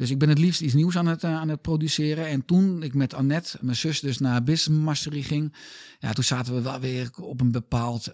Dus 0.00 0.10
ik 0.10 0.18
ben 0.18 0.28
het 0.28 0.38
liefst 0.38 0.60
iets 0.60 0.74
nieuws 0.74 0.96
aan 0.96 1.06
het, 1.06 1.24
aan 1.24 1.48
het 1.48 1.60
produceren. 1.62 2.26
En 2.26 2.44
toen 2.44 2.82
ik 2.82 2.94
met 2.94 3.14
Annette, 3.14 3.58
mijn 3.60 3.76
zus, 3.76 4.00
dus 4.00 4.18
naar 4.18 4.42
Business 4.42 4.84
Mastery 4.84 5.22
ging. 5.22 5.52
Ja, 5.98 6.12
toen 6.12 6.24
zaten 6.24 6.54
we 6.54 6.60
wel 6.60 6.80
weer 6.80 7.10
op 7.20 7.40
een 7.40 7.50
bepaald 7.50 8.10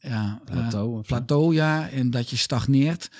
ja, 0.00 0.40
plateau. 0.44 1.02
plateau, 1.02 1.54
ja. 1.54 1.88
En 1.88 2.10
dat 2.10 2.30
je 2.30 2.36
stagneert. 2.36 3.10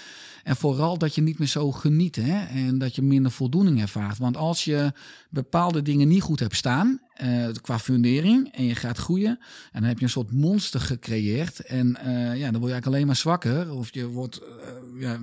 En 0.44 0.56
vooral 0.56 0.98
dat 0.98 1.14
je 1.14 1.20
niet 1.20 1.38
meer 1.38 1.48
zo 1.48 1.72
geniet 1.72 2.16
hè? 2.16 2.44
en 2.44 2.78
dat 2.78 2.94
je 2.94 3.02
minder 3.02 3.32
voldoening 3.32 3.80
ervaart. 3.80 4.18
Want 4.18 4.36
als 4.36 4.64
je 4.64 4.92
bepaalde 5.30 5.82
dingen 5.82 6.08
niet 6.08 6.22
goed 6.22 6.40
hebt 6.40 6.56
staan 6.56 7.00
uh, 7.22 7.48
qua 7.60 7.78
fundering 7.78 8.52
en 8.52 8.64
je 8.64 8.74
gaat 8.74 8.98
groeien, 8.98 9.38
en 9.72 9.80
dan 9.80 9.88
heb 9.88 9.98
je 9.98 10.04
een 10.04 10.10
soort 10.10 10.32
monster 10.32 10.80
gecreëerd. 10.80 11.60
En 11.60 11.86
uh, 12.06 12.12
ja, 12.14 12.22
dan 12.22 12.32
word 12.32 12.44
je 12.44 12.50
eigenlijk 12.50 12.86
alleen 12.86 13.06
maar 13.06 13.16
zwakker 13.16 13.72
of 13.72 13.94
je 13.94 14.06
wordt 14.06 14.40
uh, 14.42 15.02
ja, 15.02 15.20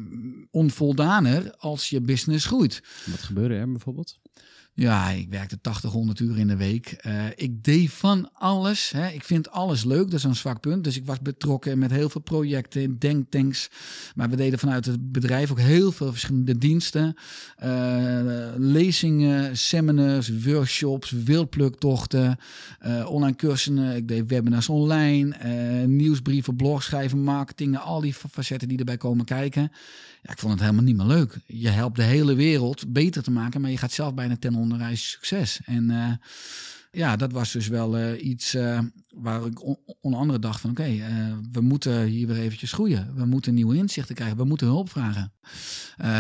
onvoldaner 0.52 1.56
als 1.58 1.90
je 1.90 2.02
business 2.02 2.46
groeit. 2.46 2.84
Wat 3.06 3.22
gebeurde 3.22 3.56
er 3.56 3.72
bijvoorbeeld? 3.72 4.20
Ja, 4.74 5.10
ik 5.10 5.30
werkte 5.30 5.62
80, 5.62 5.92
100 5.92 6.20
uur 6.20 6.38
in 6.38 6.48
de 6.48 6.56
week. 6.56 7.02
Uh, 7.08 7.26
ik 7.36 7.64
deed 7.64 7.92
van 7.92 8.30
alles. 8.34 8.92
Hè. 8.92 9.08
Ik 9.08 9.24
vind 9.24 9.50
alles 9.50 9.84
leuk, 9.84 10.04
dat 10.04 10.14
is 10.14 10.24
een 10.24 10.36
zwak 10.36 10.60
punt. 10.60 10.84
Dus 10.84 10.98
ik 10.98 11.06
was 11.06 11.20
betrokken 11.20 11.80
met 11.80 11.92
heel 11.92 12.10
veel 12.10 12.22
projecten, 12.22 13.00
denktanks. 13.00 13.70
Maar 14.16 14.30
we 14.30 14.36
deden 14.36 14.60
vanuit 14.60 14.86
het 14.86 15.12
bedrijf 15.12 15.52
ook 15.52 15.60
heel 15.60 15.92
veel 15.92 16.12
verschillende 16.12 16.58
diensten. 16.58 17.16
Uh, 17.64 18.22
lezingen, 18.58 19.58
seminars, 19.58 20.32
workshops, 20.44 21.12
wildpluktochten, 21.12 22.38
uh, 22.86 23.10
online 23.10 23.36
cursussen. 23.36 23.96
Ik 23.96 24.08
deed 24.08 24.30
webinars 24.30 24.70
online, 24.70 25.36
nieuwsbrieven, 25.88 26.56
blog 26.56 26.84
schrijven, 26.84 27.24
marketing. 27.24 27.78
Al 27.78 28.02
die 28.02 28.14
facetten 28.14 28.68
die 28.68 28.78
erbij 28.78 28.98
komen 28.98 29.26
kijken. 29.26 29.72
Ja, 30.22 30.32
ik 30.32 30.40
vond 30.40 30.52
het 30.52 30.62
helemaal 30.62 30.84
niet 30.84 30.98
meer 30.98 31.06
leuk. 31.06 31.38
Je 31.46 31.70
helpt 31.70 31.96
de 31.96 32.04
hele 32.04 32.34
wereld 32.34 32.94
beter 32.94 33.24
te 33.24 33.32
maken, 33.32 33.62
maar 33.62 33.72
je 33.72 33.78
gaat 33.78 33.92
zelf 33.92 34.14
bijna 34.14 34.38
ten 34.38 34.56
onder 34.62 34.78
reis 34.78 35.10
succes. 35.10 35.60
En 35.66 35.92
uh, 35.92 36.12
ja, 36.92 37.16
dat 37.16 37.32
was 37.32 37.52
dus 37.52 37.68
wel 37.68 37.98
uh, 37.98 38.26
iets 38.26 38.56
uh, 38.56 38.80
waar 39.16 39.46
ik 39.46 39.66
on 39.66 39.78
onder 40.02 40.20
andere 40.20 40.40
dacht 40.40 40.62
van 40.62 40.70
oké, 40.70 40.82
okay, 40.82 41.04
we 41.52 41.62
moeten 41.62 42.04
hier 42.04 42.28
weer 42.28 42.38
eventjes 42.38 42.72
groeien. 42.72 43.12
We 43.16 43.26
moeten 43.26 43.54
nieuwe 43.54 43.76
inzichten 43.76 44.16
krijgen. 44.16 44.38
We 44.38 44.44
moeten 44.44 44.68
hulp 44.68 44.90
vragen. 44.90 45.32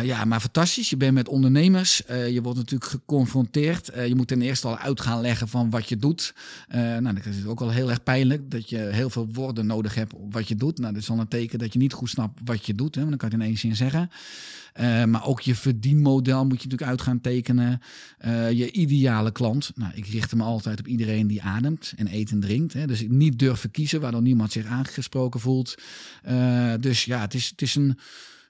ja, 0.03 0.25
maar 0.25 0.39
fantastisch. 0.39 0.89
Je 0.89 0.97
bent 0.97 1.13
met 1.13 1.27
ondernemers. 1.27 2.01
je 2.07 2.39
wordt 2.41 2.57
natuurlijk 2.57 2.91
geconfronteerd. 2.91 3.91
je 4.07 4.15
moet 4.15 4.27
ten 4.27 4.41
eerste 4.41 4.67
al 4.67 4.77
uit 4.77 5.01
gaan 5.01 5.21
leggen 5.21 5.47
van 5.47 5.69
wat 5.69 5.89
je 5.89 5.97
doet. 5.97 6.33
nou, 6.69 7.13
dat 7.13 7.25
is 7.25 7.45
ook 7.45 7.59
wel 7.59 7.69
heel 7.69 7.89
erg 7.89 8.03
pijnlijk 8.03 8.51
dat 8.51 8.69
je 8.69 8.77
heel 8.77 9.09
veel 9.09 9.27
woorden 9.31 9.65
nodig 9.65 9.95
hebt 9.95 10.13
op 10.13 10.33
wat 10.33 10.47
je 10.47 10.55
doet. 10.55 10.79
Nou, 10.79 10.93
dat 10.93 11.01
is 11.01 11.09
al 11.09 11.19
een 11.19 11.27
teken 11.27 11.59
dat 11.59 11.73
je 11.73 11.79
niet 11.79 11.93
goed 11.93 12.09
snapt 12.09 12.39
wat 12.43 12.65
je 12.65 12.75
doet. 12.75 12.95
Hè, 12.95 13.01
want 13.01 13.19
dan 13.19 13.29
kan 13.29 13.29
je 13.29 13.35
het 13.35 13.43
in 13.43 13.49
één 13.49 13.59
zin 13.59 13.75
zeggen. 13.75 14.09
Maar 15.09 15.25
ook 15.25 15.41
je 15.41 15.55
verdienmodel 15.55 16.45
moet 16.45 16.61
je 16.61 16.67
natuurlijk 16.67 16.89
uit 16.89 17.01
gaan 17.01 17.21
tekenen. 17.21 17.81
Je 18.51 18.71
ideale 18.71 19.31
klant. 19.31 19.71
Nou, 19.75 19.91
ik 19.95 20.05
richt 20.05 20.35
me 20.35 20.43
altijd 20.67 20.87
op 20.87 20.91
iedereen 20.91 21.27
die 21.27 21.41
ademt 21.41 21.93
en 21.95 22.13
eet 22.13 22.31
en 22.31 22.39
drinkt. 22.39 22.73
Hè. 22.73 22.87
Dus 22.87 23.05
niet 23.07 23.39
durven 23.39 23.71
kiezen 23.71 24.01
waardoor 24.01 24.21
niemand 24.21 24.51
zich 24.51 24.65
aangesproken 24.65 25.39
voelt. 25.39 25.75
Uh, 26.29 26.73
dus 26.79 27.05
ja, 27.05 27.21
het 27.21 27.33
is, 27.33 27.49
het 27.49 27.61
is 27.61 27.75
een 27.75 27.97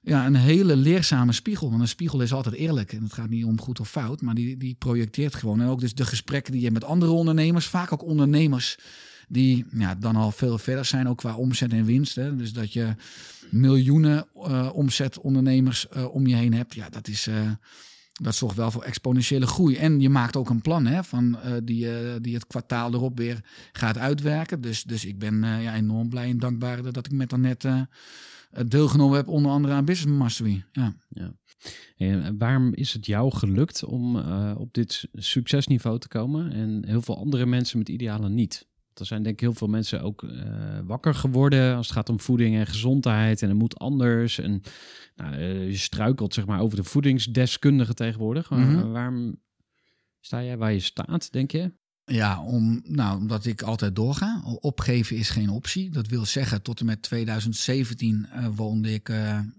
ja, 0.03 0.25
een 0.25 0.35
hele 0.35 0.75
leerzame 0.75 1.31
spiegel. 1.31 1.69
Want 1.69 1.81
een 1.81 1.87
spiegel 1.87 2.21
is 2.21 2.33
altijd 2.33 2.55
eerlijk. 2.55 2.93
En 2.93 3.03
het 3.03 3.13
gaat 3.13 3.29
niet 3.29 3.45
om 3.45 3.59
goed 3.59 3.79
of 3.79 3.89
fout, 3.89 4.21
maar 4.21 4.35
die, 4.35 4.57
die 4.57 4.75
projecteert 4.79 5.35
gewoon. 5.35 5.61
En 5.61 5.67
ook 5.67 5.79
dus 5.79 5.93
de 5.93 6.05
gesprekken 6.05 6.51
die 6.51 6.61
je 6.61 6.71
met 6.71 6.83
andere 6.83 7.11
ondernemers, 7.11 7.65
vaak 7.65 7.91
ook 7.93 8.03
ondernemers 8.03 8.77
die 9.27 9.65
ja, 9.71 9.95
dan 9.95 10.15
al 10.15 10.31
veel 10.31 10.57
verder 10.57 10.85
zijn, 10.85 11.07
ook 11.07 11.17
qua 11.17 11.35
omzet 11.35 11.73
en 11.73 11.85
winst. 11.85 12.15
Hè. 12.15 12.35
Dus 12.35 12.53
dat 12.53 12.73
je 12.73 12.95
miljoenen 13.49 14.25
uh, 14.35 14.69
omzetondernemers 14.73 15.87
uh, 15.95 16.13
om 16.13 16.27
je 16.27 16.35
heen 16.35 16.53
hebt, 16.53 16.73
ja, 16.73 16.89
dat 16.89 17.07
is. 17.07 17.29
Dat 18.21 18.35
zorgt 18.35 18.55
wel 18.55 18.71
voor 18.71 18.83
exponentiële 18.83 19.47
groei. 19.47 19.75
En 19.75 19.99
je 19.99 20.09
maakt 20.09 20.35
ook 20.35 20.49
een 20.49 20.61
plan 20.61 20.85
hè, 20.85 21.03
van, 21.03 21.37
uh, 21.45 21.53
die, 21.63 21.85
uh, 21.85 22.15
die 22.21 22.33
het 22.33 22.47
kwartaal 22.47 22.93
erop 22.93 23.17
weer 23.17 23.43
gaat 23.71 23.97
uitwerken. 23.97 24.61
Dus, 24.61 24.83
dus 24.83 25.05
ik 25.05 25.19
ben 25.19 25.43
uh, 25.43 25.63
ja, 25.63 25.75
enorm 25.75 26.09
blij 26.09 26.29
en 26.29 26.39
dankbaar 26.39 26.91
dat 26.91 27.05
ik 27.05 27.11
met 27.11 27.37
net 27.37 27.65
deelgenomen 28.67 29.17
heb, 29.17 29.27
onder 29.27 29.51
andere 29.51 29.73
aan 29.73 29.85
Business 29.85 30.17
Mastery. 30.17 30.63
Ja. 30.71 30.95
ja. 31.09 31.33
En 31.97 32.37
waarom 32.37 32.73
is 32.73 32.93
het 32.93 33.05
jou 33.05 33.35
gelukt 33.35 33.83
om 33.83 34.15
op 34.55 34.73
dit 34.73 35.07
succesniveau 35.13 35.99
te 35.99 36.07
komen 36.07 36.51
en 36.51 36.83
heel 36.85 37.01
veel 37.01 37.17
andere 37.17 37.45
mensen 37.45 37.77
met 37.77 37.89
idealen 37.89 38.33
niet? 38.33 38.69
Er 38.93 39.05
zijn 39.05 39.23
denk 39.23 39.35
ik 39.35 39.41
heel 39.41 39.53
veel 39.53 39.67
mensen 39.67 40.01
ook 40.01 40.21
uh, 40.21 40.31
wakker 40.83 41.15
geworden 41.15 41.75
als 41.75 41.87
het 41.87 41.95
gaat 41.95 42.09
om 42.09 42.19
voeding 42.19 42.55
en 42.55 42.67
gezondheid. 42.67 43.41
En 43.41 43.49
het 43.49 43.57
moet 43.57 43.79
anders. 43.79 44.39
En 44.39 44.61
nou, 45.15 45.35
uh, 45.35 45.69
je 45.69 45.77
struikelt 45.77 46.33
zeg 46.33 46.45
maar 46.45 46.59
over 46.59 46.77
de 46.77 46.83
voedingsdeskundige 46.83 47.93
tegenwoordig. 47.93 48.49
Mm 48.49 48.63
-hmm. 48.63 48.91
Waarom 48.91 49.39
sta 50.19 50.43
jij 50.43 50.57
waar 50.57 50.73
je 50.73 50.79
staat, 50.79 51.31
denk 51.31 51.51
je? 51.51 51.71
Ja, 52.05 52.43
om, 52.43 52.81
nou, 52.83 53.17
omdat 53.17 53.45
ik 53.45 53.61
altijd 53.61 53.95
doorga. 53.95 54.41
Opgeven 54.59 55.15
is 55.15 55.29
geen 55.29 55.49
optie. 55.49 55.89
Dat 55.89 56.07
wil 56.07 56.25
zeggen, 56.25 56.61
tot 56.61 56.79
en 56.79 56.85
met 56.85 57.01
2017 57.01 58.27
uh, 58.35 58.47
woonde 58.55 58.93
ik 58.93 59.09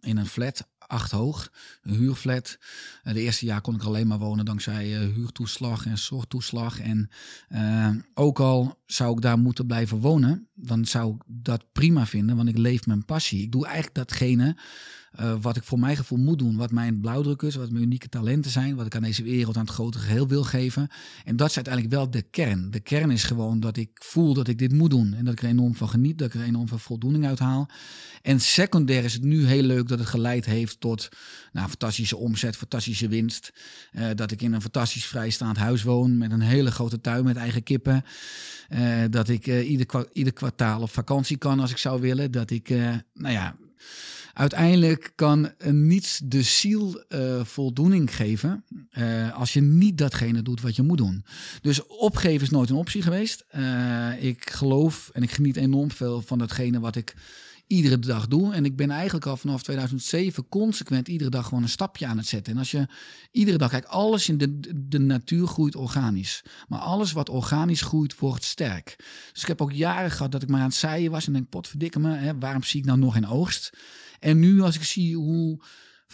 in 0.01 0.17
een 0.17 0.27
flat 0.27 0.71
acht 0.87 1.11
hoog, 1.11 1.53
een 1.83 1.95
huurflat. 1.95 2.59
Uh, 3.05 3.13
de 3.13 3.21
eerste 3.21 3.47
jaar 3.47 3.61
kon 3.61 3.75
ik 3.75 3.83
alleen 3.83 4.07
maar 4.07 4.19
wonen 4.19 4.45
dankzij 4.45 4.89
uh, 4.89 5.15
huurtoeslag 5.15 5.87
en 5.87 5.99
zorgtoeslag. 5.99 6.81
En 6.81 7.11
uh, 7.53 7.89
ook 8.15 8.41
al 8.41 8.79
zou 8.87 9.13
ik 9.15 9.21
daar 9.21 9.39
moeten 9.39 9.67
blijven 9.67 9.99
wonen, 9.99 10.49
dan 10.55 10.85
zou 10.85 11.15
ik 11.15 11.23
dat 11.27 11.65
prima 11.73 12.07
vinden, 12.07 12.37
want 12.37 12.49
ik 12.49 12.59
leef 12.59 12.87
mijn 12.87 13.05
passie. 13.05 13.43
Ik 13.43 13.53
doe 13.53 13.65
eigenlijk 13.65 13.95
datgene 13.95 14.57
uh, 15.21 15.35
wat 15.41 15.57
ik 15.57 15.63
voor 15.63 15.79
mijn 15.79 15.97
gevoel 15.97 16.19
moet 16.19 16.39
doen, 16.39 16.57
wat 16.57 16.71
mijn 16.71 17.01
blauwdruk 17.01 17.43
is, 17.43 17.55
wat 17.55 17.71
mijn 17.71 17.85
unieke 17.85 18.09
talenten 18.09 18.51
zijn, 18.51 18.77
wat 18.77 18.87
ik 18.87 18.95
aan 18.95 19.03
deze 19.03 19.23
wereld, 19.23 19.57
aan 19.57 19.65
het 19.65 19.75
grote 19.75 19.99
geheel 19.99 20.29
wil 20.29 20.45
geven. 20.45 20.89
En 21.25 21.37
dat 21.37 21.49
is 21.49 21.57
uiteindelijk 21.57 21.95
wel 21.95 22.11
de 22.11 22.23
kern. 22.23 22.71
De 22.71 22.81
kern 22.81 23.11
is 23.11 23.25
gewoon 23.25 23.61
dat 23.61 23.77
ik 23.77 23.91
voel 23.93 24.35
dat 24.35 24.49
ik 24.49 24.59
dit 24.59 24.73
moet 24.73 24.91
doen 24.91 25.15
en 25.15 25.25
dat 25.25 25.33
ik 25.33 25.43
er 25.43 25.49
enorm 25.49 25.75
van 25.75 25.89
geniet, 25.89 26.19
dat 26.19 26.35
ik 26.35 26.35
er 26.35 26.47
enorm 26.47 26.69
veel 26.69 26.79
voldoening 26.79 27.27
uit 27.27 27.39
haal. 27.39 27.69
En 28.23 28.41
secundair 28.41 29.05
is 29.05 29.13
het 29.13 29.23
nu 29.23 29.47
heel 29.47 29.63
leuk 29.63 29.89
dat 29.89 29.99
het 29.99 30.09
geleid 30.09 30.45
heeft 30.45 30.81
tot 30.81 31.09
nou, 31.53 31.69
fantastische 31.69 32.17
omzet, 32.17 32.57
fantastische 32.57 33.09
winst. 33.09 33.53
Uh, 33.93 34.07
dat 34.15 34.31
ik 34.31 34.43
in 34.43 34.53
een 34.53 34.61
fantastisch 34.61 35.05
vrijstaand 35.07 35.57
huis 35.57 35.83
woon 35.83 36.19
met 36.19 36.33
een 36.33 36.41
hele 36.41 36.71
grote 36.71 37.01
tuin 37.01 37.25
met 37.25 37.37
eigen 37.37 37.63
kippen. 37.63 38.05
Uh, 38.71 39.05
dat 39.11 39.29
ik 39.29 39.47
ieder, 39.47 40.07
ieder 40.13 40.33
kwartaal 40.33 40.81
op 40.81 40.91
vakantie 40.91 41.37
kan 41.37 41.61
als 41.61 41.71
ik 41.71 41.79
zou 41.79 42.01
willen. 42.01 42.31
Dat 42.31 42.51
ik, 42.51 42.69
nou 43.15 43.33
ja, 43.33 43.57
uiteindelijk 44.33 45.13
kan 45.15 45.53
niets 45.65 46.21
de 46.25 46.43
ziel 46.43 47.05
uh, 47.09 47.45
voldoening 47.45 48.15
geven 48.17 48.65
uh, 48.99 49.39
als 49.39 49.53
je 49.53 49.61
niet 49.61 49.99
datgene 49.99 50.43
doet 50.43 50.61
wat 50.61 50.77
je 50.77 50.83
moet 50.83 50.99
doen. 50.99 51.25
Dus 51.61 51.87
opgeven 51.87 52.43
is 52.43 52.51
nooit 52.51 52.71
een 52.71 52.77
optie 52.77 53.03
geweest. 53.03 53.45
Uh, 53.57 54.25
ik 54.25 54.51
geloof 54.51 55.11
en 55.13 55.23
ik 55.23 55.31
geniet 55.31 55.57
enorm 55.57 55.91
veel 55.91 56.23
van 56.23 56.39
datgene 56.39 56.81
wat 56.81 56.97
ik 56.97 57.15
iedere 57.67 57.99
dag 57.99 58.29
doe. 58.29 58.53
En 58.53 58.65
ik 58.65 58.77
ben 58.77 58.91
eigenlijk 58.91 59.27
al 59.27 59.37
vanaf 59.37 59.63
2007 59.63 60.49
consequent 60.49 61.09
iedere 61.09 61.31
dag 61.31 61.47
gewoon 61.47 61.63
een 61.63 61.69
stapje 61.69 62.07
aan 62.07 62.17
het 62.17 62.27
zetten. 62.27 62.53
En 62.53 62.59
als 62.59 62.71
je 62.71 62.87
iedere 63.31 63.59
dag 63.59 63.71
kijkt, 63.71 63.89
alles 63.89 64.29
in 64.29 64.39
de, 64.39 64.61
de 64.89 64.99
natuur 64.99 65.47
groeit 65.47 65.77
organisch. 65.77 66.43
Maar 66.69 66.81
alles 66.81 67.13
wat 67.13 67.29
organisch 67.29 67.83
groeit, 67.83 68.19
wordt 68.19 68.45
sterk. 68.45 68.95
Dus 69.33 69.43
ik 69.43 69.49
heb 69.49 69.61
ook 69.61 69.73
jaren 69.73 70.11
gehad 70.11 70.33
dat 70.33 70.43
ik 70.43 70.49
maar 70.49 70.61
aan 70.61 70.67
het 70.67 70.75
zaaien 70.75 71.11
was 71.11 71.27
en 71.27 71.33
denk, 71.33 71.49
potverdikke 71.49 71.99
me, 71.99 72.17
hè, 72.17 72.39
waarom 72.39 72.63
zie 72.63 72.81
ik 72.81 72.87
nou 72.87 72.99
nog 72.99 73.13
geen 73.13 73.29
oogst? 73.29 73.71
En 74.19 74.39
nu 74.39 74.61
als 74.61 74.75
ik 74.75 74.83
zie 74.83 75.17
hoe 75.17 75.61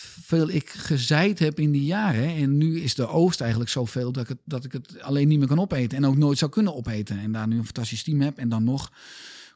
veel 0.00 0.48
ik 0.48 0.68
gezaaid 0.68 1.38
heb 1.38 1.60
in 1.60 1.72
die 1.72 1.84
jaren. 1.84 2.28
En 2.28 2.56
nu 2.56 2.80
is 2.80 2.94
de 2.94 3.06
oogst 3.06 3.40
eigenlijk 3.40 3.70
zoveel 3.70 4.12
dat 4.12 4.22
ik, 4.22 4.28
het, 4.28 4.38
dat 4.44 4.64
ik 4.64 4.72
het 4.72 5.00
alleen 5.00 5.28
niet 5.28 5.38
meer 5.38 5.48
kan 5.48 5.60
opeten. 5.60 5.98
En 5.98 6.06
ook 6.06 6.16
nooit 6.16 6.38
zou 6.38 6.50
kunnen 6.50 6.74
opeten. 6.74 7.18
En 7.18 7.32
daar 7.32 7.48
nu 7.48 7.58
een 7.58 7.64
fantastisch 7.64 8.02
team 8.02 8.20
heb. 8.20 8.38
En 8.38 8.48
dan 8.48 8.64
nog 8.64 8.92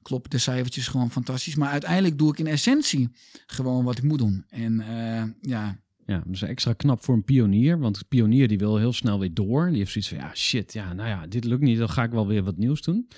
kloppen 0.03 0.31
de 0.31 0.39
cijfertjes 0.39 0.89
gewoon 0.89 1.11
fantastisch. 1.11 1.55
Maar 1.55 1.71
uiteindelijk 1.71 2.19
doe 2.19 2.31
ik 2.31 2.39
in 2.39 2.47
essentie 2.47 3.09
gewoon 3.47 3.85
wat 3.85 3.99
ik 3.99 4.05
moet 4.05 4.19
doen. 4.19 4.45
En 4.49 4.73
uh, 4.73 4.87
ja, 4.87 5.33
ja, 5.41 5.79
Ja, 6.07 6.23
dus 6.27 6.43
extra 6.43 6.73
knap 6.73 7.05
voor 7.05 7.15
een 7.15 7.25
pionier. 7.25 7.79
Want 7.79 7.97
een 7.97 8.09
pionier 8.09 8.49
die 8.49 8.59
wil 8.59 8.77
heel 8.77 8.93
snel 8.93 9.19
weer 9.19 9.35
door. 9.35 9.69
Die 9.69 9.79
heeft 9.79 9.93
zoiets 9.93 10.11
van, 10.11 10.19
ja 10.19 10.35
shit, 10.35 10.73
ja, 10.73 10.93
nou 10.93 11.09
ja, 11.09 11.27
dit 11.27 11.45
lukt 11.45 11.63
niet. 11.63 11.79
Dan 11.79 11.89
ga 11.89 12.03
ik 12.03 12.11
wel 12.11 12.27
weer 12.27 12.43
wat 12.43 12.57
nieuws 12.57 12.83
doen. 12.83 13.09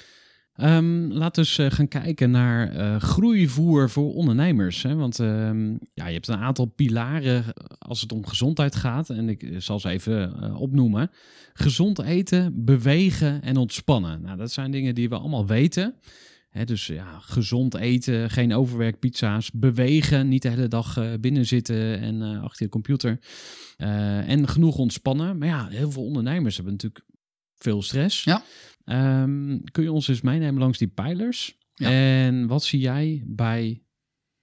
Um, 0.60 1.12
laten 1.12 1.44
we 1.44 1.62
eens 1.62 1.74
gaan 1.74 1.88
kijken 1.88 2.30
naar 2.30 2.76
uh, 2.76 3.00
groeivoer 3.00 3.90
voor 3.90 4.14
ondernemers. 4.14 4.82
Hè? 4.82 4.94
Want 4.94 5.18
um, 5.18 5.78
ja, 5.94 6.06
je 6.06 6.12
hebt 6.12 6.28
een 6.28 6.36
aantal 6.36 6.64
pilaren 6.64 7.44
als 7.78 8.00
het 8.00 8.12
om 8.12 8.26
gezondheid 8.26 8.74
gaat. 8.76 9.10
En 9.10 9.28
ik 9.28 9.54
zal 9.58 9.80
ze 9.80 9.88
even 9.88 10.54
opnoemen. 10.56 11.10
Gezond 11.52 11.98
eten, 12.00 12.64
bewegen 12.64 13.42
en 13.42 13.56
ontspannen. 13.56 14.22
Nou, 14.22 14.36
dat 14.36 14.52
zijn 14.52 14.70
dingen 14.70 14.94
die 14.94 15.08
we 15.08 15.18
allemaal 15.18 15.46
weten. 15.46 15.94
Dus 16.64 16.86
ja, 16.86 17.18
gezond 17.18 17.74
eten, 17.74 18.30
geen 18.30 18.54
overwerkpizza's, 18.54 19.50
bewegen, 19.50 20.28
niet 20.28 20.42
de 20.42 20.48
hele 20.48 20.68
dag 20.68 20.98
uh, 20.98 21.12
binnen 21.20 21.46
zitten 21.46 22.00
en 22.00 22.22
achter 22.22 22.64
je 22.64 22.70
computer. 22.70 23.18
en 23.76 24.48
genoeg 24.48 24.76
ontspannen. 24.76 25.38
Maar 25.38 25.48
ja, 25.48 25.68
heel 25.68 25.90
veel 25.90 26.04
ondernemers 26.04 26.56
hebben 26.56 26.72
natuurlijk 26.72 27.04
veel 27.54 27.82
stress. 27.82 28.24
Ja. 28.24 28.42
Um, 29.22 29.64
kun 29.70 29.82
je 29.82 29.92
ons 29.92 30.08
eens 30.08 30.20
meenemen 30.20 30.60
langs 30.60 30.78
die 30.78 30.88
pijlers? 30.88 31.58
Ja. 31.74 31.90
En 31.90 32.46
wat 32.46 32.64
zie 32.64 32.80
jij 32.80 33.22
bij 33.26 33.82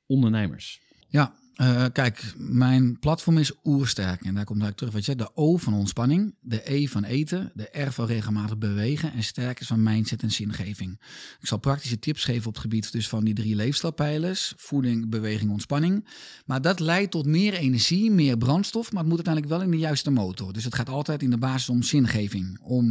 ondernemers? 0.05 0.81
Ja, 1.07 1.35
uh, 1.61 1.85
kijk, 1.93 2.33
mijn 2.37 2.99
platform 2.99 3.37
is 3.37 3.51
oersterk. 3.63 4.21
En 4.21 4.33
daar 4.33 4.45
komt 4.45 4.61
eigenlijk 4.61 4.77
terug 4.77 4.93
wat 4.93 5.05
je. 5.05 5.15
De 5.15 5.31
O 5.35 5.57
van 5.57 5.73
ontspanning, 5.73 6.35
de 6.39 6.73
E 6.73 6.87
van 6.87 7.03
eten, 7.03 7.51
de 7.53 7.69
R 7.71 7.91
van 7.91 8.05
regelmatig 8.05 8.57
bewegen 8.57 9.13
en 9.13 9.23
sterk 9.23 9.59
is 9.59 9.67
van 9.67 9.83
mindset 9.83 10.21
en 10.21 10.31
zingeving. 10.31 11.01
Ik 11.39 11.47
zal 11.47 11.57
praktische 11.57 11.99
tips 11.99 12.23
geven 12.23 12.47
op 12.47 12.53
het 12.53 12.61
gebied 12.61 12.91
dus 12.91 13.07
van 13.07 13.23
die 13.23 13.33
drie 13.33 13.55
leefstijlpijlers. 13.55 14.53
Voeding, 14.57 15.09
beweging, 15.09 15.51
ontspanning. 15.51 16.07
Maar 16.45 16.61
dat 16.61 16.79
leidt 16.79 17.11
tot 17.11 17.25
meer 17.25 17.53
energie, 17.53 18.11
meer 18.11 18.37
brandstof, 18.37 18.91
maar 18.91 19.01
het 19.01 19.09
moet 19.11 19.27
uiteindelijk 19.27 19.53
wel 19.53 19.63
in 19.63 19.71
de 19.71 19.85
juiste 19.85 20.11
motor. 20.11 20.53
Dus 20.53 20.63
het 20.63 20.75
gaat 20.75 20.89
altijd 20.89 21.21
in 21.21 21.29
de 21.29 21.37
basis 21.37 21.69
om 21.69 21.83
zingeving, 21.83 22.59
om 22.61 22.85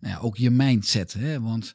nou 0.00 0.14
ja, 0.14 0.18
ook 0.18 0.36
je 0.36 0.50
mindset. 0.50 1.12
Hè? 1.12 1.40
Want 1.40 1.74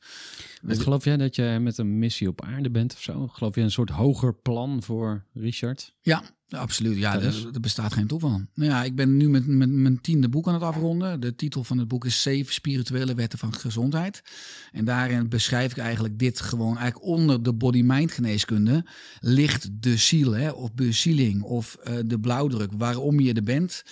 Wat 0.62 0.80
geloof 0.80 1.04
jij 1.04 1.18
dat 1.18 1.36
je 1.36 1.58
met 1.62 1.78
een 1.78 2.00
missie 2.00 2.28
op 2.28 2.44
aarde 2.44 2.70
bent 2.70 2.94
of 2.94 3.02
zo? 3.02 3.28
Geloof 3.28 3.56
je 3.56 3.62
een 3.62 3.72
soort 3.72 3.90
hoger 3.90 4.34
plan 4.34 4.84
voor 4.84 5.26
Richard? 5.34 5.96
Ja, 6.02 6.24
absoluut. 6.54 6.98
Ja, 6.98 7.22
er, 7.22 7.50
er, 7.54 7.60
bestaat 7.60 7.94
geen 7.94 8.08
toeval. 8.08 8.42
Nou 8.54 8.72
ja, 8.72 8.84
ik 8.84 8.96
ben 8.96 9.18
nu 9.18 9.30
met, 9.30 9.48
met 9.48 9.70
mijn 9.70 10.02
tiende 10.02 10.30
boek 10.30 10.48
aan 10.48 10.54
het 10.54 10.64
afronden. 10.64 11.20
De 11.20 11.36
titel 11.36 11.64
van 11.64 11.78
het 11.78 11.88
boek 11.88 12.06
is 12.06 12.22
Zeven 12.22 12.54
Spirituele 12.54 13.16
Wetten 13.16 13.40
van 13.40 13.54
Gezondheid. 13.54 14.24
En 14.72 14.86
daarin 14.86 15.30
beschrijf 15.30 15.72
ik 15.72 15.78
eigenlijk 15.78 16.20
dit 16.20 16.42
gewoon 16.42 16.78
eigenlijk 16.78 17.06
onder 17.06 17.44
de 17.44 17.54
body-mind 17.54 18.12
geneeskunde 18.12 18.86
ligt 19.20 19.70
de 19.72 19.98
ziel 19.98 20.32
hè, 20.32 20.50
of 20.50 20.74
bezieling 20.74 21.42
of 21.42 21.78
uh, 21.84 21.94
de 22.06 22.20
blauwdruk 22.20 22.72
waarom 22.78 23.20
je 23.20 23.34
er 23.34 23.44
bent. 23.44 23.84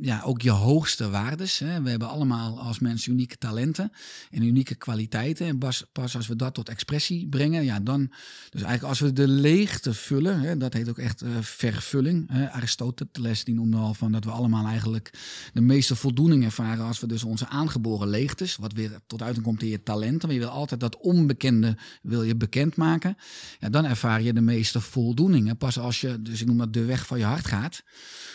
Ja, 0.00 0.22
ook 0.22 0.42
je 0.42 0.50
hoogste 0.50 1.10
waardes. 1.10 1.58
Hè. 1.58 1.82
We 1.82 1.90
hebben 1.90 2.08
allemaal 2.08 2.60
als 2.60 2.78
mensen 2.78 3.12
unieke 3.12 3.38
talenten 3.38 3.92
en 4.30 4.42
unieke 4.42 4.74
kwaliteiten. 4.74 5.46
En 5.46 5.58
pas, 5.58 5.84
pas 5.92 6.16
als 6.16 6.26
we 6.26 6.36
dat 6.36 6.54
tot 6.54 6.68
expressie 6.68 7.28
brengen, 7.28 7.64
ja, 7.64 7.80
dan. 7.80 8.08
Dus 8.50 8.62
eigenlijk 8.62 8.82
als 8.82 8.98
we 8.98 9.12
de 9.12 9.28
leegte 9.28 9.94
vullen, 9.94 10.40
hè, 10.40 10.56
dat 10.56 10.72
heet 10.72 10.88
ook 10.88 10.98
echt 10.98 11.22
uh, 11.22 11.28
vervulling. 11.80 12.30
Hè. 12.30 12.50
Aristoteles 12.50 13.44
die 13.44 13.54
noemde 13.54 13.76
al 13.76 13.94
van 13.94 14.12
dat 14.12 14.24
we 14.24 14.30
allemaal 14.30 14.66
eigenlijk 14.66 15.10
de 15.52 15.60
meeste 15.60 15.96
voldoening 15.96 16.44
ervaren 16.44 16.84
als 16.84 17.00
we 17.00 17.06
dus 17.06 17.24
onze 17.24 17.48
aangeboren 17.48 18.08
leegtes, 18.08 18.56
wat 18.56 18.72
weer 18.72 19.00
tot 19.06 19.22
uiting 19.22 19.44
komt 19.44 19.62
in 19.62 19.68
je 19.68 19.82
talenten, 19.82 20.28
maar 20.28 20.36
je 20.36 20.42
wil 20.42 20.52
altijd 20.52 20.80
dat 20.80 20.96
onbekende 20.96 21.76
wil 22.02 22.22
je 22.22 22.36
bekendmaken. 22.36 23.16
Ja, 23.58 23.68
dan 23.68 23.84
ervaar 23.84 24.22
je 24.22 24.32
de 24.32 24.40
meeste 24.40 24.80
voldoening. 24.80 25.48
En 25.48 25.56
pas 25.56 25.78
als 25.78 26.00
je, 26.00 26.22
dus 26.22 26.40
ik 26.40 26.46
noem 26.46 26.58
dat 26.58 26.72
de 26.72 26.84
weg 26.84 27.06
van 27.06 27.18
je 27.18 27.24
hart 27.24 27.46
gaat. 27.46 27.82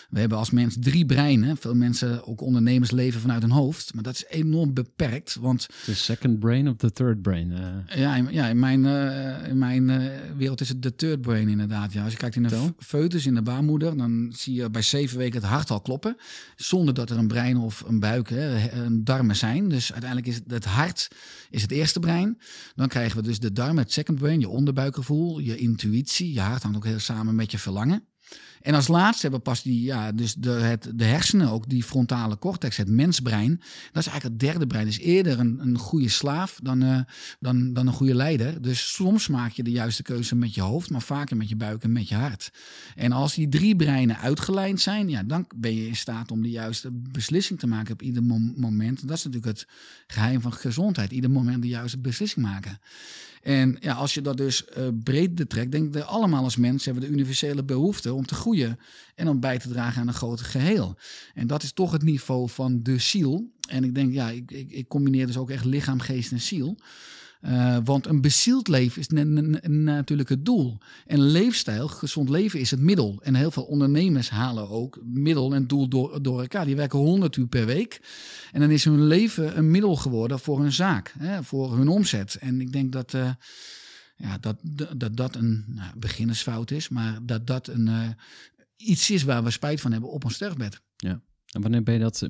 We 0.10 0.20
hebben 0.20 0.38
als 0.38 0.50
mens 0.50 0.76
drie 0.80 1.06
breinen. 1.06 1.58
Veel 1.58 1.76
mensen, 1.76 2.28
ook 2.28 2.42
ondernemers, 2.42 2.92
leven 2.92 3.22
vanuit 3.22 3.42
hun 3.42 3.52
hoofd. 3.52 3.94
Maar 3.94 4.04
dat 4.04 4.14
is 4.14 4.26
enorm 4.28 4.74
beperkt. 4.74 5.38
Want. 5.40 5.68
The 5.86 5.96
second 5.96 6.40
brain 6.40 6.68
of 6.70 6.76
the 6.76 6.92
third 6.92 7.22
brain? 7.22 7.52
Uh... 7.52 7.98
Ja, 8.00 8.16
in, 8.16 8.28
ja, 8.32 8.48
in 8.48 8.60
mijn, 8.60 8.84
uh, 8.84 9.48
in 9.48 9.58
mijn 9.58 9.90
uh, 9.90 10.12
wereld 10.38 10.62
is 10.62 10.70
het 10.70 10.82
de 10.82 10.96
third 10.96 11.22
brain 11.22 11.48
inderdaad. 11.50 11.94
Ja. 11.94 12.04
Als 12.04 12.12
je 12.12 12.18
kijkt 12.18 12.36
in 12.36 12.44
een 12.44 12.76
foetus, 12.78 13.26
in 13.26 13.35
de 13.36 13.42
baarmoeder, 13.42 13.98
dan 13.98 14.34
zie 14.36 14.54
je 14.54 14.70
bij 14.70 14.82
zeven 14.82 15.18
weken 15.18 15.42
het 15.42 15.50
hart 15.50 15.70
al 15.70 15.82
kloppen. 15.82 16.18
Zonder 16.56 16.94
dat 16.94 17.10
er 17.10 17.18
een 17.18 17.28
brein 17.28 17.58
of 17.58 17.84
een 17.88 18.00
buik, 18.00 18.30
hè, 18.30 18.72
een 18.72 19.04
darmen 19.04 19.36
zijn. 19.36 19.70
Dus 19.70 19.92
uiteindelijk 19.92 20.32
is 20.32 20.42
het, 20.48 20.66
hart 20.66 21.08
is 21.50 21.62
het 21.62 21.72
eerste 21.72 22.00
brein. 22.00 22.40
Dan 22.76 22.88
krijgen 22.88 23.18
we 23.18 23.24
dus 23.24 23.40
de 23.40 23.52
darmen, 23.52 23.84
het 23.84 23.92
second 23.92 24.20
brain, 24.20 24.40
je 24.40 24.50
onderbuikgevoel, 24.50 25.40
je 25.40 25.58
intuïtie. 25.58 26.34
Je 26.34 26.40
hart 26.40 26.64
hangt 26.64 26.78
ook 26.78 26.86
heel 26.86 27.00
samen 27.00 27.36
met 27.36 27.52
je 27.52 27.58
verlangen. 27.58 28.04
En 28.66 28.74
als 28.74 28.88
laatste 28.88 29.22
hebben 29.22 29.42
pas 29.42 29.62
die, 29.62 29.82
ja, 29.82 30.12
dus 30.12 30.34
de, 30.34 30.50
het, 30.50 30.92
de 30.96 31.04
hersenen, 31.04 31.50
ook 31.50 31.70
die 31.70 31.84
frontale 31.84 32.38
cortex, 32.38 32.78
het 32.78 32.90
mensbrein. 32.90 33.56
Dat 33.92 34.06
is 34.06 34.10
eigenlijk 34.10 34.24
het 34.24 34.40
derde 34.40 34.68
brein. 34.68 34.86
Dus 34.86 35.00
eerder 35.00 35.40
een, 35.40 35.60
een 35.62 35.78
goede 35.78 36.10
slaaf 36.10 36.60
dan, 36.64 36.84
uh, 36.84 37.00
dan, 37.40 37.74
dan 37.74 37.88
een 37.88 37.94
goede 37.94 38.16
leider. 38.16 38.62
Dus 38.62 38.94
soms 38.94 39.28
maak 39.28 39.52
je 39.52 39.64
de 39.64 39.72
juiste 39.72 40.04
keuze 40.04 40.36
met 40.36 40.56
je 40.56 40.62
hoofd, 40.62 40.90
maar 40.90 41.02
vaker 41.02 41.38
met 41.38 41.50
je 41.50 41.56
buik 41.56 41.84
en 41.84 41.92
met 41.92 42.10
je 42.10 42.16
hart. 42.16 42.52
En 42.96 43.12
als 43.12 43.34
die 43.34 43.50
drie 43.50 43.76
breinen 43.76 44.18
uitgelijnd 44.18 44.82
zijn, 44.82 45.10
ja, 45.10 45.24
dan 45.24 45.48
ben 45.56 45.76
je 45.76 45.88
in 45.88 45.96
staat 45.96 46.32
om 46.32 46.42
de 46.42 46.50
juiste 46.50 46.92
beslissing 46.92 47.60
te 47.60 47.68
maken 47.68 47.94
op 47.94 48.02
ieder 48.02 48.24
mom 48.24 48.54
moment. 48.58 49.08
Dat 49.08 49.18
is 49.18 49.24
natuurlijk 49.24 49.58
het 49.58 49.68
geheim 50.08 50.42
van 50.42 50.54
gezondheid. 50.54 51.12
Ieder 51.12 51.32
moment 51.32 51.62
de 51.62 51.68
juiste 51.68 52.00
beslissing 52.00 52.46
maken. 52.46 52.80
En 53.46 53.78
ja, 53.80 53.94
als 53.94 54.14
je 54.14 54.22
dat 54.22 54.38
dus 54.38 54.66
uh, 54.78 54.88
breed 55.04 55.36
betrekt, 55.36 55.72
denk 55.72 55.86
ik 55.86 55.94
dat 55.94 56.06
allemaal 56.06 56.44
als 56.44 56.56
mensen 56.56 56.92
hebben 56.92 57.10
de 57.10 57.16
universele 57.16 57.64
behoefte 57.64 58.14
om 58.14 58.26
te 58.26 58.36
groeien 58.36 58.80
en 59.16 59.28
om 59.28 59.40
bij 59.40 59.60
te 59.60 59.70
dragen 59.70 60.02
aan 60.02 60.08
een 60.08 60.14
groter 60.14 60.46
geheel. 60.46 60.98
En 61.34 61.48
dat 61.48 61.64
is 61.64 61.72
toch 61.72 61.92
het 61.92 62.04
niveau 62.04 62.50
van 62.50 62.84
de 62.84 62.98
ziel. 62.98 63.52
En 63.70 63.84
ik 63.84 63.96
denk, 63.96 64.14
ja, 64.14 64.30
ik, 64.30 64.52
ik, 64.52 64.72
ik 64.72 64.88
combineer 64.88 65.28
dus 65.28 65.38
ook 65.38 65.50
echt 65.50 65.66
lichaam, 65.66 66.00
geest 66.00 66.32
en 66.32 66.42
ziel. 66.42 66.78
Uh, 67.46 67.78
want 67.84 68.08
een 68.08 68.22
bezield 68.22 68.68
leven 68.68 69.02
is 69.02 69.08
natuurlijk 69.68 70.30
het 70.30 70.46
doel. 70.46 70.78
En 71.06 71.20
leefstijl, 71.20 71.88
gezond 71.88 72.30
leven 72.30 72.60
is 72.60 72.72
het 72.72 72.80
middel. 72.80 73.20
En 73.24 73.36
heel 73.36 73.52
veel 73.52 73.64
ondernemers 73.64 74.30
halen 74.30 74.70
ook 74.70 75.00
middel 75.04 75.54
en 75.54 75.68
doel 75.68 75.88
door, 75.88 76.22
door 76.22 76.42
elkaar. 76.42 76.66
Die 76.66 76.76
werken 76.76 77.00
100 77.00 77.36
uur 77.36 77.48
per 77.48 77.66
week. 77.66 78.02
En 78.52 78.60
dan 78.60 78.72
is 78.72 78.84
hun 78.84 79.08
leven 79.08 79.58
een 79.58 79.72
middel 79.72 79.96
geworden 79.96 80.40
voor 80.40 80.62
hun 80.62 80.72
zaak, 80.72 81.14
hè, 81.18 81.44
voor 81.44 81.78
hun 81.78 81.88
omzet. 81.88 82.36
En 82.36 82.62
ik 82.62 82.72
denk 82.72 82.92
dat. 82.92 83.14
Uh, 83.14 83.30
ja, 84.18 84.38
dat, 84.38 84.60
dat 84.98 85.16
dat 85.16 85.36
een 85.36 85.64
nou, 85.68 85.92
beginnersfout 85.98 86.72
is, 86.72 86.90
maar 86.90 87.20
dat 87.22 87.48
dat 87.48 87.68
een, 87.68 87.88
uh, 87.88 88.10
iets 88.76 89.10
is 89.10 89.24
waar 89.24 89.44
we 89.44 89.52
spijt 89.52 89.82
van 89.82 89.92
hebben 89.92 90.10
op 90.10 90.24
ons 90.24 90.34
sterfbed. 90.34 90.82
Ja. 90.96 91.22
En 91.56 91.62
wanneer 91.62 91.84
ben 91.84 91.94
je 91.94 92.00
dat 92.00 92.28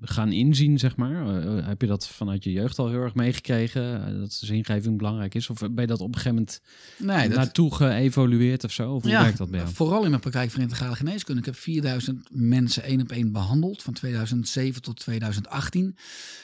gaan 0.00 0.32
inzien, 0.32 0.78
zeg 0.78 0.96
maar? 0.96 1.44
Uh, 1.44 1.66
heb 1.66 1.80
je 1.80 1.86
dat 1.86 2.08
vanuit 2.08 2.44
je 2.44 2.52
jeugd 2.52 2.78
al 2.78 2.88
heel 2.88 3.00
erg 3.00 3.14
meegekregen? 3.14 4.12
Uh, 4.14 4.20
dat 4.20 4.32
zingeving 4.32 4.98
belangrijk 4.98 5.34
is? 5.34 5.50
Of 5.50 5.58
ben 5.58 5.80
je 5.80 5.86
dat 5.86 6.00
op 6.00 6.08
een 6.08 6.20
gegeven 6.20 6.34
moment 6.34 6.60
nee, 6.98 7.28
dat... 7.28 7.36
naartoe 7.36 7.74
geëvolueerd 7.74 8.64
of 8.64 8.72
zo? 8.72 8.92
Of 8.92 9.02
hoe 9.02 9.10
ja, 9.10 9.22
werkt 9.22 9.38
dat 9.38 9.50
bij 9.50 9.60
jou? 9.60 9.72
Vooral 9.74 10.02
in 10.02 10.08
mijn 10.08 10.20
praktijk 10.20 10.50
voor 10.50 10.60
integrale 10.60 10.94
geneeskunde. 10.94 11.40
Ik 11.40 11.46
heb 11.46 11.56
4000 11.56 12.28
mensen 12.30 12.82
één 12.82 13.00
op 13.00 13.10
één 13.10 13.32
behandeld 13.32 13.82
van 13.82 13.92
2007 13.92 14.82
tot 14.82 15.00
2018. 15.00 15.88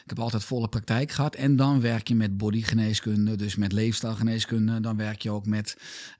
Ik 0.02 0.12
heb 0.12 0.18
altijd 0.18 0.44
volle 0.44 0.68
praktijk 0.68 1.12
gehad. 1.12 1.34
En 1.34 1.56
dan 1.56 1.80
werk 1.80 2.08
je 2.08 2.14
met 2.14 2.36
bodygeneeskunde, 2.36 3.36
dus 3.36 3.56
met 3.56 3.72
leefstijlgeneeskunde. 3.72 4.80
Dan 4.80 4.96
werk 4.96 5.22
je 5.22 5.30
ook 5.30 5.46
met 5.46 5.76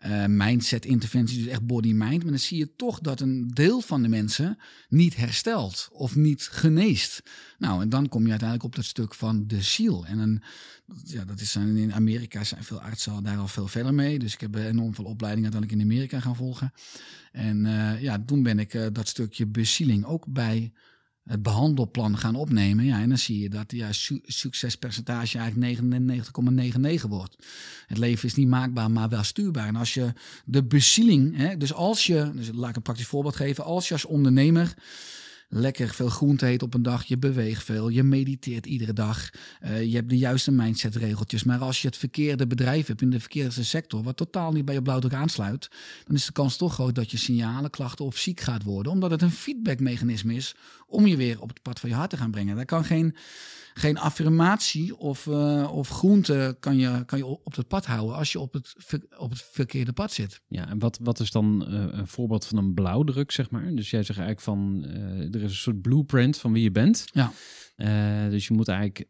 uh, 0.07 0.25
mindset 0.29 0.85
interventies, 0.85 1.39
dus 1.39 1.47
echt 1.47 1.67
body-mind. 1.67 2.23
Maar 2.23 2.33
dan 2.33 2.41
zie 2.41 2.59
je 2.59 2.77
toch 2.77 3.01
dat 3.01 3.21
een 3.21 3.51
deel 3.55 3.81
van 3.81 4.03
de 4.03 4.09
mensen 4.09 4.59
niet 4.89 5.17
herstelt 5.17 5.86
of 5.93 6.17
niet 6.17 6.43
geneest. 6.43 7.23
Nou, 7.59 7.83
en 7.83 7.89
dan 7.89 8.09
kom 8.09 8.23
je 8.23 8.31
uiteindelijk 8.31 8.69
op 8.69 8.77
dat 8.77 8.85
stuk 8.85 9.15
van 9.15 9.47
de 9.47 9.63
ziel. 9.63 10.07
En 10.07 10.19
een, 10.19 10.43
ja, 11.05 11.25
dat 11.25 11.41
is 11.41 11.57
in 11.57 11.95
Amerika 11.95 12.45
zijn 12.45 12.65
veel 12.65 12.81
artsen 12.81 13.23
daar 13.23 13.39
al 13.39 13.49
veel 13.49 13.69
verder 13.69 13.95
mee. 13.95 14.19
Dus 14.19 14.35
ik 14.35 14.41
heb 14.41 14.55
enorm 14.55 14.95
veel 14.95 15.05
opleidingen 15.05 15.53
uiteindelijk 15.53 15.83
in 15.83 15.95
Amerika 15.95 16.21
gaan 16.21 16.37
volgen. 16.37 16.73
En 17.33 17.65
uh, 17.65 18.03
ja, 18.03 18.23
toen 18.27 18.43
ben 18.43 18.59
ik 18.59 18.75
uh, 18.75 18.87
dat 18.93 19.09
stukje 19.09 19.47
bezieling 19.47 20.05
ook 20.05 20.27
bij 20.27 20.73
het 21.27 21.43
behandelplan 21.43 22.19
gaan 22.19 22.35
opnemen. 22.35 22.85
Ja, 22.85 23.01
en 23.01 23.09
dan 23.09 23.19
zie 23.19 23.39
je 23.39 23.49
dat 23.49 23.73
ja, 23.73 23.93
su 23.93 24.21
succespercentage 24.25 25.39
eigenlijk 25.39 25.79
99,99 27.03 27.09
wordt. 27.09 27.37
Het 27.87 27.99
leven 27.99 28.29
is 28.29 28.35
niet 28.35 28.49
maakbaar, 28.49 28.91
maar 28.91 29.09
wel 29.09 29.23
stuurbaar. 29.23 29.67
En 29.67 29.77
als 29.77 29.95
je 29.95 30.13
de 30.45 30.65
bezieling, 30.65 31.37
hè, 31.37 31.57
dus 31.57 31.73
als 31.73 32.07
je, 32.07 32.31
dus 32.35 32.51
laat 32.53 32.71
ik 32.71 32.77
een 32.77 32.83
praktisch 32.83 33.07
voorbeeld 33.07 33.37
geven, 33.37 33.65
als 33.65 33.89
je 33.89 33.95
als 33.95 34.05
ondernemer 34.05 34.75
lekker 35.49 35.89
veel 35.89 36.09
groente 36.09 36.47
eet 36.47 36.63
op 36.63 36.75
een 36.75 36.83
dag, 36.83 37.05
je 37.05 37.19
beweegt 37.19 37.65
veel, 37.65 37.89
je 37.89 38.03
mediteert 38.03 38.67
iedere 38.67 38.93
dag, 38.93 39.31
eh, 39.61 39.85
je 39.85 39.95
hebt 39.95 40.09
de 40.09 40.19
juiste 40.19 40.53
mindset-regeltjes. 40.53 41.45
Maar 41.45 41.59
als 41.59 41.83
je 41.83 41.89
het 41.89 41.97
verkeerde 41.97 42.47
bedrijf 42.47 42.87
hebt 42.87 43.03
in 43.03 43.11
de 43.11 43.21
verkeerde 43.21 43.65
sector, 43.65 44.03
wat 44.03 44.17
totaal 44.17 44.53
niet 44.53 44.65
bij 44.65 44.75
je 44.75 44.83
blauwdruk 44.83 45.15
aansluit, 45.15 45.69
dan 46.05 46.17
is 46.17 46.27
de 46.27 46.33
kans 46.33 46.57
toch 46.57 46.73
groot 46.73 46.95
dat 46.95 47.11
je 47.11 47.17
signalen, 47.17 47.71
klachten 47.71 48.05
of 48.05 48.17
ziek 48.17 48.41
gaat 48.41 48.63
worden, 48.63 48.93
omdat 48.93 49.11
het 49.11 49.23
een 49.23 49.31
feedbackmechanisme 49.31 50.35
is 50.35 50.55
om 50.87 51.07
je 51.07 51.17
weer 51.17 51.41
op 51.41 51.49
het 51.49 51.63
pad 51.63 51.81
van 51.81 51.89
je 51.89 51.95
hart 51.95 52.11
te 52.11 52.17
gaan 52.17 52.31
brengen. 52.31 52.57
Daar 52.57 52.65
kan 52.65 52.85
geen 52.85 53.17
geen 53.79 53.99
affirmatie 53.99 54.97
of, 54.97 55.27
uh, 55.27 55.73
of 55.73 55.89
groente 55.89 56.57
kan 56.61 56.77
je, 56.77 57.05
kan 57.05 57.19
je 57.19 57.27
op 57.27 57.57
het 57.57 57.69
pad 57.69 57.87
houden 57.87 58.17
als 58.17 58.33
je 58.33 58.41
op 58.41 58.53
het, 58.53 58.75
op 59.19 59.31
het 59.31 59.43
verkeerde 59.43 59.93
pad 59.93 60.13
zit. 60.13 60.43
Ja, 60.49 60.69
en 60.69 60.79
wat, 60.79 60.99
wat 61.03 61.21
is 61.21 61.31
dan 61.31 61.67
uh, 61.69 61.85
een 61.91 62.07
voorbeeld 62.07 62.47
van 62.47 62.59
een 62.59 62.75
blauwdruk, 62.75 63.31
zeg 63.31 63.51
maar? 63.51 63.75
Dus 63.75 63.91
jij 63.91 64.03
zegt 64.03 64.19
eigenlijk 64.19 64.41
van, 64.41 64.85
uh, 64.87 65.35
er 65.35 65.43
is 65.43 65.43
een 65.43 65.51
soort 65.51 65.83
blueprint 65.83 66.39
van 66.39 66.53
wie 66.53 66.63
je 66.63 66.71
bent. 66.71 67.05
Ja. 67.13 67.33
dus 68.29 68.47
je 68.47 68.55
moet 68.55 68.69
eigenlijk 68.69 69.09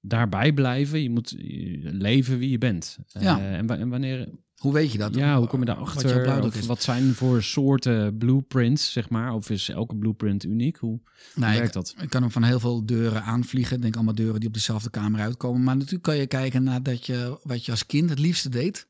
daarbij 0.00 0.52
blijven. 0.52 1.02
Je 1.02 1.10
moet 1.10 1.34
leven 1.82 2.38
wie 2.38 2.50
je 2.50 2.58
bent. 2.58 2.98
Ja. 3.06 3.40
En, 3.40 3.70
en 3.70 3.88
wanneer 3.88 4.28
hoe 4.56 4.72
weet 4.72 4.92
je 4.92 4.98
dat? 4.98 5.14
Ja, 5.14 5.38
hoe 5.38 5.46
kom 5.46 5.60
je 5.60 5.66
daarachter? 5.66 6.40
Wat, 6.40 6.64
wat 6.64 6.82
zijn 6.82 7.14
voor 7.14 7.42
soorten 7.42 8.16
blueprints, 8.16 8.92
zeg 8.92 9.08
maar? 9.08 9.32
Of 9.32 9.50
is 9.50 9.68
elke 9.68 9.96
blueprint 9.96 10.44
uniek? 10.44 10.76
Hoe, 10.76 11.00
nee, 11.34 11.58
werkt 11.58 11.72
dat? 11.72 11.94
Ik, 12.00 12.10
kan 12.10 12.22
hem 12.22 12.30
van 12.30 12.42
heel 12.42 12.60
veel 12.60 12.86
deuren 12.86 13.22
aanvliegen. 13.22 13.80
denk 13.80 13.94
allemaal 13.94 14.14
deuren 14.14 14.40
die 14.40 14.48
op 14.48 14.54
dezelfde 14.54 14.90
kamer 14.90 15.20
uitkomen. 15.20 15.62
Maar 15.62 15.76
natuurlijk 15.76 16.02
kan 16.02 16.16
je 16.16 16.26
kijken 16.26 16.62
naar 16.62 16.82
dat 16.82 17.06
je, 17.06 17.38
wat 17.42 17.64
je 17.64 17.70
als 17.70 17.86
kind 17.86 18.10
het 18.10 18.18
liefste 18.18 18.48
deed. 18.48 18.86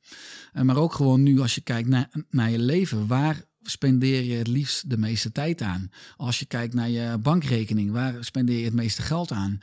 Eh, 0.52 0.62
maar 0.62 0.76
ook 0.76 0.92
gewoon 0.92 1.22
nu 1.22 1.40
als 1.40 1.54
je 1.54 1.60
kijkt 1.60 1.88
naar, 1.88 2.10
naar 2.30 2.50
je 2.50 2.58
leven. 2.58 3.06
Waar 3.06 3.44
spendeer 3.66 4.22
je 4.22 4.34
het 4.34 4.46
liefst 4.46 4.90
de 4.90 4.98
meeste 4.98 5.32
tijd 5.32 5.62
aan? 5.62 5.90
Als 6.16 6.38
je 6.38 6.44
kijkt 6.44 6.74
naar 6.74 6.88
je 6.88 7.18
bankrekening, 7.18 7.90
waar 7.90 8.24
spendeer 8.24 8.58
je 8.58 8.64
het 8.64 8.74
meeste 8.74 9.02
geld 9.02 9.32
aan? 9.32 9.60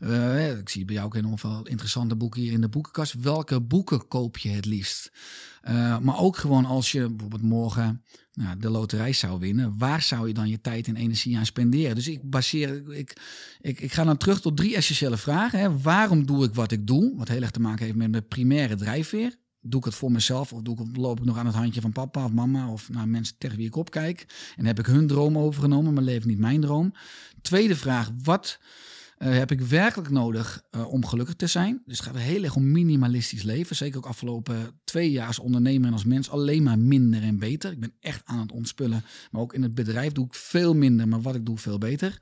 Uh, 0.00 0.58
ik 0.58 0.68
zie 0.68 0.84
bij 0.84 0.94
jou 0.94 1.06
ook 1.06 1.14
een 1.14 1.38
veel 1.38 1.66
interessante 1.66 2.16
boeken 2.16 2.40
hier 2.40 2.52
in 2.52 2.60
de 2.60 2.68
boekenkast. 2.68 3.14
Welke 3.20 3.60
boeken 3.60 4.08
koop 4.08 4.38
je 4.38 4.48
het 4.48 4.64
liefst? 4.64 5.12
Uh, 5.68 5.98
maar 5.98 6.18
ook 6.18 6.36
gewoon 6.36 6.64
als 6.64 6.92
je 6.92 7.08
bijvoorbeeld 7.08 7.42
morgen 7.42 8.02
nou, 8.32 8.58
de 8.58 8.70
loterij 8.70 9.12
zou 9.12 9.38
winnen, 9.38 9.78
waar 9.78 10.02
zou 10.02 10.28
je 10.28 10.34
dan 10.34 10.48
je 10.48 10.60
tijd 10.60 10.88
en 10.88 10.96
energie 10.96 11.36
aan 11.36 11.46
spenderen? 11.46 11.94
Dus 11.94 12.08
ik 12.08 12.30
baseer, 12.30 12.92
ik, 12.92 13.16
ik, 13.60 13.80
ik 13.80 13.92
ga 13.92 14.04
dan 14.04 14.16
terug 14.16 14.40
tot 14.40 14.56
drie 14.56 14.76
essentiële 14.76 15.16
vragen. 15.16 15.58
Hè. 15.58 15.80
Waarom 15.80 16.26
doe 16.26 16.44
ik 16.44 16.54
wat 16.54 16.72
ik 16.72 16.86
doe? 16.86 17.16
Wat 17.16 17.28
heel 17.28 17.42
erg 17.42 17.50
te 17.50 17.60
maken 17.60 17.84
heeft 17.84 17.96
met 17.96 18.10
mijn 18.10 18.28
primaire 18.28 18.76
drijfveer 18.76 19.36
doe 19.66 19.80
ik 19.80 19.86
het 19.86 19.94
voor 19.94 20.12
mezelf 20.12 20.52
of 20.52 20.62
doe 20.62 20.78
ik, 20.78 20.96
loop 20.96 21.18
ik 21.18 21.24
nog 21.24 21.38
aan 21.38 21.46
het 21.46 21.54
handje 21.54 21.80
van 21.80 21.92
papa 21.92 22.24
of 22.24 22.32
mama 22.32 22.70
of 22.70 22.88
naar 22.88 23.08
mensen 23.08 23.34
tegen 23.38 23.56
wie 23.56 23.66
ik 23.66 23.76
opkijk 23.76 24.26
en 24.56 24.66
heb 24.66 24.78
ik 24.78 24.86
hun 24.86 25.06
droom 25.06 25.38
overgenomen, 25.38 25.94
maar 25.94 26.02
leef 26.02 26.24
niet 26.24 26.38
mijn 26.38 26.60
droom. 26.60 26.92
Tweede 27.42 27.76
vraag, 27.76 28.10
wat 28.22 28.58
uh, 29.18 29.36
heb 29.36 29.50
ik 29.50 29.60
werkelijk 29.60 30.10
nodig 30.10 30.62
uh, 30.70 30.92
om 30.92 31.06
gelukkig 31.06 31.34
te 31.34 31.46
zijn? 31.46 31.82
Dus 31.86 31.98
het 31.98 32.06
gaat 32.06 32.16
heel 32.16 32.42
erg 32.42 32.56
om 32.56 32.72
minimalistisch 32.72 33.42
leven. 33.42 33.76
Zeker 33.76 33.98
ook 33.98 34.06
afgelopen 34.06 34.80
twee 34.84 35.10
jaar 35.10 35.26
als 35.26 35.38
ondernemer 35.38 35.86
en 35.86 35.92
als 35.92 36.04
mens 36.04 36.30
alleen 36.30 36.62
maar 36.62 36.78
minder 36.78 37.22
en 37.22 37.38
beter. 37.38 37.72
Ik 37.72 37.80
ben 37.80 37.92
echt 38.00 38.22
aan 38.24 38.38
het 38.38 38.52
ontspullen, 38.52 39.04
maar 39.30 39.42
ook 39.42 39.54
in 39.54 39.62
het 39.62 39.74
bedrijf 39.74 40.12
doe 40.12 40.26
ik 40.26 40.34
veel 40.34 40.74
minder, 40.74 41.08
maar 41.08 41.22
wat 41.22 41.34
ik 41.34 41.46
doe 41.46 41.58
veel 41.58 41.78
beter. 41.78 42.18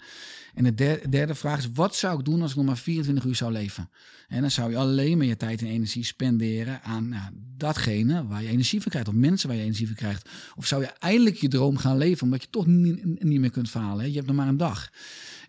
En 0.54 0.64
de 0.64 1.00
derde, 1.08 1.34
vraag 1.34 1.58
is, 1.58 1.68
wat 1.74 1.96
zou 1.96 2.18
ik 2.18 2.24
doen 2.24 2.42
als 2.42 2.50
ik 2.50 2.56
nog 2.56 2.66
maar 2.66 2.76
24 2.76 3.24
uur 3.24 3.34
zou 3.34 3.52
leven? 3.52 3.90
En 4.28 4.40
dan 4.40 4.50
zou 4.50 4.70
je 4.70 4.76
alleen 4.76 5.16
maar 5.16 5.26
je 5.26 5.36
tijd 5.36 5.60
en 5.60 5.66
energie 5.66 6.04
spenderen 6.04 6.82
aan 6.82 7.08
nou, 7.08 7.30
datgene 7.56 8.26
waar 8.26 8.42
je 8.42 8.48
energie 8.48 8.80
van 8.80 8.90
krijgt, 8.90 9.08
of 9.08 9.14
mensen 9.14 9.48
waar 9.48 9.56
je 9.56 9.62
energie 9.62 9.86
van 9.86 9.96
krijgt. 9.96 10.28
Of 10.56 10.66
zou 10.66 10.82
je 10.82 10.86
eindelijk 10.86 11.36
je 11.36 11.48
droom 11.48 11.76
gaan 11.76 11.96
leven, 11.96 12.22
omdat 12.24 12.42
je 12.42 12.50
toch 12.50 12.66
niet, 12.66 13.24
niet 13.24 13.40
meer 13.40 13.50
kunt 13.50 13.70
falen. 13.70 13.98
Hè? 13.98 14.06
Je 14.06 14.14
hebt 14.14 14.26
nog 14.26 14.36
maar 14.36 14.48
een 14.48 14.56
dag. 14.56 14.90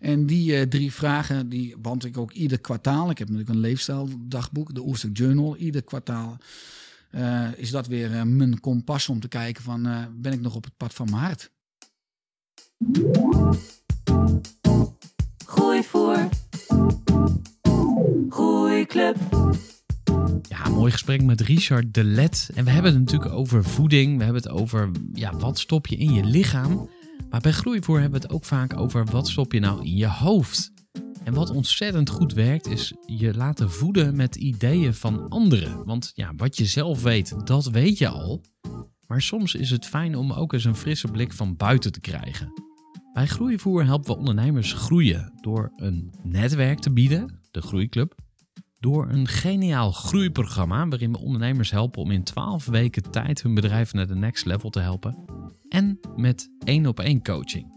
En 0.00 0.26
die 0.26 0.52
uh, 0.52 0.62
drie 0.62 0.92
vragen, 0.92 1.48
die 1.48 1.78
beantwoord 1.78 2.14
ik 2.14 2.20
ook 2.20 2.32
ieder 2.32 2.60
kwartaal. 2.60 3.10
Ik 3.10 3.18
heb 3.18 3.28
natuurlijk 3.28 3.54
een 3.54 3.62
leefstijldagboek, 3.62 4.74
de 4.74 4.86
Oerstuk 4.86 5.16
Journal. 5.16 5.56
Ieder 5.56 5.82
kwartaal 5.82 6.38
uh, 7.10 7.48
is 7.56 7.70
dat 7.70 7.86
weer 7.86 8.10
uh, 8.10 8.22
mijn 8.22 8.60
kompas 8.60 9.08
om 9.08 9.20
te 9.20 9.28
kijken 9.28 9.62
van, 9.62 10.08
ben 10.16 10.32
ik 10.32 10.40
nog 10.40 10.54
op 10.54 10.64
het 10.64 10.76
pad 10.76 10.94
van 10.94 11.10
mijn 11.10 11.22
hart? 11.22 11.50
Gooi 15.46 15.82
voor. 15.82 16.28
Groeiclub. 18.28 19.16
Ja, 20.42 20.68
mooi 20.68 20.92
gesprek 20.92 21.22
met 21.22 21.40
Richard 21.40 21.94
de 21.94 22.04
Let. 22.04 22.50
En 22.54 22.64
we 22.64 22.70
hebben 22.70 22.92
het 22.92 23.00
natuurlijk 23.00 23.32
over 23.32 23.64
voeding. 23.64 24.16
We 24.18 24.24
hebben 24.24 24.42
het 24.42 24.50
over 24.52 24.90
ja, 25.12 25.36
wat 25.36 25.58
stop 25.58 25.86
je 25.86 25.96
in 25.96 26.12
je 26.12 26.24
lichaam. 26.24 26.88
Maar 27.30 27.40
bij 27.40 27.52
groeivoer 27.52 28.00
hebben 28.00 28.20
we 28.20 28.26
het 28.26 28.34
ook 28.34 28.44
vaak 28.44 28.76
over 28.76 29.04
wat 29.04 29.28
stop 29.28 29.52
je 29.52 29.60
nou 29.60 29.84
in 29.84 29.96
je 29.96 30.08
hoofd. 30.08 30.72
En 31.24 31.34
wat 31.34 31.50
ontzettend 31.50 32.08
goed 32.08 32.32
werkt, 32.32 32.66
is 32.66 32.92
je 33.06 33.34
laten 33.34 33.70
voeden 33.70 34.16
met 34.16 34.36
ideeën 34.36 34.94
van 34.94 35.28
anderen. 35.28 35.84
Want 35.84 36.12
ja, 36.14 36.32
wat 36.36 36.56
je 36.56 36.64
zelf 36.64 37.02
weet, 37.02 37.46
dat 37.46 37.66
weet 37.66 37.98
je 37.98 38.08
al. 38.08 38.42
Maar 39.06 39.22
soms 39.22 39.54
is 39.54 39.70
het 39.70 39.86
fijn 39.86 40.16
om 40.16 40.32
ook 40.32 40.52
eens 40.52 40.64
een 40.64 40.76
frisse 40.76 41.08
blik 41.08 41.32
van 41.32 41.56
buiten 41.56 41.92
te 41.92 42.00
krijgen. 42.00 42.52
Bij 43.14 43.26
Groeivoer 43.26 43.84
helpen 43.84 44.12
we 44.12 44.18
ondernemers 44.18 44.72
groeien 44.72 45.32
door 45.40 45.72
een 45.76 46.14
netwerk 46.22 46.78
te 46.78 46.92
bieden, 46.92 47.40
de 47.50 47.62
Groeiclub. 47.62 48.14
Door 48.78 49.08
een 49.08 49.28
geniaal 49.28 49.92
groeiprogramma 49.92 50.88
waarin 50.88 51.12
we 51.12 51.18
ondernemers 51.18 51.70
helpen 51.70 52.02
om 52.02 52.10
in 52.10 52.24
12 52.24 52.66
weken 52.66 53.10
tijd 53.10 53.42
hun 53.42 53.54
bedrijf 53.54 53.92
naar 53.92 54.06
de 54.06 54.14
next 54.14 54.44
level 54.44 54.70
te 54.70 54.80
helpen. 54.80 55.24
En 55.68 56.00
met 56.16 56.48
één 56.64 56.86
op 56.86 57.00
één 57.00 57.22
coaching. 57.22 57.72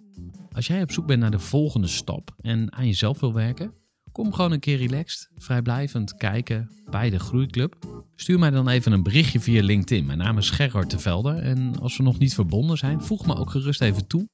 Als 0.52 0.67
jij 0.67 0.82
op 0.82 0.91
zoek 0.91 1.08
bent 1.08 1.19
naar 1.19 1.32
de 1.32 1.39
volgende 1.39 1.88
stap 1.88 2.36
en 2.41 2.73
aan 2.73 2.86
jezelf 2.86 3.19
wil 3.19 3.34
werken, 3.34 3.73
kom 4.12 4.34
gewoon 4.34 4.52
een 4.52 4.60
keer 4.60 4.78
relaxed, 4.78 5.30
vrijblijvend 5.36 6.15
kijken 6.15 6.69
bij 6.89 7.10
de 7.10 7.19
Groeiclub. 7.19 7.76
Stuur 8.15 8.39
mij 8.39 8.50
dan 8.50 8.69
even 8.69 8.91
een 8.91 9.04
berichtje 9.04 9.39
via 9.39 9.63
LinkedIn. 9.63 10.06
Mijn 10.06 10.17
naam 10.17 10.38
is 10.38 10.50
Gerard 10.50 10.89
Tevelde 10.89 11.34
en 11.34 11.80
als 11.80 11.97
we 11.97 12.04
nog 12.04 12.19
niet 12.19 12.34
verbonden 12.34 12.78
zijn, 12.78 13.02
voeg 13.02 13.26
me 13.26 13.36
ook 13.36 13.50
gerust 13.50 13.82
even 13.82 14.08
toe. 14.08 14.28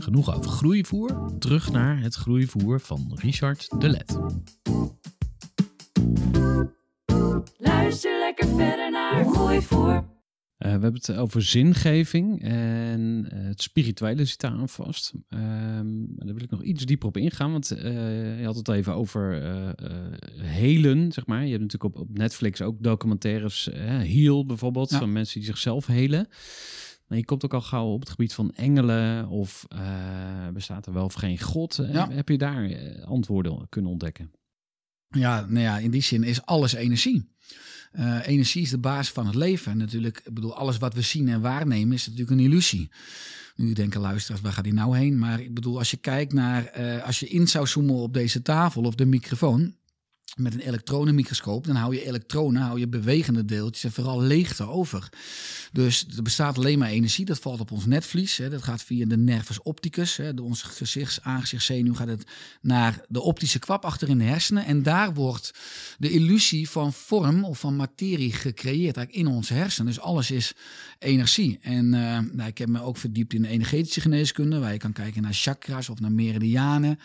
Genoeg 0.00 0.34
over 0.36 0.50
groeivoer, 0.50 1.32
terug 1.38 1.72
naar 1.72 2.00
het 2.00 2.14
groeivoer 2.14 2.80
van 2.80 3.12
Richard 3.14 3.80
de 3.80 3.88
Let. 3.88 4.18
Luister 7.58 8.18
lekker 8.18 8.46
verder 8.46 8.90
naar 8.90 9.24
Groeivoer. 9.24 9.94
Uh, 9.94 10.04
we 10.58 10.68
hebben 10.68 10.94
het 10.94 11.12
over 11.12 11.42
zingeving 11.42 12.42
en 12.42 13.28
uh, 13.32 13.46
het 13.46 13.62
spirituele 13.62 14.24
zit 14.24 14.40
daar 14.40 14.50
aan 14.50 14.68
vast. 14.68 15.12
Uh, 15.14 15.40
daar 16.06 16.34
wil 16.34 16.42
ik 16.42 16.50
nog 16.50 16.62
iets 16.62 16.84
dieper 16.84 17.08
op 17.08 17.16
ingaan, 17.16 17.52
want 17.52 17.72
uh, 17.72 18.38
je 18.38 18.44
had 18.44 18.56
het 18.56 18.68
even 18.68 18.94
over 18.94 19.42
helen, 20.36 21.12
zeg 21.12 21.26
maar. 21.26 21.44
Je 21.44 21.50
hebt 21.50 21.62
natuurlijk 21.62 21.94
op, 21.94 22.00
op 22.00 22.16
Netflix 22.16 22.62
ook 22.62 22.82
documentaires, 22.82 23.68
Heal 23.74 24.46
bijvoorbeeld, 24.46 24.90
van 24.90 25.12
mensen 25.12 25.38
die 25.40 25.48
zichzelf 25.48 25.86
helen. 25.86 26.28
Je 27.16 27.24
komt 27.24 27.44
ook 27.44 27.54
al 27.54 27.60
gauw 27.60 27.86
op 27.86 28.00
het 28.00 28.10
gebied 28.10 28.34
van 28.34 28.54
engelen 28.54 29.28
of 29.28 29.66
bestaat 30.52 30.86
er 30.86 30.92
wel 30.92 31.04
of 31.04 31.14
geen 31.14 31.40
God. 31.40 31.76
Heb 31.92 32.28
je 32.28 32.38
daar 32.38 32.70
antwoorden 33.04 33.66
kunnen 33.68 33.90
ontdekken? 33.90 34.30
Ja, 35.08 35.46
nou 35.48 35.60
ja, 35.60 35.78
in 35.78 35.90
die 35.90 36.02
zin 36.02 36.22
is 36.22 36.44
alles 36.44 36.72
energie. 36.72 37.30
Uh, 37.92 38.26
energie 38.26 38.62
is 38.62 38.70
de 38.70 38.78
basis 38.78 39.12
van 39.12 39.26
het 39.26 39.34
leven. 39.34 39.72
En 39.72 39.78
natuurlijk, 39.78 40.20
ik 40.24 40.34
bedoel, 40.34 40.56
alles 40.56 40.78
wat 40.78 40.94
we 40.94 41.00
zien 41.00 41.28
en 41.28 41.40
waarnemen 41.40 41.92
is 41.92 42.06
natuurlijk 42.06 42.30
een 42.30 42.44
illusie. 42.44 42.90
Nu 43.56 43.72
denken 43.72 44.00
luisteraars, 44.00 44.42
waar 44.42 44.52
gaat 44.52 44.64
die 44.64 44.72
nou 44.72 44.96
heen? 44.96 45.18
Maar 45.18 45.40
ik 45.40 45.54
bedoel, 45.54 45.78
als 45.78 45.90
je 45.90 45.96
kijkt 45.96 46.32
naar, 46.32 46.80
uh, 46.80 47.04
als 47.04 47.20
je 47.20 47.28
in 47.28 47.48
zou 47.48 47.66
zoomen 47.66 47.94
op 47.94 48.14
deze 48.14 48.42
tafel 48.42 48.82
of 48.82 48.94
de 48.94 49.06
microfoon, 49.06 49.74
met 50.36 50.54
een 50.54 50.60
elektronenmicroscoop, 50.60 51.66
dan 51.66 51.76
hou 51.76 51.94
je 51.94 52.06
elektronen, 52.06 52.62
hou 52.62 52.78
je 52.78 52.88
bewegende 52.88 53.44
deeltjes 53.44 53.84
en 53.84 53.92
vooral 53.92 54.20
leegte 54.22 54.68
over. 54.68 55.08
Dus 55.72 56.06
er 56.16 56.22
bestaat 56.22 56.56
alleen 56.56 56.78
maar 56.78 56.88
energie, 56.88 57.24
dat 57.24 57.38
valt 57.38 57.60
op 57.60 57.70
ons 57.70 57.86
netvlies. 57.86 58.36
Hè. 58.36 58.50
Dat 58.50 58.62
gaat 58.62 58.82
via 58.82 59.06
de 59.06 59.16
nervus 59.16 59.62
opticus, 59.62 60.16
hè. 60.16 60.34
De 60.34 60.42
onze 60.42 60.66
gezichts, 60.66 61.22
aangezichtszenuw 61.22 61.94
gaat 61.94 62.08
het 62.08 62.26
naar 62.60 63.04
de 63.08 63.20
optische 63.20 63.58
kwap 63.58 63.84
achter 63.84 64.08
in 64.08 64.18
de 64.18 64.24
hersenen. 64.24 64.64
En 64.64 64.82
daar 64.82 65.14
wordt 65.14 65.50
de 65.98 66.10
illusie 66.10 66.70
van 66.70 66.92
vorm 66.92 67.44
of 67.44 67.58
van 67.58 67.76
materie 67.76 68.32
gecreëerd, 68.32 68.96
eigenlijk 68.96 69.28
in 69.28 69.34
onze 69.34 69.54
hersenen. 69.54 69.92
Dus 69.92 70.00
alles 70.00 70.30
is 70.30 70.52
energie. 70.98 71.58
En 71.62 71.84
uh, 71.84 72.18
nou, 72.32 72.48
ik 72.48 72.58
heb 72.58 72.68
me 72.68 72.82
ook 72.82 72.96
verdiept 72.96 73.34
in 73.34 73.44
energetische 73.44 74.00
geneeskunde, 74.00 74.58
waar 74.58 74.72
je 74.72 74.78
kan 74.78 74.92
kijken 74.92 75.22
naar 75.22 75.34
chakras 75.34 75.88
of 75.88 76.00
naar 76.00 76.12
meridianen. 76.12 76.98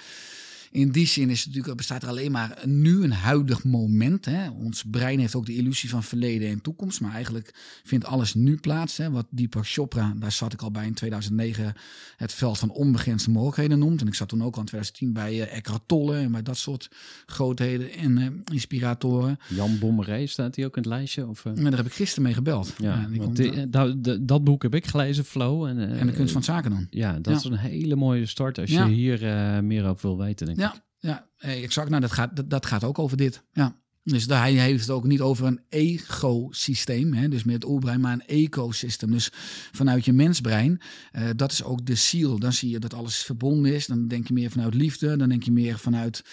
In 0.78 0.92
die 0.92 1.08
zin 1.08 1.30
is 1.30 1.40
het 1.40 1.48
natuurlijk, 1.48 1.78
bestaat 1.78 2.04
er 2.04 2.10
alleen 2.10 2.32
maar 2.32 2.58
een 2.62 2.82
nu, 2.82 3.04
een 3.04 3.12
huidig 3.12 3.64
moment. 3.64 4.26
Hè. 4.26 4.50
Ons 4.50 4.84
brein 4.84 5.20
heeft 5.20 5.36
ook 5.36 5.46
de 5.46 5.56
illusie 5.56 5.90
van 5.90 6.04
verleden 6.04 6.50
en 6.50 6.62
toekomst, 6.62 7.02
maar 7.02 7.14
eigenlijk 7.14 7.54
vindt 7.84 8.06
alles 8.06 8.34
nu 8.34 8.58
plaats. 8.58 8.98
Hè. 8.98 9.12
Wat 9.12 9.26
Deepak 9.30 9.68
Chopra, 9.68 10.14
daar 10.18 10.32
zat 10.32 10.54
ik 10.54 10.62
al 10.62 10.72
bij 10.72 10.86
in 10.86 10.94
2009, 10.94 11.74
het 12.18 12.34
veld 12.34 12.58
van 12.58 12.70
onbegrensde 12.70 13.32
mogelijkheden 13.32 13.80
noemt. 13.80 14.02
En 14.02 14.08
ik 14.08 14.14
zat 14.16 14.30
toen 14.30 14.44
ook 14.44 14.54
al 14.54 14.60
in 14.60 14.66
2010 14.66 15.14
bij 15.14 15.36
uh, 15.36 15.56
Eckhart 15.56 15.82
Tolle 15.86 16.18
en 16.18 16.32
bij 16.32 16.44
dat 16.44 16.58
soort 16.58 16.90
grootheden 17.26 17.92
en 17.92 18.18
uh, 18.18 18.28
inspiratoren. 18.52 19.40
Jan 19.48 19.80
Bommeré, 19.80 20.28
staat 20.28 20.56
hij 20.56 20.66
ook 20.66 20.76
in 20.76 20.82
het 20.82 20.92
lijstje? 20.92 21.28
Of, 21.28 21.46
uh... 21.46 21.56
ja, 21.56 21.64
daar 21.64 21.78
heb 21.78 21.86
ik 21.86 21.94
gisteren 21.94 22.24
mee 22.24 22.34
gebeld. 22.34 22.74
Ja, 22.78 23.08
want 23.16 23.36
die, 23.36 23.70
dat, 23.70 23.96
dat 24.22 24.44
boek 24.44 24.62
heb 24.62 24.76
ik 24.76 24.86
gelezen, 24.86 25.26
Flow. 25.26 25.66
En, 25.66 25.80
en 25.80 26.08
de 26.08 26.14
kunst 26.14 26.34
van 26.34 26.44
zaken 26.44 26.72
doen. 26.72 26.88
Ja, 26.90 27.20
dat 27.20 27.38
is 27.38 27.44
een 27.44 27.58
hele 27.58 27.96
mooie 27.96 28.26
start 28.26 28.60
als 28.60 28.70
je 28.70 28.86
hier 28.86 29.20
meer 29.64 29.86
over 29.86 30.08
wil 30.08 30.18
weten. 30.18 30.46
Denk 30.46 30.60
ja, 30.60 30.67
ik. 30.67 30.67
Ja, 31.08 31.28
exact. 31.38 31.90
Nou, 31.90 32.02
dat 32.02 32.12
gaat, 32.12 32.36
dat, 32.36 32.50
dat 32.50 32.66
gaat 32.66 32.84
ook 32.84 33.00
over 33.00 33.18
dit. 33.18 33.44
Ja. 33.52 33.76
Dus 34.04 34.26
hij 34.26 34.54
heeft 34.54 34.82
het 34.82 34.90
ook 34.90 35.04
niet 35.04 35.22
over 35.22 35.46
een 35.46 35.62
egosysteem, 35.70 37.14
hè, 37.14 37.28
dus 37.28 37.44
met 37.44 37.56
het 37.56 37.66
oerbrein, 37.66 38.00
maar 38.00 38.14
een 38.14 38.28
ecosysteem. 38.28 39.12
Dus 39.12 39.30
vanuit 39.72 40.06
je 40.06 40.14
mensbrein, 40.14 40.82
uh, 41.12 41.30
dat 41.36 41.52
is 41.52 41.64
ook 41.64 41.86
de 41.86 41.96
ziel. 41.96 42.40
Dan 42.40 42.54
zie 42.54 42.70
je 42.70 42.80
dat 42.80 42.94
alles 42.94 43.18
verbonden 43.18 43.74
is. 43.74 43.86
Dan 43.86 44.08
denk 44.08 44.28
je 44.28 44.34
meer 44.34 44.52
vanuit 44.52 44.74
liefde, 44.74 45.18
dan 45.18 45.30
denk 45.30 45.44
je 45.44 45.52
meer 45.52 45.80
vanuit 45.80 46.24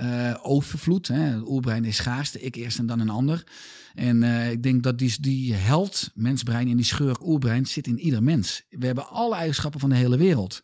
uh, 0.00 0.34
overvloed. 0.42 1.08
Hè. 1.08 1.20
Het 1.20 1.48
oerbrein 1.48 1.84
is 1.84 1.96
schaarste, 1.96 2.40
ik 2.40 2.54
eerst 2.54 2.78
en 2.78 2.86
dan 2.86 3.00
een 3.00 3.08
ander. 3.08 3.44
En 3.94 4.22
uh, 4.22 4.50
ik 4.50 4.62
denk 4.62 4.82
dat 4.82 4.98
die, 4.98 5.14
die 5.20 5.54
held, 5.54 6.10
mensbrein 6.14 6.68
en 6.68 6.76
die 6.76 6.84
schurk 6.84 7.26
oerbrein 7.26 7.66
zit 7.66 7.86
in 7.86 7.98
ieder 7.98 8.22
mens. 8.22 8.62
We 8.70 8.86
hebben 8.86 9.08
alle 9.08 9.34
eigenschappen 9.34 9.80
van 9.80 9.88
de 9.88 9.96
hele 9.96 10.16
wereld. 10.16 10.60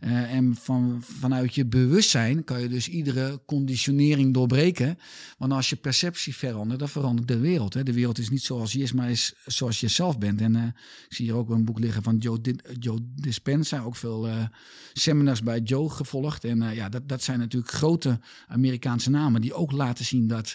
Uh, 0.00 0.34
en 0.34 0.56
van, 0.60 1.02
vanuit 1.02 1.54
je 1.54 1.66
bewustzijn 1.66 2.44
kan 2.44 2.60
je 2.60 2.68
dus 2.68 2.88
iedere 2.88 3.40
conditionering 3.46 4.34
doorbreken. 4.34 4.98
Want 5.38 5.52
als 5.52 5.70
je 5.70 5.76
perceptie 5.76 6.36
verandert, 6.36 6.78
dan 6.78 6.88
verandert 6.88 7.28
de 7.28 7.38
wereld. 7.38 7.74
Hè. 7.74 7.82
De 7.82 7.92
wereld 7.92 8.18
is 8.18 8.30
niet 8.30 8.42
zoals 8.42 8.72
je 8.72 8.78
is, 8.78 8.92
maar 8.92 9.10
is 9.10 9.34
zoals 9.46 9.80
je 9.80 9.88
zelf 9.88 10.18
bent. 10.18 10.40
En 10.40 10.54
uh, 10.54 10.62
ik 11.08 11.14
zie 11.14 11.24
hier 11.24 11.34
ook 11.34 11.50
een 11.50 11.64
boek 11.64 11.78
liggen 11.78 12.02
van 12.02 12.16
Joe, 12.16 12.40
Di 12.40 12.56
Joe 12.78 12.98
Dispenza. 13.14 13.80
Ook 13.80 13.96
veel 13.96 14.28
seminars 14.92 15.42
bij 15.42 15.60
Joe 15.60 15.90
gevolgd. 15.90 16.44
En 16.44 16.74
ja, 16.74 16.88
dat, 16.88 17.08
dat 17.08 17.22
zijn 17.22 17.38
natuurlijk 17.38 17.72
grote 17.72 18.20
Amerikaanse 18.48 19.10
namen 19.10 19.40
die 19.40 19.54
ook 19.54 19.72
laten 19.72 20.04
zien 20.04 20.26
dat 20.26 20.54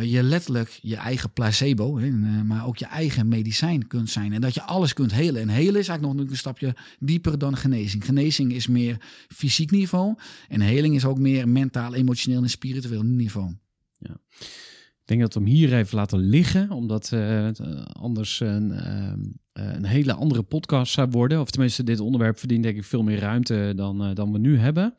je 0.00 0.22
letterlijk 0.22 0.78
je 0.82 0.96
eigen 0.96 1.32
placebo, 1.44 1.98
hè, 1.98 2.10
maar 2.44 2.66
ook 2.66 2.76
je 2.76 2.86
eigen 2.86 3.28
medicijn 3.28 3.86
kunt 3.86 4.10
zijn. 4.10 4.32
En 4.32 4.40
dat 4.40 4.54
je 4.54 4.62
alles 4.62 4.92
kunt 4.92 5.12
helen. 5.12 5.42
En 5.42 5.48
helen 5.48 5.80
is 5.80 5.88
eigenlijk 5.88 6.18
nog 6.18 6.30
een 6.30 6.36
stapje 6.36 6.74
dieper 6.98 7.38
dan 7.38 7.56
genezing. 7.56 8.04
Genezing 8.04 8.52
is 8.52 8.66
meer 8.66 8.96
fysiek 9.28 9.70
niveau. 9.70 10.14
En 10.48 10.60
heling 10.60 10.94
is 10.94 11.04
ook 11.04 11.18
meer 11.18 11.48
mentaal, 11.48 11.94
emotioneel 11.94 12.42
en 12.42 12.50
spiritueel 12.50 13.02
niveau. 13.02 13.54
Ja. 13.98 14.16
Ik 15.00 15.10
denk 15.10 15.20
dat 15.20 15.34
we 15.34 15.40
hem 15.40 15.48
hier 15.48 15.74
even 15.74 15.96
laten 15.96 16.18
liggen, 16.18 16.70
omdat 16.70 17.10
uh, 17.14 17.48
anders 17.92 18.40
een, 18.40 18.70
uh, 18.70 19.12
een 19.52 19.84
hele 19.84 20.14
andere 20.14 20.42
podcast 20.42 20.92
zou 20.92 21.08
worden. 21.10 21.40
Of 21.40 21.50
tenminste, 21.50 21.84
dit 21.84 22.00
onderwerp 22.00 22.38
verdient 22.38 22.62
denk 22.62 22.76
ik 22.76 22.84
veel 22.84 23.02
meer 23.02 23.18
ruimte 23.18 23.72
dan, 23.76 24.14
dan 24.14 24.32
we 24.32 24.38
nu 24.38 24.58
hebben. 24.58 24.94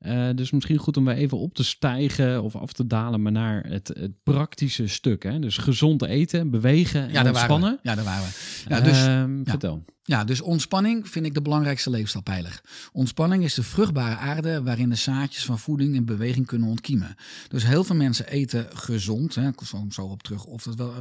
Uh, 0.00 0.28
dus 0.34 0.50
misschien 0.50 0.76
goed 0.76 0.96
om 0.96 1.04
weer 1.04 1.14
even 1.14 1.38
op 1.38 1.54
te 1.54 1.64
stijgen 1.64 2.42
of 2.42 2.56
af 2.56 2.72
te 2.72 2.86
dalen, 2.86 3.22
maar 3.22 3.32
naar 3.32 3.64
het, 3.66 3.88
het 3.88 4.22
praktische 4.22 4.86
stuk. 4.86 5.22
Hè? 5.22 5.38
Dus 5.38 5.56
gezond 5.56 6.02
eten, 6.02 6.50
bewegen 6.50 7.02
en 7.02 7.12
ja, 7.12 7.22
daar 7.22 7.32
ontspannen. 7.32 7.80
Waren 7.82 7.82
we. 7.82 7.88
Ja, 7.88 7.94
daar 7.94 8.04
waren 8.04 8.24
we. 8.24 8.64
Ja, 8.68 8.80
dus, 8.80 9.06
uh, 9.06 9.42
Vertel. 9.44 9.84
Ja, 10.02 10.24
dus 10.24 10.40
ontspanning 10.40 11.08
vind 11.08 11.26
ik 11.26 11.34
de 11.34 11.42
belangrijkste 11.42 11.90
leefstijlpijler. 11.90 12.60
Ontspanning 12.92 13.44
is 13.44 13.54
de 13.54 13.62
vruchtbare 13.62 14.16
aarde 14.16 14.62
waarin 14.62 14.88
de 14.88 14.94
zaadjes 14.94 15.44
van 15.44 15.58
voeding 15.58 15.96
en 15.96 16.04
beweging 16.04 16.46
kunnen 16.46 16.68
ontkiemen. 16.68 17.14
Dus 17.48 17.64
heel 17.64 17.84
veel 17.84 17.96
mensen 17.96 18.28
eten 18.28 18.66
gezond, 18.72 19.34
hè, 19.34 19.48
ik 19.48 19.56
kom 19.56 19.92
zo 19.92 20.02
op 20.02 20.22
terug 20.22 20.44
of 20.44 20.62
dat 20.62 20.74
wel, 20.74 20.92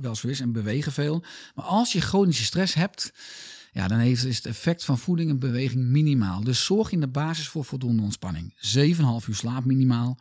wel 0.00 0.14
zo 0.14 0.28
is, 0.28 0.40
en 0.40 0.52
bewegen 0.52 0.92
veel. 0.92 1.22
Maar 1.54 1.64
als 1.64 1.92
je 1.92 2.00
chronische 2.00 2.44
stress 2.44 2.74
hebt, 2.74 3.12
ja, 3.72 3.88
dan 3.88 3.98
heeft, 3.98 4.24
is 4.24 4.36
het 4.36 4.46
effect 4.46 4.84
van 4.84 4.98
voeding 4.98 5.30
en 5.30 5.38
beweging 5.38 5.84
minimaal. 5.84 6.44
Dus 6.44 6.64
zorg 6.64 6.92
in 6.92 7.00
de 7.00 7.08
basis 7.08 7.48
voor 7.48 7.64
voldoende 7.64 8.02
ontspanning. 8.02 8.54
7,5 8.54 9.28
uur 9.28 9.34
slaap 9.34 9.64
minimaal. 9.64 10.18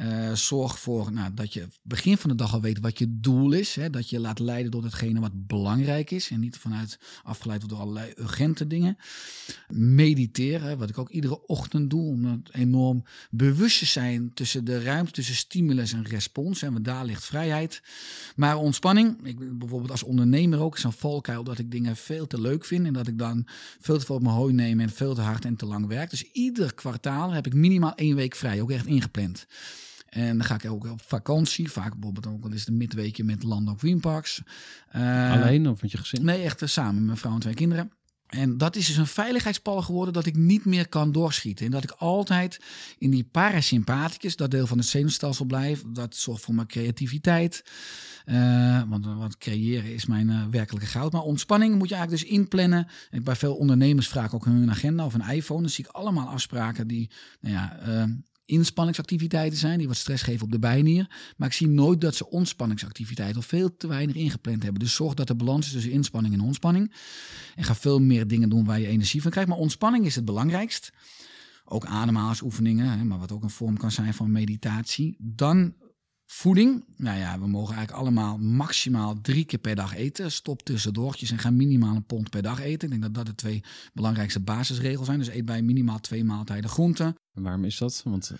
Uh, 0.00 0.32
zorg 0.32 0.78
voor 0.78 1.12
nou, 1.12 1.34
dat 1.34 1.52
je 1.52 1.68
begin 1.82 2.16
van 2.16 2.30
de 2.30 2.36
dag 2.36 2.54
al 2.54 2.60
weet 2.60 2.80
wat 2.80 2.98
je 2.98 3.20
doel 3.20 3.52
is. 3.52 3.74
Hè, 3.74 3.90
dat 3.90 4.10
je 4.10 4.20
laat 4.20 4.38
leiden 4.38 4.70
door 4.70 4.84
hetgene 4.84 5.20
wat 5.20 5.46
belangrijk 5.46 6.10
is. 6.10 6.30
En 6.30 6.40
niet 6.40 6.56
vanuit 6.56 6.98
afgeleid 7.22 7.62
wordt 7.62 7.74
door 7.74 7.84
allerlei 7.84 8.12
urgente 8.16 8.66
dingen. 8.66 8.96
Mediteren, 9.68 10.78
wat 10.78 10.88
ik 10.88 10.98
ook 10.98 11.10
iedere 11.10 11.46
ochtend 11.46 11.90
doe. 11.90 12.02
Om 12.02 12.42
enorm 12.50 13.04
bewust 13.30 13.78
te 13.78 13.86
zijn 13.86 14.34
tussen 14.34 14.64
de 14.64 14.82
ruimte 14.82 15.12
tussen 15.12 15.34
stimulus 15.34 15.92
en 15.92 16.04
respons. 16.04 16.62
En 16.62 16.82
daar 16.82 17.04
ligt 17.04 17.24
vrijheid. 17.24 17.82
Maar 18.36 18.56
ontspanning, 18.56 19.26
ik, 19.26 19.58
bijvoorbeeld 19.58 19.90
als 19.90 20.02
ondernemer 20.02 20.60
ook, 20.60 20.76
is 20.76 20.84
een 20.84 20.92
valkuil 20.92 21.44
dat 21.44 21.58
ik 21.58 21.70
dingen 21.70 21.96
veel 21.96 22.26
te 22.26 22.40
leuk 22.40 22.64
vind. 22.64 22.86
En 22.86 22.92
dat 22.92 23.06
ik 23.06 23.18
dan 23.18 23.46
veel 23.80 23.98
te 23.98 24.04
veel 24.04 24.14
op 24.14 24.22
mijn 24.22 24.34
hooi 24.34 24.52
neem 24.52 24.80
en 24.80 24.90
veel 24.90 25.14
te 25.14 25.20
hard 25.20 25.44
en 25.44 25.56
te 25.56 25.66
lang 25.66 25.86
werk. 25.86 26.10
Dus 26.10 26.30
ieder 26.32 26.74
kwartaal 26.74 27.30
heb 27.30 27.46
ik 27.46 27.54
minimaal 27.54 27.94
één 27.94 28.16
week 28.16 28.34
vrij, 28.34 28.60
ook 28.60 28.70
echt 28.70 28.86
ingepland. 28.86 29.46
En 30.12 30.36
dan 30.38 30.46
ga 30.46 30.54
ik 30.54 30.70
ook 30.70 30.86
op 30.86 31.02
vakantie. 31.02 31.70
Vaak 31.70 31.92
bijvoorbeeld 31.92 32.26
ook 32.26 32.42
wel 32.42 32.52
eens 32.52 32.64
de 32.64 32.72
midweekje 32.72 33.24
met 33.24 33.42
Land 33.42 33.78
Green 33.78 34.00
Parks. 34.00 34.42
Uh, 34.96 35.32
Alleen 35.32 35.68
of 35.68 35.82
met 35.82 35.90
je 35.90 35.98
gezin? 35.98 36.24
Nee, 36.24 36.42
echt 36.42 36.62
uh, 36.62 36.68
samen 36.68 36.94
met 36.94 37.04
mijn 37.04 37.16
vrouw 37.16 37.32
en 37.32 37.40
twee 37.40 37.54
kinderen. 37.54 37.92
En 38.26 38.58
dat 38.58 38.76
is 38.76 38.86
dus 38.86 38.96
een 38.96 39.06
veiligheidspal 39.06 39.82
geworden 39.82 40.14
dat 40.14 40.26
ik 40.26 40.36
niet 40.36 40.64
meer 40.64 40.88
kan 40.88 41.12
doorschieten. 41.12 41.66
En 41.66 41.70
dat 41.70 41.82
ik 41.82 41.90
altijd 41.90 42.60
in 42.98 43.10
die 43.10 43.24
parasympathicus, 43.24 44.36
dat 44.36 44.50
deel 44.50 44.66
van 44.66 44.78
het 44.78 44.86
zenuwstelsel 44.86 45.44
blijf. 45.44 45.84
Dat 45.86 46.16
zorgt 46.16 46.42
voor 46.42 46.54
mijn 46.54 46.66
creativiteit. 46.66 47.64
Uh, 48.26 48.82
want 48.88 49.06
wat 49.06 49.38
creëren 49.38 49.94
is 49.94 50.06
mijn 50.06 50.28
uh, 50.28 50.46
werkelijke 50.50 50.88
goud. 50.88 51.12
Maar 51.12 51.22
ontspanning 51.22 51.78
moet 51.78 51.88
je 51.88 51.94
eigenlijk 51.94 52.24
dus 52.24 52.32
inplannen. 52.32 52.88
Ik 53.10 53.24
bij 53.24 53.36
veel 53.36 53.54
ondernemers 53.54 54.08
vraag 54.08 54.34
ook 54.34 54.44
hun 54.44 54.70
agenda 54.70 55.04
of 55.04 55.14
een 55.14 55.28
iPhone. 55.28 55.60
Dan 55.60 55.70
zie 55.70 55.84
ik 55.84 55.90
allemaal 55.90 56.28
afspraken 56.28 56.86
die, 56.86 57.10
nou 57.40 57.54
ja, 57.54 57.78
uh, 57.88 58.04
inspanningsactiviteiten 58.52 59.58
zijn, 59.58 59.78
die 59.78 59.86
wat 59.88 59.96
stress 59.96 60.22
geven 60.22 60.44
op 60.44 60.52
de 60.52 60.58
bijnier. 60.58 61.10
Maar 61.36 61.48
ik 61.48 61.54
zie 61.54 61.68
nooit 61.68 62.00
dat 62.00 62.14
ze 62.14 62.30
ontspanningsactiviteiten 62.30 63.42
veel 63.42 63.76
te 63.76 63.86
weinig 63.86 64.14
ingepland 64.14 64.62
hebben. 64.62 64.80
Dus 64.80 64.94
zorg 64.94 65.14
dat 65.14 65.26
de 65.26 65.34
balans 65.34 65.66
is 65.66 65.72
tussen 65.72 65.92
inspanning 65.92 66.34
en 66.34 66.40
ontspanning. 66.40 66.92
En 67.54 67.64
ga 67.64 67.74
veel 67.74 68.00
meer 68.00 68.26
dingen 68.26 68.48
doen 68.48 68.64
waar 68.64 68.80
je 68.80 68.86
energie 68.86 69.22
van 69.22 69.30
krijgt. 69.30 69.48
Maar 69.50 69.58
ontspanning 69.58 70.06
is 70.06 70.14
het 70.14 70.24
belangrijkst. 70.24 70.92
Ook 71.64 71.84
ademhalingsoefeningen, 71.84 73.06
maar 73.06 73.18
wat 73.18 73.32
ook 73.32 73.42
een 73.42 73.50
vorm 73.50 73.76
kan 73.76 73.90
zijn 73.90 74.14
van 74.14 74.32
meditatie. 74.32 75.16
Dan 75.18 75.74
Voeding, 76.34 76.84
nou 76.96 77.18
ja, 77.18 77.38
we 77.38 77.46
mogen 77.46 77.74
eigenlijk 77.74 78.04
allemaal 78.04 78.38
maximaal 78.38 79.20
drie 79.20 79.44
keer 79.44 79.58
per 79.58 79.74
dag 79.74 79.94
eten. 79.94 80.32
Stop 80.32 80.62
tussendoortjes 80.62 81.30
en 81.30 81.38
ga 81.38 81.50
minimaal 81.50 81.96
een 81.96 82.04
pond 82.04 82.30
per 82.30 82.42
dag 82.42 82.60
eten. 82.60 82.92
Ik 82.92 83.00
denk 83.00 83.02
dat 83.02 83.14
dat 83.14 83.26
de 83.26 83.34
twee 83.34 83.62
belangrijkste 83.92 84.40
basisregels 84.40 85.06
zijn. 85.06 85.18
Dus 85.18 85.28
eet 85.28 85.44
bij 85.44 85.62
minimaal 85.62 86.00
twee 86.00 86.24
maaltijden 86.24 86.70
groenten. 86.70 87.16
En 87.34 87.42
waarom 87.42 87.64
is 87.64 87.78
dat? 87.78 88.02
Want... 88.04 88.32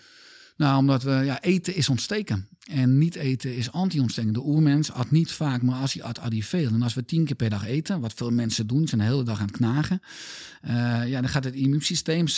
Nou, 0.57 0.77
omdat 0.77 1.03
we, 1.03 1.11
ja, 1.11 1.41
eten 1.41 1.75
is 1.75 1.89
ontsteken. 1.89 2.47
En 2.63 2.97
niet 2.97 3.15
eten 3.15 3.55
is 3.55 3.71
anti-ontstekend. 3.71 4.33
De 4.33 4.45
oermens 4.45 4.91
at 4.91 5.11
niet 5.11 5.31
vaak, 5.31 5.61
maar 5.61 5.79
als 5.79 5.93
hij 5.93 6.03
at, 6.03 6.19
at 6.19 6.31
hij 6.31 6.41
veel. 6.41 6.67
En 6.67 6.81
als 6.81 6.93
we 6.93 7.05
tien 7.05 7.25
keer 7.25 7.35
per 7.35 7.49
dag 7.49 7.65
eten, 7.65 7.99
wat 7.99 8.13
veel 8.13 8.31
mensen 8.31 8.67
doen, 8.67 8.87
zijn 8.87 9.01
de 9.01 9.07
hele 9.07 9.23
dag 9.23 9.39
aan 9.39 9.45
het 9.45 9.57
knagen. 9.57 10.01
Uh, 10.67 11.07
ja, 11.07 11.21
dan 11.21 11.29
gaat 11.29 11.43
het 11.43 11.53
immuunsysteem, 11.53 12.25
70% 12.27 12.31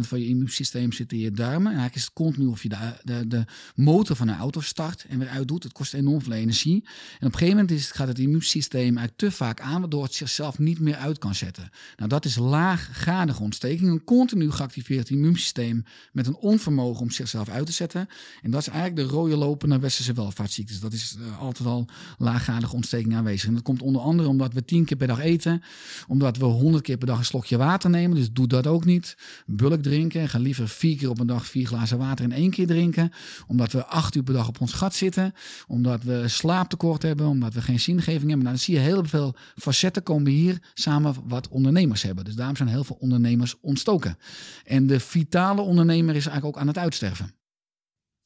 van 0.00 0.20
je 0.20 0.26
immuunsysteem 0.26 0.92
zit 0.92 1.12
in 1.12 1.18
je 1.18 1.30
darmen. 1.30 1.72
En 1.72 1.78
eigenlijk 1.78 1.94
is 1.94 2.04
het 2.04 2.12
continu 2.12 2.46
of 2.46 2.62
je 2.62 2.68
de, 2.68 2.76
de, 3.02 3.26
de 3.26 3.44
motor 3.74 4.16
van 4.16 4.28
een 4.28 4.36
auto 4.36 4.60
start 4.60 5.04
en 5.08 5.18
weer 5.18 5.28
uitdoet. 5.28 5.62
Het 5.62 5.72
kost 5.72 5.94
enorm 5.94 6.22
veel 6.22 6.32
energie. 6.32 6.84
En 6.84 7.26
op 7.26 7.32
een 7.32 7.38
gegeven 7.38 7.56
moment 7.56 7.70
is, 7.70 7.90
gaat 7.90 8.08
het 8.08 8.18
immuunsysteem 8.18 8.80
eigenlijk 8.80 9.16
te 9.16 9.30
vaak 9.30 9.60
aan, 9.60 9.80
waardoor 9.80 10.02
het 10.02 10.14
zichzelf 10.14 10.58
niet 10.58 10.80
meer 10.80 10.96
uit 10.96 11.18
kan 11.18 11.34
zetten. 11.34 11.70
Nou, 11.96 12.08
dat 12.08 12.24
is 12.24 12.36
laaggradige 12.36 13.42
ontsteking. 13.42 13.90
Een 13.90 14.04
continu 14.04 14.50
geactiveerd 14.50 15.10
immuunsysteem 15.10 15.84
met 16.12 16.26
een 16.26 16.36
onvermogen 16.36 17.00
om 17.00 17.10
zichzelf 17.10 17.48
uit 17.50 17.66
te 17.66 17.72
zetten. 17.72 18.08
En 18.42 18.50
dat 18.50 18.60
is 18.60 18.68
eigenlijk 18.68 19.08
de 19.08 19.14
rode 19.14 19.36
loper 19.36 19.68
naar 19.68 19.80
westerse 19.80 20.12
welvaartsziektes. 20.12 20.80
Dat 20.80 20.92
is 20.92 21.16
uh, 21.18 21.40
altijd 21.40 21.68
al 21.68 21.86
laaggradige 22.18 22.74
ontsteking 22.74 23.14
aanwezig. 23.14 23.48
En 23.48 23.54
dat 23.54 23.62
komt 23.62 23.82
onder 23.82 24.02
andere 24.02 24.28
omdat 24.28 24.52
we 24.52 24.64
tien 24.64 24.84
keer 24.84 24.96
per 24.96 25.06
dag 25.06 25.18
eten, 25.20 25.62
omdat 26.08 26.36
we 26.36 26.44
honderd 26.44 26.84
keer 26.84 26.96
per 26.96 27.06
dag 27.06 27.18
een 27.18 27.24
slokje 27.24 27.56
water 27.56 27.90
nemen. 27.90 28.16
Dus 28.16 28.32
doe 28.32 28.46
dat 28.46 28.66
ook 28.66 28.84
niet. 28.84 29.16
Bulk 29.46 29.82
drinken. 29.82 30.28
Ga 30.28 30.38
liever 30.38 30.68
vier 30.68 30.96
keer 30.96 31.10
op 31.10 31.20
een 31.20 31.26
dag 31.26 31.46
vier 31.46 31.66
glazen 31.66 31.98
water 31.98 32.24
in 32.24 32.32
één 32.32 32.50
keer 32.50 32.66
drinken. 32.66 33.12
Omdat 33.46 33.72
we 33.72 33.86
acht 33.86 34.14
uur 34.14 34.22
per 34.22 34.34
dag 34.34 34.48
op 34.48 34.60
ons 34.60 34.72
gat 34.72 34.94
zitten. 34.94 35.32
Omdat 35.66 36.02
we 36.02 36.28
slaaptekort 36.28 37.02
hebben. 37.02 37.26
Omdat 37.26 37.54
we 37.54 37.62
geen 37.62 37.80
zingeving 37.80 38.20
hebben. 38.20 38.38
Nou, 38.38 38.48
dan 38.48 38.58
zie 38.58 38.74
je 38.74 38.80
heel 38.80 39.04
veel 39.04 39.34
facetten 39.56 40.02
komen 40.02 40.32
hier 40.32 40.58
samen 40.74 41.14
wat 41.24 41.48
ondernemers 41.48 42.02
hebben. 42.02 42.24
Dus 42.24 42.34
daarom 42.34 42.56
zijn 42.56 42.68
heel 42.68 42.84
veel 42.84 42.96
ondernemers 43.00 43.54
ontstoken. 43.60 44.18
En 44.64 44.86
de 44.86 45.00
vitale 45.00 45.60
ondernemer 45.60 46.16
is 46.16 46.26
eigenlijk 46.26 46.56
ook 46.56 46.62
aan 46.62 46.68
het 46.68 46.78
uitsterven. 46.78 47.39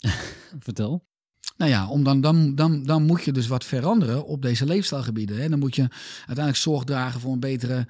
Vertel. 0.58 1.04
Nou 1.56 1.70
ja, 1.70 1.88
om 1.88 2.04
dan, 2.04 2.20
dan, 2.20 2.54
dan, 2.54 2.82
dan 2.82 3.02
moet 3.02 3.24
je 3.24 3.32
dus 3.32 3.46
wat 3.46 3.64
veranderen 3.64 4.26
op 4.26 4.42
deze 4.42 4.66
leefstijlgebieden. 4.66 5.36
Hè. 5.36 5.48
Dan 5.48 5.58
moet 5.58 5.76
je 5.76 5.88
uiteindelijk 6.16 6.56
zorg 6.56 6.84
dragen 6.84 7.20
voor 7.20 7.32
een 7.32 7.40
betere 7.40 7.86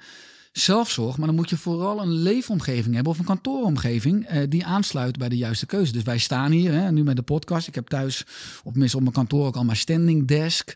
zelfzorg, 0.51 1.17
maar 1.17 1.27
dan 1.27 1.35
moet 1.35 1.49
je 1.49 1.57
vooral 1.57 2.01
een 2.01 2.11
leefomgeving 2.11 2.95
hebben 2.95 3.13
of 3.13 3.19
een 3.19 3.25
kantooromgeving 3.25 4.25
eh, 4.25 4.43
die 4.49 4.65
aansluit 4.65 5.17
bij 5.17 5.29
de 5.29 5.37
juiste 5.37 5.65
keuze. 5.65 5.91
Dus 5.91 6.03
wij 6.03 6.17
staan 6.17 6.51
hier 6.51 6.71
hè, 6.71 6.91
nu 6.91 7.03
met 7.03 7.15
de 7.15 7.21
podcast. 7.21 7.67
Ik 7.67 7.75
heb 7.75 7.87
thuis, 7.87 8.25
tenminste 8.63 8.97
op 8.97 9.03
mijn 9.03 9.15
kantoor 9.15 9.45
ook 9.45 9.55
al 9.55 9.65
mijn 9.65 9.77
standing 9.77 10.27
desk 10.27 10.75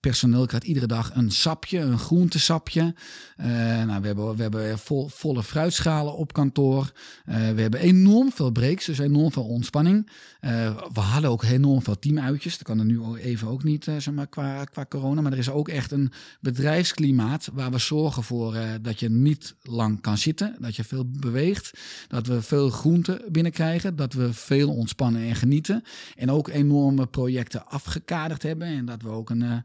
personeel 0.00 0.46
krijgt 0.46 0.66
iedere 0.66 0.86
dag 0.86 1.14
een 1.14 1.30
sapje, 1.30 1.78
een 1.78 1.98
groentesapje. 1.98 2.94
Uh, 3.40 3.46
nou, 3.84 4.00
we 4.00 4.06
hebben, 4.06 4.36
we 4.36 4.42
hebben 4.42 4.78
vol, 4.78 5.08
volle 5.08 5.42
fruitschalen 5.42 6.16
op 6.16 6.32
kantoor. 6.32 6.92
Uh, 7.28 7.34
we 7.34 7.60
hebben 7.60 7.80
enorm 7.80 8.32
veel 8.32 8.50
breaks, 8.50 8.84
dus 8.84 8.98
enorm 8.98 9.32
veel 9.32 9.44
ontspanning. 9.44 10.10
Uh, 10.40 10.50
we 10.92 11.00
hadden 11.00 11.30
ook 11.30 11.42
enorm 11.42 11.82
veel 11.82 11.98
teamuitjes. 11.98 12.58
Dat 12.58 12.66
kan 12.66 12.78
er 12.78 12.84
nu 12.84 13.14
even 13.14 13.48
ook 13.48 13.64
niet, 13.64 13.84
zeg 13.84 14.10
maar, 14.10 14.26
qua, 14.26 14.64
qua 14.64 14.86
corona. 14.88 15.20
Maar 15.20 15.32
er 15.32 15.38
is 15.38 15.50
ook 15.50 15.68
echt 15.68 15.90
een 15.90 16.12
bedrijfsklimaat 16.40 17.48
waar 17.52 17.70
we 17.70 17.78
zorgen 17.78 18.22
voor 18.22 18.56
dat 18.82 19.00
je 19.00 19.10
niet 19.10 19.54
lang 19.62 20.00
kan 20.00 20.18
zitten. 20.18 20.56
Dat 20.58 20.76
je 20.76 20.84
veel 20.84 21.04
beweegt. 21.06 21.70
Dat 22.08 22.26
we 22.26 22.42
veel 22.42 22.70
groente 22.70 23.24
binnenkrijgen. 23.28 23.96
Dat 23.96 24.12
we 24.12 24.32
veel 24.32 24.74
ontspannen 24.74 25.22
en 25.22 25.34
genieten. 25.34 25.82
En 26.16 26.30
ook 26.30 26.48
enorme 26.48 27.06
projecten 27.06 27.66
afgekaderd 27.66 28.42
hebben. 28.42 28.68
En 28.68 28.84
dat 28.84 29.02
we 29.02 29.08
ook 29.08 29.30
een 29.30 29.64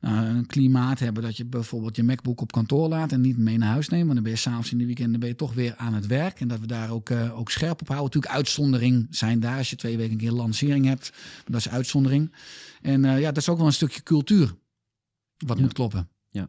een 0.00 0.46
klimaat 0.46 0.98
hebben 0.98 1.22
dat 1.22 1.36
je 1.36 1.44
bijvoorbeeld 1.44 1.96
je 1.96 2.02
MacBook 2.02 2.40
op 2.40 2.52
kantoor 2.52 2.88
laat 2.88 3.12
en 3.12 3.20
niet 3.20 3.38
mee 3.38 3.58
naar 3.58 3.68
huis 3.68 3.88
neemt. 3.88 4.02
Want 4.02 4.14
dan 4.14 4.22
ben 4.22 4.32
je 4.32 4.38
s'avonds 4.38 4.72
in 4.72 4.78
de 4.78 4.86
weekenden 4.86 5.20
ben 5.20 5.28
je 5.28 5.34
toch 5.34 5.54
weer 5.54 5.74
aan 5.76 5.94
het 5.94 6.06
werk. 6.06 6.40
En 6.40 6.48
dat 6.48 6.60
we 6.60 6.66
daar 6.66 6.90
ook, 6.90 7.10
uh, 7.10 7.38
ook 7.38 7.50
scherp 7.50 7.80
op 7.80 7.88
houden. 7.88 8.06
Natuurlijk 8.06 8.34
uitzondering 8.34 9.06
zijn 9.10 9.40
daar 9.40 9.58
als 9.58 9.70
je 9.70 9.76
twee 9.76 9.96
weken 9.96 10.12
een 10.12 10.18
keer 10.18 10.30
lancering 10.30 10.84
hebt. 10.86 11.12
Dat 11.44 11.56
is 11.60 11.68
uitzondering. 11.68 12.34
En 12.82 13.04
uh, 13.04 13.20
ja, 13.20 13.26
dat 13.26 13.36
is 13.36 13.48
ook 13.48 13.56
wel 13.58 13.66
een 13.66 13.72
stukje 13.72 14.02
cultuur. 14.02 14.54
Wat 15.36 15.56
Ja. 15.56 15.62
moet 15.62 15.72
kloppen. 15.72 16.08
Ja, 16.30 16.48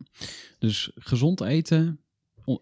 dus 0.60 0.92
gezond 0.96 1.42
eten. 1.42 2.00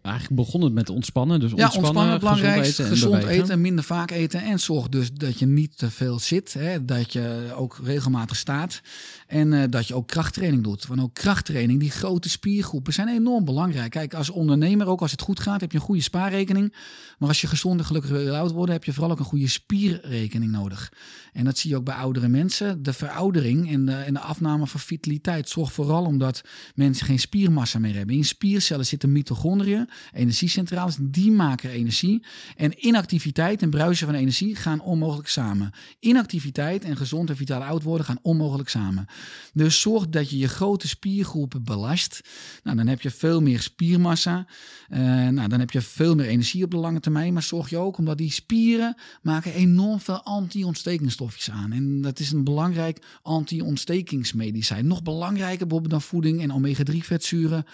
Eigenlijk 0.02 0.36
begon 0.36 0.62
het 0.62 0.74
met 0.74 0.90
ontspannen. 0.90 1.40
Dus 1.40 1.52
Ja, 1.52 1.56
ontspannen, 1.64 2.02
ontspannen 2.02 2.12
het 2.14 2.22
belangrijkste. 2.22 2.84
gezond 2.84 2.84
eten. 2.84 2.92
en 2.92 2.98
Gezond 2.98 3.22
bewegen. 3.22 3.44
eten, 3.44 3.62
minder 3.62 3.84
vaak 3.84 4.12
eten. 4.12 4.42
En 4.42 4.60
zorg 4.60 4.90
dus 4.90 5.14
dat 5.14 5.40
je 5.40 5.46
niet 5.46 5.78
te 5.78 5.90
veel 5.92 6.20
zit. 6.20 6.54
Hè, 6.54 6.86
dat 6.86 7.14
je 7.14 7.52
ook 7.56 7.80
regelmatig 7.84 8.38
staat. 8.38 8.82
En 9.28 9.54
eh, 9.54 9.64
dat 9.70 9.88
je 9.88 9.96
ook 9.96 10.08
krachttraining 10.08 10.64
doet. 10.64 10.88
Want 10.88 11.02
ook 11.02 11.14
krachttraining, 11.14 11.80
die 11.80 11.92
grote 11.92 12.30
spiergroepen 12.30 12.94
zijn 12.94 13.08
enorm 13.08 13.46
belangrijk. 13.46 13.92
Kijk, 13.92 14.14
als 14.14 14.30
ondernemer, 14.30 14.88
ook 14.88 15.02
als 15.02 15.12
het 15.12 15.22
goed 15.22 15.40
gaat, 15.40 15.62
heb 15.62 15.72
je 15.72 15.78
een 15.78 15.84
goede 15.84 16.02
spaarrekening. 16.02 16.74
Maar 17.18 17.28
als 17.30 17.42
je 17.42 17.48
gezond 17.48 17.80
en 17.80 17.86
gelukkig 17.86 18.12
wil 18.12 18.36
oud 18.36 18.52
worden, 18.52 18.76
heb 18.76 18.84
je 18.84 18.94
vooral 18.94 19.12
ook 19.12 19.20
een 19.20 19.26
goede 19.26 19.48
spierrekening 19.48 20.52
nodig. 20.52 20.92
En 21.34 21.46
dat 21.46 21.58
zie 21.58 21.70
je 21.70 21.76
ook 21.76 21.84
bij 21.86 21.96
oudere 21.96 22.28
mensen. 22.28 22.84
De 22.84 22.94
veroudering 22.94 23.72
en 23.72 23.86
de, 23.86 23.92
en 23.94 24.14
de 24.14 24.20
afname 24.20 24.68
van 24.68 24.80
vitaliteit 24.80 25.50
zorgt 25.50 25.74
vooral 25.74 26.06
omdat 26.06 26.42
mensen 26.76 27.06
geen 27.06 27.20
spiermassa 27.20 27.80
meer 27.80 27.96
hebben. 27.96 28.16
In 28.16 28.26
spiercellen 28.26 28.86
zitten 28.86 29.12
mitochondriën, 29.12 29.75
energiecentrales, 30.14 30.96
die 31.00 31.32
maken 31.32 31.70
energie. 31.70 32.24
En 32.56 32.86
inactiviteit 32.88 33.62
en 33.62 33.70
bruisen 33.70 34.08
van 34.08 34.16
energie 34.16 34.56
gaan 34.56 34.82
onmogelijk 34.82 35.28
samen. 35.28 35.72
Inactiviteit 36.00 36.84
en 36.84 36.98
gezond 36.98 37.30
en 37.30 37.36
vitaal 37.36 37.64
oud 37.64 37.84
worden 37.84 38.06
gaan 38.06 38.20
onmogelijk 38.22 38.70
samen. 38.70 39.06
Dus 39.54 39.82
zorg 39.82 40.10
dat 40.10 40.30
je 40.30 40.38
je 40.38 40.48
grote 40.48 40.88
spiergroepen 40.88 41.64
belast. 41.64 42.22
Nou, 42.64 42.78
dan 42.78 42.88
heb 42.88 43.02
je 43.02 43.12
veel 43.12 43.42
meer 43.42 43.62
spiermassa. 43.62 44.48
Eh, 44.90 45.00
nou, 45.28 45.48
dan 45.48 45.60
heb 45.60 45.72
je 45.72 45.82
veel 45.82 46.16
meer 46.16 46.28
energie 46.28 46.64
op 46.64 46.72
de 46.72 46.78
lange 46.78 47.00
termijn. 47.00 47.34
Maar 47.34 47.44
zorg 47.44 47.70
je 47.70 47.78
ook 47.78 47.98
omdat 47.98 48.18
die 48.18 48.32
spieren 48.32 48.98
maken 49.22 49.54
enorm 49.54 50.00
veel 50.00 50.24
anti-ontstekingsstofjes 50.24 51.52
aan. 51.52 51.72
En 51.72 52.02
dat 52.02 52.20
is 52.20 52.32
een 52.32 52.44
belangrijk 52.44 53.02
anti-ontstekingsmedicijn. 53.22 54.88
Nog 54.88 55.04
belangrijker 55.04 55.68
bijvoorbeeld 55.68 55.92
dan 55.92 56.02
voeding 56.02 56.42
en 56.42 56.52
omega-3 56.52 56.98
vetzuren. 56.98 57.66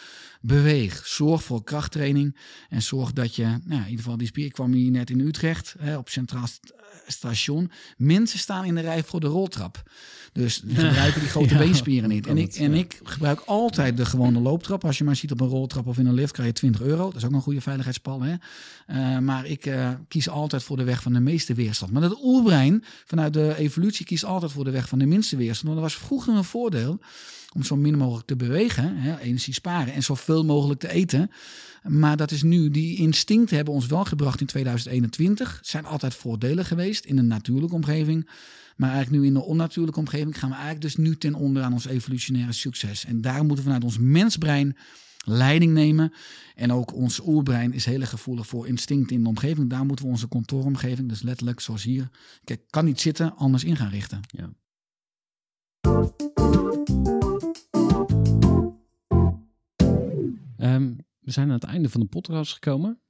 Beweeg. 0.41 1.07
Zorg 1.07 1.43
voor 1.43 1.63
krachttraining. 1.91 2.35
En 2.69 2.81
zorg 2.81 3.13
dat 3.13 3.35
je, 3.35 3.43
nou, 3.43 3.81
in 3.81 3.89
ieder 3.89 4.03
geval 4.03 4.17
die 4.17 4.27
spier. 4.27 4.45
Ik 4.45 4.53
kwam 4.53 4.73
hier 4.73 4.91
net 4.91 5.09
in 5.09 5.19
Utrecht 5.19 5.75
hè, 5.79 5.97
op 5.97 6.09
Centraal 6.09 6.47
St- 6.47 6.73
Station. 7.07 7.71
Mensen 7.97 8.39
staan 8.39 8.65
in 8.65 8.75
de 8.75 8.81
rij 8.81 9.03
voor 9.03 9.19
de 9.19 9.27
roltrap. 9.27 9.83
Dus 10.33 10.61
die 10.61 10.75
gebruiken 10.85 11.19
die 11.21 11.29
grote 11.29 11.53
Ja, 11.53 11.59
beenspieren 11.59 12.09
niet. 12.09 12.27
En 12.27 12.37
ik, 12.37 12.55
en 12.55 12.73
ik 12.73 12.99
gebruik 13.03 13.39
altijd 13.39 13.97
de 13.97 14.05
gewone 14.05 14.39
looptrap. 14.39 14.85
Als 14.85 14.97
je 14.97 15.03
maar 15.03 15.15
ziet 15.15 15.31
op 15.31 15.41
een 15.41 15.47
roltrap 15.47 15.87
of 15.87 15.97
in 15.97 16.05
een 16.05 16.13
lift, 16.13 16.31
krijg 16.31 16.47
je 16.47 16.53
20 16.53 16.81
euro. 16.81 17.05
Dat 17.05 17.15
is 17.15 17.25
ook 17.25 17.31
een 17.31 17.41
goede 17.41 17.61
veiligheidspal. 17.61 18.21
Hè? 18.21 18.35
Eh, 18.87 19.17
maar 19.17 19.45
ik 19.45 19.65
eh, 19.65 19.89
kies 20.07 20.29
altijd 20.29 20.63
voor 20.63 20.77
de 20.77 20.83
weg 20.83 21.01
van 21.01 21.13
de 21.13 21.19
meeste 21.19 21.53
weerstand. 21.53 21.91
Maar 21.91 22.01
dat 22.01 22.19
oerbrein 22.23 22.83
vanuit 23.05 23.33
de 23.33 23.55
evolutie 23.57 24.05
kiest 24.05 24.23
altijd 24.23 24.51
voor 24.51 24.63
de 24.63 24.71
weg 24.71 24.87
van 24.87 24.99
de 24.99 25.05
minste 25.05 25.35
weerstand. 25.35 25.73
Want 25.73 25.81
dat 25.81 25.91
was 25.91 26.05
vroeger 26.05 26.35
een 26.35 26.43
voordeel 26.43 26.99
om 27.53 27.63
zo 27.63 27.75
min 27.75 27.97
mogelijk 27.97 28.27
te 28.27 28.35
bewegen, 28.35 28.97
hè, 28.97 29.19
energie 29.19 29.53
sparen 29.53 29.93
en 29.93 30.03
zoveel 30.03 30.45
mogelijk 30.45 30.79
te 30.79 30.89
eten. 30.89 31.31
Maar 31.87 32.17
dat 32.17 32.31
is 32.31 32.43
nu, 32.43 32.69
die 32.69 32.97
instincten 32.97 33.55
hebben 33.55 33.73
ons 33.73 33.85
wel 33.85 34.05
gebracht 34.05 34.41
in 34.41 34.47
2021. 34.47 35.57
Het 35.57 35.67
zijn 35.67 35.85
altijd 35.85 36.15
voordelen 36.15 36.65
geweest 36.65 37.05
in 37.05 37.17
een 37.17 37.27
natuurlijke 37.27 37.75
omgeving. 37.75 38.29
Maar 38.75 38.91
eigenlijk 38.91 39.21
nu 39.21 39.29
in 39.29 39.35
een 39.35 39.41
onnatuurlijke 39.41 39.99
omgeving 39.99 40.39
gaan 40.39 40.49
we 40.49 40.55
eigenlijk 40.55 40.83
dus 40.83 40.95
nu 40.95 41.17
ten 41.17 41.33
onder 41.33 41.63
aan 41.63 41.73
ons 41.73 41.85
evolutionaire 41.85 42.53
succes. 42.53 43.05
En 43.05 43.21
daar 43.21 43.39
moeten 43.39 43.57
we 43.57 43.63
vanuit 43.63 43.83
ons 43.83 43.97
mensbrein 43.97 44.77
leiding 45.25 45.73
nemen. 45.73 46.13
En 46.55 46.71
ook 46.71 46.93
ons 46.93 47.21
oerbrein 47.25 47.73
is 47.73 47.85
heel 47.85 47.99
erg 47.99 48.09
gevoelig 48.09 48.47
voor 48.47 48.67
instincten 48.67 49.15
in 49.15 49.23
de 49.23 49.29
omgeving. 49.29 49.69
Daar 49.69 49.85
moeten 49.85 50.05
we 50.05 50.11
onze 50.11 50.27
kantooromgeving, 50.27 51.09
dus 51.09 51.21
letterlijk 51.21 51.59
zoals 51.59 51.83
hier, 51.83 52.09
kijk, 52.43 52.61
kan 52.69 52.85
niet 52.85 53.01
zitten, 53.01 53.35
anders 53.35 53.63
in 53.63 53.75
gaan 53.75 53.89
richten. 53.89 54.21
Ehm, 60.57 60.93
we 61.21 61.31
zijn 61.31 61.47
aan 61.47 61.53
het 61.53 61.63
einde 61.63 61.89
van 61.89 62.01
de 62.01 62.07
podcast 62.07 62.53
gekomen. 62.53 63.01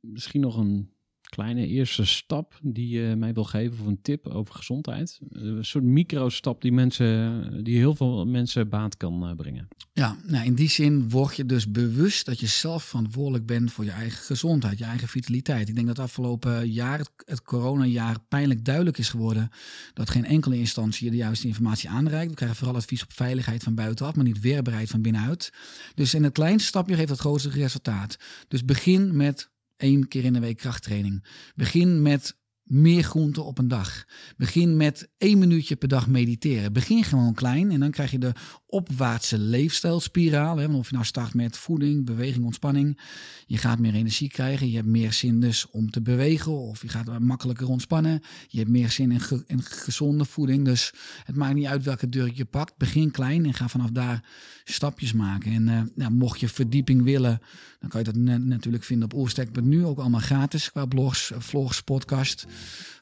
Misschien 0.00 0.40
nog 0.40 0.56
een 0.56 0.93
kleine 1.34 1.66
eerste 1.66 2.04
stap 2.04 2.58
die 2.62 2.88
je 2.88 3.16
mij 3.16 3.34
wil 3.34 3.44
geven 3.44 3.78
of 3.80 3.86
een 3.86 4.02
tip 4.02 4.26
over 4.26 4.54
gezondheid. 4.54 5.20
Een 5.28 5.64
soort 5.64 5.84
microstap 5.84 6.62
die 6.62 6.72
mensen, 6.72 7.64
die 7.64 7.76
heel 7.76 7.94
veel 7.94 8.26
mensen 8.26 8.68
baat 8.68 8.96
kan 8.96 9.28
eh, 9.28 9.36
brengen. 9.36 9.68
Ja, 9.92 10.16
nou 10.26 10.44
in 10.44 10.54
die 10.54 10.68
zin 10.68 11.10
word 11.10 11.36
je 11.36 11.46
dus 11.46 11.70
bewust 11.70 12.26
dat 12.26 12.40
je 12.40 12.46
zelf 12.46 12.84
verantwoordelijk 12.84 13.46
bent 13.46 13.72
voor 13.72 13.84
je 13.84 13.90
eigen 13.90 14.24
gezondheid, 14.24 14.78
je 14.78 14.84
eigen 14.84 15.08
vitaliteit. 15.08 15.68
Ik 15.68 15.74
denk 15.74 15.86
dat 15.86 15.98
afgelopen 15.98 16.70
jaar, 16.70 16.98
het, 16.98 17.10
het 17.24 17.42
coronajaar, 17.42 18.16
pijnlijk 18.28 18.64
duidelijk 18.64 18.98
is 18.98 19.08
geworden 19.08 19.50
dat 19.94 20.10
geen 20.10 20.24
enkele 20.24 20.58
instantie 20.58 21.04
je 21.04 21.10
de 21.10 21.16
juiste 21.16 21.46
informatie 21.46 21.88
aanreikt. 21.88 22.30
We 22.30 22.36
krijgen 22.36 22.56
vooral 22.56 22.76
advies 22.76 23.02
op 23.02 23.12
veiligheid 23.12 23.62
van 23.62 23.74
buitenaf, 23.74 24.14
maar 24.14 24.24
niet 24.24 24.40
weerbaarheid 24.40 24.90
van 24.90 25.02
binnenuit. 25.02 25.52
Dus 25.94 26.14
in 26.14 26.24
het 26.24 26.32
kleinste 26.32 26.68
stapje 26.68 26.94
geeft 26.94 27.08
het 27.08 27.20
grootste 27.20 27.50
resultaat. 27.50 28.16
Dus 28.48 28.64
begin 28.64 29.16
met 29.16 29.52
één 29.76 30.08
keer 30.08 30.24
in 30.24 30.32
de 30.32 30.40
week 30.40 30.56
krachttraining. 30.56 31.24
Begin 31.54 32.02
met 32.02 32.36
meer 32.64 33.02
groente 33.02 33.42
op 33.42 33.58
een 33.58 33.68
dag. 33.68 34.04
Begin 34.36 34.76
met 34.76 35.08
één 35.18 35.38
minuutje 35.38 35.76
per 35.76 35.88
dag 35.88 36.08
mediteren. 36.08 36.72
Begin 36.72 37.04
gewoon 37.04 37.34
klein 37.34 37.70
en 37.70 37.80
dan 37.80 37.90
krijg 37.90 38.10
je 38.10 38.18
de 38.18 38.32
opwaartse 38.74 39.38
leefstijlspiraal. 39.38 40.56
Hè? 40.56 40.66
Of 40.66 40.88
je 40.88 40.94
nou 40.94 41.04
start 41.06 41.34
met 41.34 41.56
voeding, 41.56 42.04
beweging, 42.04 42.44
ontspanning. 42.44 43.00
Je 43.46 43.56
gaat 43.56 43.78
meer 43.78 43.94
energie 43.94 44.28
krijgen. 44.28 44.68
Je 44.68 44.76
hebt 44.76 44.88
meer 44.88 45.12
zin 45.12 45.40
dus 45.40 45.70
om 45.70 45.90
te 45.90 46.02
bewegen 46.02 46.52
of 46.52 46.82
je 46.82 46.88
gaat 46.88 47.18
makkelijker 47.18 47.68
ontspannen. 47.68 48.20
Je 48.48 48.58
hebt 48.58 48.70
meer 48.70 48.90
zin 48.90 49.12
in, 49.12 49.20
in 49.46 49.62
gezonde 49.62 50.24
voeding. 50.24 50.64
Dus 50.64 50.92
het 51.24 51.36
maakt 51.36 51.54
niet 51.54 51.66
uit 51.66 51.84
welke 51.84 52.08
deur 52.08 52.30
je 52.34 52.44
pakt. 52.44 52.76
Begin 52.76 53.10
klein 53.10 53.44
en 53.44 53.54
ga 53.54 53.68
vanaf 53.68 53.90
daar 53.90 54.24
stapjes 54.64 55.12
maken. 55.12 55.52
En 55.52 55.68
eh, 55.68 55.82
nou, 55.94 56.12
mocht 56.12 56.40
je 56.40 56.48
verdieping 56.48 57.02
willen, 57.02 57.40
dan 57.80 57.88
kan 57.88 58.00
je 58.00 58.06
dat 58.06 58.16
na- 58.16 58.38
natuurlijk 58.38 58.84
vinden 58.84 59.04
op 59.04 59.14
oerstek.nu. 59.14 59.84
Ook 59.84 59.98
allemaal 59.98 60.20
gratis 60.20 60.70
qua 60.70 60.86
blogs, 60.86 61.32
vlogs, 61.38 61.80
podcast. 61.80 62.46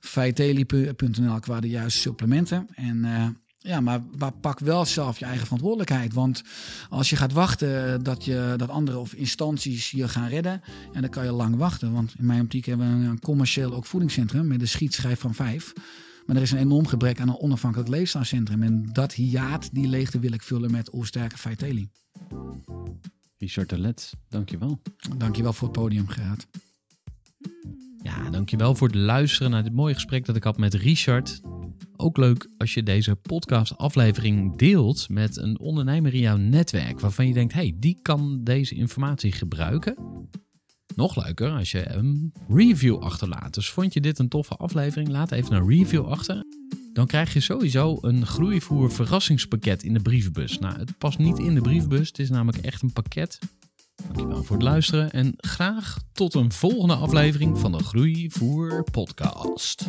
Feiteli.nl 0.00 1.40
qua 1.40 1.60
de 1.60 1.68
juiste 1.68 2.00
supplementen. 2.00 2.66
En 2.74 3.04
eh, 3.04 3.28
ja, 3.62 3.80
maar, 3.80 4.00
maar 4.18 4.32
pak 4.32 4.58
wel 4.58 4.84
zelf 4.84 5.18
je 5.18 5.24
eigen 5.24 5.44
verantwoordelijkheid. 5.44 6.12
Want 6.12 6.42
als 6.88 7.10
je 7.10 7.16
gaat 7.16 7.32
wachten 7.32 8.02
dat, 8.02 8.24
je, 8.24 8.54
dat 8.56 8.68
andere 8.68 8.98
of 8.98 9.14
instanties 9.14 9.90
je 9.90 10.08
gaan 10.08 10.28
redden, 10.28 10.62
en 10.92 11.00
dan 11.00 11.10
kan 11.10 11.24
je 11.24 11.32
lang 11.32 11.56
wachten. 11.56 11.92
Want 11.92 12.14
in 12.18 12.26
mijn 12.26 12.40
optiek 12.40 12.66
hebben 12.66 13.00
we 13.00 13.06
een 13.06 13.20
commercieel 13.20 13.74
ook 13.74 13.86
voedingscentrum 13.86 14.46
met 14.46 14.60
een 14.60 14.68
schietschijf 14.68 15.20
van 15.20 15.34
vijf. 15.34 15.72
Maar 16.26 16.36
er 16.36 16.42
is 16.42 16.50
een 16.50 16.58
enorm 16.58 16.86
gebrek 16.86 17.20
aan 17.20 17.28
een 17.28 17.38
onafhankelijk 17.38 17.90
leefstijlcentrum. 17.90 18.62
En 18.62 18.88
dat 18.92 19.12
hiaat, 19.12 19.68
die 19.72 19.88
leegte 19.88 20.18
wil 20.18 20.32
ik 20.32 20.42
vullen 20.42 20.70
met 20.70 20.94
oersterke 20.94 21.38
Feiteli. 21.38 21.88
Richard 23.38 23.68
de 23.68 23.78
Let, 23.78 24.12
dankjewel. 24.28 24.80
Dankjewel 25.16 25.52
voor 25.52 25.68
het 25.68 25.78
podium, 25.78 26.08
Gerard. 26.08 26.46
Ja, 28.02 28.30
dankjewel 28.30 28.74
voor 28.74 28.86
het 28.86 28.96
luisteren 28.96 29.50
naar 29.50 29.62
dit 29.62 29.72
mooie 29.72 29.94
gesprek 29.94 30.24
dat 30.24 30.36
ik 30.36 30.44
had 30.44 30.56
met 30.56 30.74
Richard. 30.74 31.40
Ook 31.96 32.16
leuk 32.16 32.50
als 32.58 32.74
je 32.74 32.82
deze 32.82 33.14
podcast-aflevering 33.14 34.56
deelt 34.56 35.08
met 35.08 35.36
een 35.36 35.58
ondernemer 35.58 36.14
in 36.14 36.20
jouw 36.20 36.36
netwerk 36.36 37.00
waarvan 37.00 37.26
je 37.26 37.32
denkt: 37.32 37.52
hey, 37.52 37.74
die 37.76 37.98
kan 38.02 38.40
deze 38.44 38.74
informatie 38.74 39.32
gebruiken. 39.32 39.96
Nog 40.94 41.24
leuker 41.24 41.50
als 41.50 41.70
je 41.70 41.90
een 41.90 42.32
review 42.48 42.98
achterlaat. 42.98 43.54
Dus 43.54 43.70
vond 43.70 43.92
je 43.92 44.00
dit 44.00 44.18
een 44.18 44.28
toffe 44.28 44.56
aflevering? 44.56 45.08
Laat 45.08 45.32
even 45.32 45.56
een 45.56 45.68
review 45.68 46.04
achter. 46.04 46.44
Dan 46.92 47.06
krijg 47.06 47.32
je 47.32 47.40
sowieso 47.40 47.98
een 48.00 48.26
groeivoer 48.26 48.92
verrassingspakket 48.92 49.82
in 49.82 49.92
de 49.94 50.00
brievenbus. 50.00 50.58
Nou, 50.58 50.78
het 50.78 50.98
past 50.98 51.18
niet 51.18 51.38
in 51.38 51.54
de 51.54 51.60
brievenbus. 51.60 52.08
Het 52.08 52.18
is 52.18 52.30
namelijk 52.30 52.64
echt 52.64 52.82
een 52.82 52.92
pakket 52.92 53.38
Dankjewel 53.94 54.42
voor 54.42 54.56
het 54.56 54.64
luisteren 54.64 55.10
en 55.10 55.34
graag 55.36 55.98
tot 56.12 56.34
een 56.34 56.52
volgende 56.52 56.94
aflevering 56.94 57.58
van 57.58 57.72
de 57.72 57.82
Groeivoer 57.82 58.84
podcast. 58.90 59.88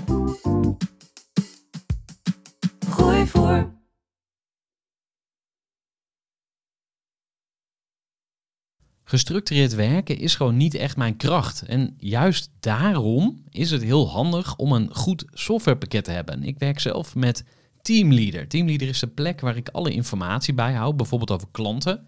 Gooi 2.90 3.28
voor. 3.28 3.82
Gestructureerd 9.04 9.74
werken 9.74 10.18
is 10.18 10.36
gewoon 10.36 10.58
niet 10.58 10.74
echt 10.74 10.98
mijn 10.98 11.18
kracht. 11.18 11.62
En 11.62 11.94
juist 11.98 12.52
daarom 12.60 13.44
is 13.50 13.72
het 13.72 13.82
heel 13.82 14.10
handig 14.10 14.56
om 14.56 14.72
een 14.72 14.96
goed 14.96 15.26
softwarepakket 15.32 16.04
te 16.04 16.12
hebben. 16.12 16.44
Ik 16.44 16.60
werk 16.60 16.80
zelf 16.80 17.16
met 17.16 17.44
Teamleader. 17.82 18.48
Teamleader 18.48 18.88
is 18.88 19.00
de 19.00 19.08
plek 19.08 19.42
waar 19.42 19.58
ik 19.58 19.70
alle 19.70 19.92
informatie 19.92 20.54
bijhoud, 20.54 20.98
bijvoorbeeld 20.98 21.32
over 21.32 21.48
klanten. 21.52 22.08